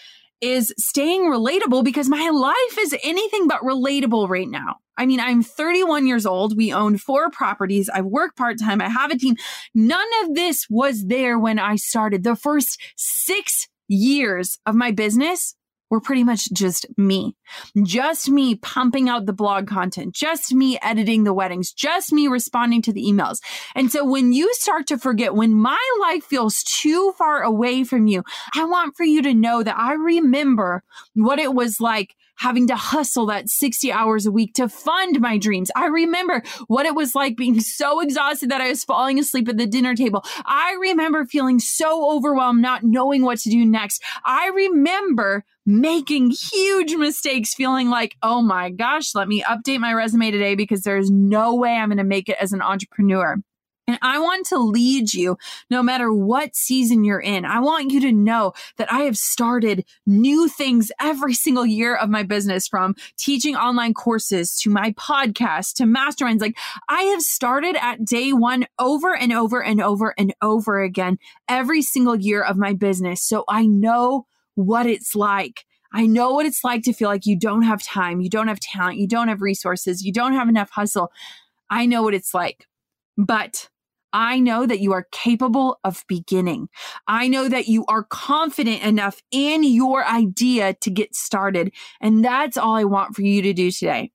is 0.42 0.74
staying 0.78 1.22
relatable 1.24 1.84
because 1.84 2.10
my 2.10 2.30
life 2.30 2.78
is 2.80 2.96
anything 3.04 3.48
but 3.48 3.62
relatable 3.62 4.30
right 4.30 4.48
now. 4.48 4.78
I 4.98 5.06
mean, 5.06 5.20
I'm 5.20 5.44
31 5.44 6.08
years 6.08 6.26
old. 6.26 6.58
We 6.58 6.74
own 6.74 6.98
four 6.98 7.30
properties. 7.30 7.90
I 7.94 8.02
work 8.02 8.36
part 8.36 8.60
time. 8.60 8.82
I 8.82 8.90
have 8.90 9.12
a 9.12 9.18
team. 9.18 9.36
None 9.74 10.08
of 10.24 10.36
this 10.36 10.66
was 10.70 11.06
there 11.06 11.40
when 11.40 11.60
I 11.60 11.76
started. 11.76 12.24
The 12.24 12.36
first 12.36 12.82
six 12.98 13.68
years 13.88 14.60
of 14.66 14.76
my 14.76 14.92
business 14.92 15.56
were 15.90 16.00
pretty 16.00 16.24
much 16.24 16.52
just 16.52 16.86
me. 16.98 17.36
Just 17.84 18.30
me 18.30 18.56
pumping 18.56 19.10
out 19.10 19.26
the 19.26 19.34
blog 19.34 19.68
content, 19.68 20.14
just 20.14 20.54
me 20.54 20.78
editing 20.82 21.24
the 21.24 21.34
weddings, 21.34 21.72
just 21.72 22.14
me 22.14 22.28
responding 22.28 22.82
to 22.84 22.94
the 22.94 23.04
emails. 23.04 23.40
And 23.76 23.92
so 23.92 24.06
when 24.06 24.32
you 24.34 24.54
start 24.54 24.88
to 24.88 24.98
forget, 24.98 25.36
when 25.36 25.54
my 25.54 25.80
life 26.02 26.24
feels 26.24 26.64
too 26.64 27.14
far 27.18 27.42
away 27.42 27.84
from 27.84 28.08
you, 28.08 28.24
I 28.56 28.66
want 28.66 28.96
for 28.96 29.04
you 29.04 29.22
to 29.24 29.34
know 29.34 29.64
that 29.64 29.78
I 29.78 29.94
remember 29.94 30.84
what 31.14 31.40
it 31.40 31.54
was 31.54 31.82
like 31.82 32.16
having 32.40 32.68
to 32.68 32.76
hustle 32.76 33.26
that 33.26 33.50
60 33.50 33.92
hours 33.92 34.26
a 34.26 34.32
week 34.32 34.54
to 34.54 34.70
fund 34.70 35.20
my 35.20 35.38
dreams. 35.38 35.70
I 35.76 35.88
remember 35.88 36.42
what 36.68 36.86
it 36.86 36.96
was 36.96 37.14
like 37.14 37.36
being 37.36 37.60
so 37.60 38.00
exhausted 38.00 38.50
that 38.50 38.62
I 38.62 38.70
was 38.70 38.84
falling 38.84 39.20
asleep 39.20 39.50
at 39.50 39.58
the 39.58 39.68
dinner 39.68 39.94
table. 39.94 40.24
I 40.46 40.78
remember 40.80 41.26
feeling 41.26 41.60
so 41.60 42.16
overwhelmed, 42.16 42.62
not 42.62 42.84
knowing 42.84 43.24
what 43.24 43.40
to 43.40 43.50
do 43.50 43.66
next. 43.66 44.02
I 44.24 44.48
remember 44.48 45.44
making 45.66 46.32
huge 46.32 46.96
mistakes, 46.96 47.54
feeling 47.54 47.90
like, 47.90 48.16
oh 48.24 48.42
my 48.42 48.70
gosh, 48.70 49.14
let 49.16 49.28
me 49.28 49.44
update 49.44 49.80
my 49.80 49.94
resume 49.94 50.32
today 50.32 50.56
because 50.56 50.82
there's 50.82 51.12
no 51.12 51.56
way 51.56 51.76
I'm 51.76 51.90
going 51.90 51.98
to 51.98 52.04
make 52.04 52.30
it 52.30 52.38
as 52.40 52.54
an 52.54 52.62
entrepreneur. 52.62 53.38
And 53.90 53.98
I 54.04 54.20
want 54.20 54.46
to 54.48 54.60
lead 54.60 55.16
you 55.16 55.36
no 55.72 55.82
matter 55.82 56.14
what 56.14 56.56
season 56.56 57.04
you're 57.04 57.20
in. 57.20 57.44
I 57.44 57.60
want 57.60 57.90
you 57.90 58.00
to 58.02 58.12
know 58.12 58.54
that 58.78 58.92
I 58.94 59.00
have 59.02 59.18
started 59.18 59.84
new 60.06 60.48
things 60.48 60.92
every 61.02 61.34
single 61.34 61.66
year 61.66 61.96
of 61.96 62.08
my 62.08 62.22
business 62.22 62.68
from 62.68 62.96
teaching 63.18 63.56
online 63.56 63.96
courses 63.96 64.56
to 64.62 64.70
my 64.70 64.92
podcast 64.92 65.74
to 65.78 65.86
masterminds. 65.86 66.40
Like 66.40 66.56
I 66.88 67.02
have 67.04 67.24
started 67.24 67.76
at 67.82 68.06
day 68.06 68.32
one 68.32 68.68
over 68.78 69.16
and 69.16 69.34
over 69.34 69.64
and 69.64 69.82
over 69.82 70.14
and 70.20 70.36
over 70.40 70.84
again 70.84 71.18
every 71.48 71.82
single 71.82 72.16
year 72.16 72.44
of 72.44 72.58
my 72.58 72.74
business. 72.74 73.24
So 73.24 73.44
I 73.50 73.66
know 73.66 74.28
what 74.60 74.86
it's 74.86 75.16
like. 75.16 75.66
I 75.94 76.06
know 76.06 76.34
what 76.34 76.46
it's 76.46 76.64
like 76.64 76.84
to 76.84 76.94
feel 76.94 77.08
like 77.08 77.26
you 77.26 77.38
don't 77.38 77.64
have 77.64 77.82
time, 77.82 78.20
you 78.20 78.30
don't 78.30 78.50
have 78.50 78.60
talent, 78.60 78.98
you 78.98 79.08
don't 79.08 79.30
have 79.30 79.42
resources, 79.42 80.04
you 80.04 80.12
don't 80.12 80.34
have 80.34 80.50
enough 80.50 80.70
hustle. 80.70 81.12
I 81.70 81.86
know 81.86 82.04
what 82.04 82.14
it's 82.14 82.34
like. 82.34 82.68
But 83.18 83.70
I 84.12 84.40
know 84.40 84.66
that 84.66 84.80
you 84.80 84.92
are 84.94 85.08
capable 85.12 85.80
of 85.84 86.04
beginning. 86.08 86.68
I 87.08 87.28
know 87.28 87.48
that 87.48 87.68
you 87.68 87.86
are 87.88 88.04
confident 88.04 88.84
enough 88.84 89.22
in 89.32 89.64
your 89.64 90.06
idea 90.06 90.74
to 90.74 90.90
get 90.90 91.16
started. 91.16 91.72
And 92.02 92.24
that's 92.24 92.58
all 92.58 92.76
I 92.76 92.84
want 92.84 93.16
for 93.16 93.22
you 93.22 93.42
to 93.42 93.54
do 93.54 93.72
today. 93.72 94.12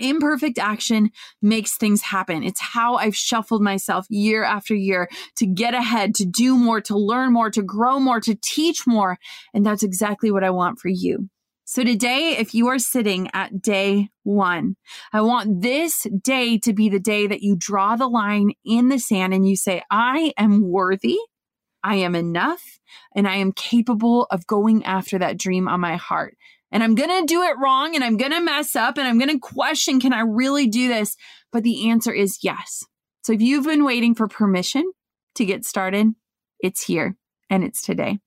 Imperfect 0.00 0.58
action 0.58 1.10
makes 1.40 1.76
things 1.76 2.02
happen. 2.02 2.42
It's 2.42 2.60
how 2.60 2.96
I've 2.96 3.16
shuffled 3.16 3.62
myself 3.62 4.06
year 4.08 4.42
after 4.42 4.74
year 4.74 5.08
to 5.36 5.46
get 5.46 5.74
ahead, 5.74 6.14
to 6.16 6.24
do 6.24 6.56
more, 6.56 6.80
to 6.82 6.96
learn 6.96 7.32
more, 7.32 7.50
to 7.50 7.62
grow 7.62 8.00
more, 8.00 8.20
to 8.20 8.36
teach 8.42 8.86
more. 8.86 9.18
And 9.54 9.64
that's 9.64 9.82
exactly 9.82 10.30
what 10.30 10.44
I 10.44 10.50
want 10.50 10.78
for 10.78 10.88
you. 10.88 11.28
So 11.64 11.84
today, 11.84 12.36
if 12.36 12.52
you 12.52 12.66
are 12.66 12.80
sitting 12.80 13.30
at 13.32 13.62
day 13.62 14.08
one, 14.24 14.74
I 15.12 15.20
want 15.20 15.62
this 15.62 16.04
day 16.20 16.58
to 16.58 16.72
be 16.72 16.88
the 16.88 16.98
day 16.98 17.28
that 17.28 17.42
you 17.42 17.54
draw 17.56 17.94
the 17.94 18.08
line 18.08 18.50
in 18.64 18.88
the 18.88 18.98
sand 18.98 19.32
and 19.32 19.48
you 19.48 19.54
say, 19.54 19.84
I 19.88 20.32
am 20.36 20.68
worthy. 20.68 21.16
I 21.84 21.94
am 21.96 22.16
enough 22.16 22.80
and 23.14 23.28
I 23.28 23.36
am 23.36 23.52
capable 23.52 24.26
of 24.32 24.48
going 24.48 24.84
after 24.84 25.18
that 25.18 25.38
dream 25.38 25.68
on 25.68 25.78
my 25.78 25.94
heart. 25.94 26.36
And 26.72 26.82
I'm 26.82 26.94
going 26.94 27.10
to 27.10 27.26
do 27.26 27.42
it 27.42 27.58
wrong 27.58 27.94
and 27.94 28.04
I'm 28.04 28.16
going 28.16 28.32
to 28.32 28.40
mess 28.40 28.76
up 28.76 28.96
and 28.96 29.06
I'm 29.06 29.18
going 29.18 29.30
to 29.30 29.38
question, 29.38 30.00
can 30.00 30.12
I 30.12 30.20
really 30.20 30.66
do 30.66 30.88
this? 30.88 31.16
But 31.52 31.64
the 31.64 31.90
answer 31.90 32.12
is 32.12 32.38
yes. 32.42 32.84
So 33.22 33.32
if 33.32 33.42
you've 33.42 33.64
been 33.64 33.84
waiting 33.84 34.14
for 34.14 34.28
permission 34.28 34.90
to 35.34 35.44
get 35.44 35.64
started, 35.64 36.08
it's 36.60 36.84
here 36.84 37.16
and 37.48 37.64
it's 37.64 37.82
today. 37.82 38.20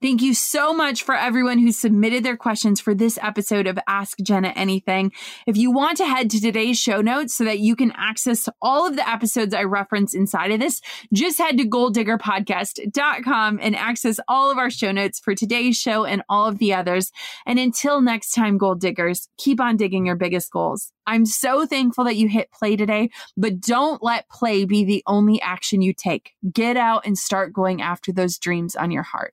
Thank 0.00 0.22
you 0.22 0.34
so 0.34 0.72
much 0.72 1.02
for 1.02 1.14
everyone 1.14 1.58
who 1.58 1.72
submitted 1.72 2.24
their 2.24 2.36
questions 2.36 2.80
for 2.80 2.94
this 2.94 3.18
episode 3.22 3.66
of 3.66 3.78
Ask 3.86 4.18
Jenna 4.22 4.48
Anything. 4.48 5.12
If 5.46 5.56
you 5.56 5.70
want 5.70 5.96
to 5.98 6.06
head 6.06 6.30
to 6.30 6.40
today's 6.40 6.78
show 6.78 7.00
notes 7.00 7.34
so 7.34 7.44
that 7.44 7.60
you 7.60 7.76
can 7.76 7.92
access 7.96 8.48
all 8.60 8.86
of 8.86 8.96
the 8.96 9.08
episodes 9.08 9.54
I 9.54 9.64
reference 9.64 10.14
inside 10.14 10.50
of 10.50 10.60
this, 10.60 10.80
just 11.12 11.38
head 11.38 11.58
to 11.58 11.64
goaldiggerpodcast.com 11.68 13.58
and 13.62 13.76
access 13.76 14.20
all 14.28 14.50
of 14.50 14.58
our 14.58 14.70
show 14.70 14.92
notes 14.92 15.18
for 15.18 15.34
today's 15.34 15.76
show 15.76 16.04
and 16.04 16.22
all 16.28 16.46
of 16.46 16.58
the 16.58 16.74
others. 16.74 17.12
And 17.46 17.58
until 17.58 18.00
next 18.00 18.30
time, 18.30 18.58
goal 18.58 18.74
diggers, 18.74 19.28
keep 19.38 19.60
on 19.60 19.76
digging 19.76 20.06
your 20.06 20.16
biggest 20.16 20.50
goals. 20.50 20.92
I'm 21.06 21.24
so 21.24 21.66
thankful 21.66 22.04
that 22.04 22.16
you 22.16 22.28
hit 22.28 22.50
play 22.50 22.76
today, 22.76 23.10
but 23.36 23.60
don't 23.60 24.02
let 24.02 24.28
play 24.28 24.64
be 24.64 24.84
the 24.84 25.04
only 25.06 25.40
action 25.40 25.80
you 25.80 25.94
take. 25.94 26.32
Get 26.52 26.76
out 26.76 27.06
and 27.06 27.16
start 27.16 27.52
going 27.52 27.80
after 27.80 28.12
those 28.12 28.38
dreams 28.38 28.74
on 28.74 28.90
your 28.90 29.04
heart. 29.04 29.32